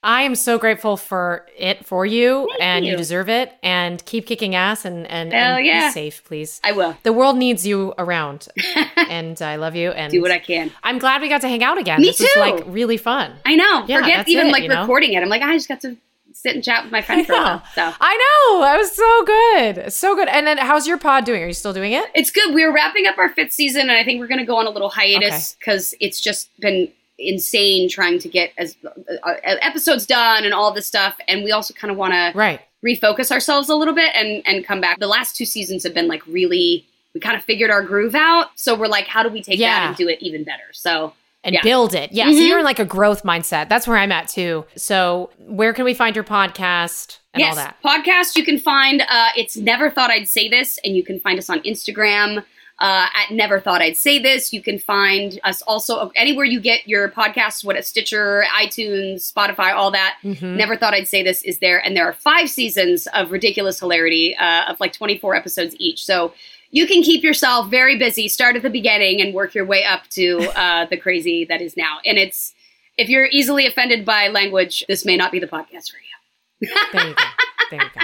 I 0.06 0.22
am 0.22 0.36
so 0.36 0.60
grateful 0.60 0.98
for 0.98 1.48
it 1.58 1.84
for 1.86 2.06
you, 2.06 2.48
Thank 2.52 2.62
and 2.62 2.86
you. 2.86 2.92
you. 2.92 2.98
deserve 2.98 3.28
it. 3.28 3.52
And 3.64 4.06
keep 4.06 4.28
kicking 4.28 4.54
ass, 4.54 4.86
and 4.86 5.08
and, 5.08 5.34
Hell 5.34 5.58
and 5.58 5.66
yeah. 5.66 5.88
be 5.90 5.94
safe, 5.94 6.24
please. 6.24 6.62
I 6.64 6.74
will 6.74 6.96
The 7.04 7.12
world 7.12 7.38
needs 7.38 7.66
you 7.66 7.94
around, 7.98 8.48
and 8.96 9.42
I 9.42 9.56
love 9.56 9.76
you. 9.76 9.90
And 9.92 10.12
do 10.12 10.22
what 10.22 10.32
I 10.32 10.38
can. 10.40 10.72
I'm 10.84 11.00
glad 11.00 11.22
we 11.22 11.28
got 11.28 11.42
to 11.42 11.50
hang 11.50 11.64
out 11.64 11.80
again. 11.80 12.00
Me 12.02 12.08
this 12.10 12.20
was 12.20 12.32
too. 12.34 12.40
like 12.40 12.64
really 12.68 12.98
fun. 12.98 13.34
I 13.46 13.56
know. 13.56 13.84
Yeah, 13.88 14.00
Forget 14.02 14.30
even 14.30 14.48
it, 14.48 14.52
like 14.52 14.64
you 14.64 14.70
know? 14.70 14.82
recording 14.82 15.14
it. 15.14 15.24
I'm 15.24 15.30
like, 15.30 15.42
I 15.42 15.54
just 15.54 15.68
got 15.68 15.82
to 15.82 15.98
sit 16.34 16.54
and 16.54 16.64
chat 16.64 16.84
with 16.84 16.92
my 16.92 17.02
friend 17.02 17.26
for 17.28 17.34
a 17.34 17.38
while. 17.38 17.64
So 17.74 17.92
I 18.00 18.16
know. 18.52 18.62
That 18.62 18.78
was 18.78 18.92
so 18.92 19.24
good. 19.26 19.92
So 19.92 20.16
good. 20.16 20.28
And 20.28 20.46
then 20.46 20.60
how's 20.60 20.86
your 20.86 21.00
pod 21.00 21.26
doing? 21.26 21.42
Are 21.42 21.48
you 21.48 21.54
still 21.54 21.74
doing 21.74 21.94
it? 21.94 22.06
it's 22.14 22.30
good. 22.30 22.54
We're 22.54 22.72
wrapping 22.72 23.08
up 23.08 23.18
our 23.18 23.30
fifth 23.30 23.54
season, 23.54 23.82
and 23.84 23.94
I 23.94 24.04
think 24.04 24.20
we're 24.20 24.28
going 24.28 24.40
to 24.40 24.46
go 24.46 24.58
on 24.58 24.68
a 24.68 24.70
little 24.70 24.90
hiatus 24.90 25.56
because 25.60 25.96
it's 26.00 26.22
just 26.22 26.50
been 26.60 26.92
insane 27.18 27.90
trying 27.90 28.20
to 28.20 28.28
get 28.28 28.52
as 28.58 28.76
uh, 28.86 28.90
uh, 29.24 29.34
episodes 29.62 30.06
done 30.06 30.44
and 30.44 30.54
all 30.54 30.72
this 30.74 30.86
stuff. 30.88 31.16
And 31.28 31.44
we 31.44 31.52
also 31.52 31.74
kind 31.74 31.92
of 31.92 31.98
want 31.98 32.14
to 32.14 32.32
Right. 32.36 32.60
refocus 32.86 33.32
ourselves 33.32 33.70
a 33.70 33.76
little 33.76 33.96
bit 33.96 34.14
and 34.16 34.42
and 34.46 34.66
come 34.66 34.82
back. 34.82 35.00
The 35.00 35.08
last 35.08 35.36
two 35.36 35.46
seasons 35.46 35.84
have 35.84 35.94
been 35.94 36.08
like 36.08 36.26
really. 36.28 36.86
We 37.14 37.22
kind 37.22 37.38
of 37.38 37.44
figured 37.46 37.72
our 37.72 37.82
groove 37.82 38.14
out, 38.14 38.48
so 38.56 38.76
we're 38.76 38.88
like, 38.90 39.08
how 39.08 39.24
do 39.24 39.30
we 39.30 39.42
take 39.42 39.58
that 39.60 39.88
and 39.88 39.96
do 39.96 40.10
it 40.10 40.18
even 40.22 40.44
better? 40.44 40.64
So 40.74 41.14
And 41.46 41.54
Yeah. 41.54 41.62
build 41.62 41.94
it. 41.96 42.12
Yeah. 42.12 42.26
So 42.26 42.32
Mhm. 42.32 42.48
you're 42.48 42.58
in 42.60 42.66
like 42.66 42.80
a 42.80 42.84
growth 42.86 43.22
mindset. 43.24 43.70
That's 43.70 43.88
where 43.88 43.98
I'm 43.98 44.12
at 44.12 44.28
too. 44.28 44.66
So 44.76 45.30
where 45.38 45.72
can 45.74 45.86
we 45.86 45.94
find 45.94 46.14
your 46.16 46.26
podcast 46.26 47.20
and 47.34 47.40
yes, 47.40 47.52
all 47.52 47.56
that? 47.64 47.78
podcast 47.86 48.36
you 48.36 48.44
can 48.44 48.60
find. 48.60 49.02
Uh, 49.08 49.30
it's 49.38 49.56
never 49.56 49.90
thought 49.92 50.10
I'd 50.10 50.28
say 50.28 50.50
this, 50.50 50.78
and 50.84 50.94
you 50.96 51.04
can 51.04 51.20
find 51.22 51.38
us 51.40 51.50
on 51.50 51.60
Instagram 51.62 52.44
uh, 52.80 53.08
at 53.16 53.32
Never 53.32 53.60
Thought 53.60 53.82
I'd 53.82 53.98
Say 53.98 54.20
This. 54.20 54.52
You 54.52 54.62
can 54.62 54.80
find 54.80 55.40
us 55.44 55.62
also 55.64 56.12
anywhere 56.16 56.46
you 56.46 56.60
get 56.60 56.88
your 56.88 57.10
podcasts, 57.10 57.64
what 57.64 57.76
at 57.76 57.86
Stitcher, 57.86 58.44
iTunes, 58.58 59.32
Spotify, 59.32 59.74
all 59.74 59.92
that. 59.92 60.18
Mhm. 60.24 60.58
Never 60.58 60.76
Thought 60.76 60.94
I'd 60.94 61.08
Say 61.08 61.24
This 61.24 61.42
is 61.44 61.60
there, 61.60 61.80
and 61.80 61.96
there 61.96 62.06
are 62.06 62.14
five 62.14 62.50
seasons 62.50 63.08
of 63.14 63.32
ridiculous 63.32 63.80
hilarity 63.80 64.36
uh, 64.36 64.66
of 64.72 64.80
like 64.80 64.94
24 64.94 65.36
episodes 65.36 65.76
each. 65.80 66.04
So. 66.04 66.34
You 66.72 66.88
can 66.88 67.04
keep 67.04 67.24
yourself 67.24 67.70
very 67.70 67.98
busy. 67.98 68.28
Start 68.28 68.58
at 68.58 68.62
the 68.62 68.70
beginning 68.70 69.22
and 69.22 69.34
work 69.34 69.56
your 69.56 69.64
way 69.66 69.86
up 69.86 70.10
to 70.10 70.40
uh, 70.60 70.86
the 70.90 70.98
crazy 70.98 71.46
that 71.46 71.62
is 71.62 71.78
now. 71.78 72.00
And 72.06 72.18
it's 72.18 72.54
if 72.98 73.08
you're 73.08 73.28
easily 73.28 73.66
offended 73.66 74.04
by 74.04 74.28
language, 74.28 74.84
this 74.90 75.06
may 75.06 75.16
not 75.16 75.32
be 75.32 75.40
the 75.40 75.48
podcast 75.48 75.92
for 75.92 76.00
you. 76.00 76.70
There 76.92 77.08
you 77.08 77.16
go. 77.16 77.24
There 77.72 77.82
you 77.82 77.90
go. 77.94 78.02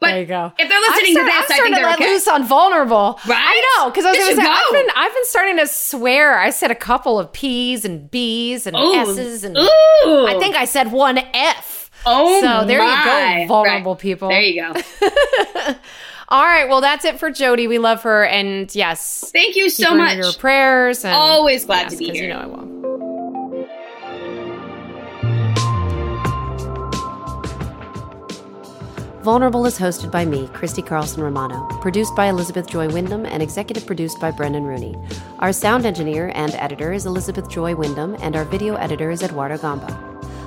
But 0.00 0.12
there 0.12 0.20
you 0.20 0.26
go. 0.26 0.52
If 0.58 0.68
they're 0.68 0.80
listening 0.80 1.16
I'm 1.18 1.26
to 1.26 1.26
start- 1.26 1.26
this, 1.26 1.34
I'm 1.34 1.42
I 1.42 1.44
starting 1.56 1.74
think 1.74 1.76
to 1.84 1.90
let 1.90 1.98
okay. 2.00 2.08
loose 2.12 2.28
on 2.28 2.44
vulnerable. 2.46 3.20
Right? 3.28 3.38
I 3.38 3.76
know 3.78 3.90
because 3.90 4.06
I 4.06 4.10
was 4.10 4.18
going 4.18 4.36
to 4.36 4.42
say 4.42 4.48
I've 4.48 4.72
been 4.72 4.86
I've 4.96 5.12
been 5.14 5.24
starting 5.26 5.56
to 5.58 5.66
swear. 5.66 6.38
I 6.38 6.50
said 6.50 6.70
a 6.70 6.74
couple 6.74 7.18
of 7.18 7.32
P's 7.32 7.84
and 7.84 8.10
B's 8.10 8.66
and 8.66 8.74
Ooh. 8.76 8.94
S's 8.94 9.44
and 9.44 9.56
Ooh. 9.58 9.62
I 10.26 10.36
think 10.40 10.56
I 10.56 10.64
said 10.64 10.90
one 10.90 11.18
F. 11.34 11.90
Oh, 12.06 12.40
so 12.40 12.64
there 12.66 12.78
my. 12.78 13.40
you 13.42 13.46
go, 13.46 13.48
vulnerable 13.54 13.92
Right. 13.92 14.00
people. 14.00 14.28
There 14.30 14.40
you 14.40 14.62
go. 14.62 14.72
All 16.32 16.44
right, 16.44 16.66
well 16.68 16.80
that's 16.80 17.04
it 17.04 17.18
for 17.18 17.30
Jodie. 17.30 17.68
We 17.68 17.78
love 17.78 18.02
her, 18.04 18.24
and 18.24 18.72
yes, 18.74 19.30
Thank 19.32 19.56
you 19.56 19.68
so 19.68 19.94
much. 19.96 20.16
your 20.16 20.32
prayers. 20.34 21.04
And 21.04 21.12
Always 21.12 21.64
glad 21.66 21.82
yes, 21.90 21.92
to 21.92 21.98
be 21.98 22.04
here. 22.10 22.22
You 22.22 22.28
know 22.28 22.38
I 22.38 22.46
will. 22.46 22.89
Vulnerable 29.22 29.66
is 29.66 29.78
hosted 29.78 30.10
by 30.10 30.24
me, 30.24 30.48
Christy 30.54 30.80
Carlson 30.80 31.22
Romano, 31.22 31.66
produced 31.82 32.16
by 32.16 32.28
Elizabeth 32.28 32.66
Joy 32.66 32.88
Wyndham, 32.88 33.26
and 33.26 33.42
executive 33.42 33.86
produced 33.86 34.18
by 34.18 34.30
Brendan 34.30 34.64
Rooney. 34.64 34.96
Our 35.40 35.52
sound 35.52 35.84
engineer 35.84 36.32
and 36.34 36.54
editor 36.54 36.90
is 36.94 37.04
Elizabeth 37.04 37.46
Joy 37.46 37.74
Wyndham, 37.74 38.16
and 38.22 38.34
our 38.34 38.46
video 38.46 38.76
editor 38.76 39.10
is 39.10 39.22
Eduardo 39.22 39.58
Gamba. 39.58 39.94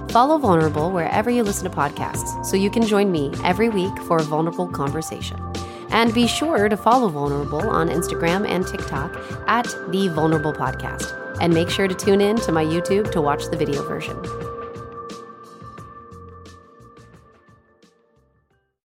Follow 0.09 0.39
Vulnerable 0.39 0.89
wherever 0.89 1.29
you 1.29 1.43
listen 1.43 1.69
to 1.69 1.77
podcasts 1.77 2.43
so 2.43 2.57
you 2.57 2.71
can 2.71 2.81
join 2.81 3.11
me 3.11 3.31
every 3.43 3.69
week 3.69 3.95
for 4.07 4.17
a 4.17 4.23
vulnerable 4.23 4.67
conversation. 4.67 5.39
And 5.91 6.11
be 6.11 6.25
sure 6.25 6.67
to 6.67 6.75
follow 6.75 7.09
Vulnerable 7.09 7.69
on 7.69 7.89
Instagram 7.89 8.49
and 8.49 8.65
TikTok 8.65 9.15
at 9.47 9.67
The 9.89 10.07
Vulnerable 10.07 10.53
Podcast. 10.53 11.15
And 11.39 11.53
make 11.53 11.69
sure 11.69 11.87
to 11.87 11.93
tune 11.93 12.21
in 12.21 12.37
to 12.37 12.51
my 12.51 12.65
YouTube 12.65 13.11
to 13.11 13.21
watch 13.21 13.45
the 13.51 13.57
video 13.57 13.87
version. 13.87 14.19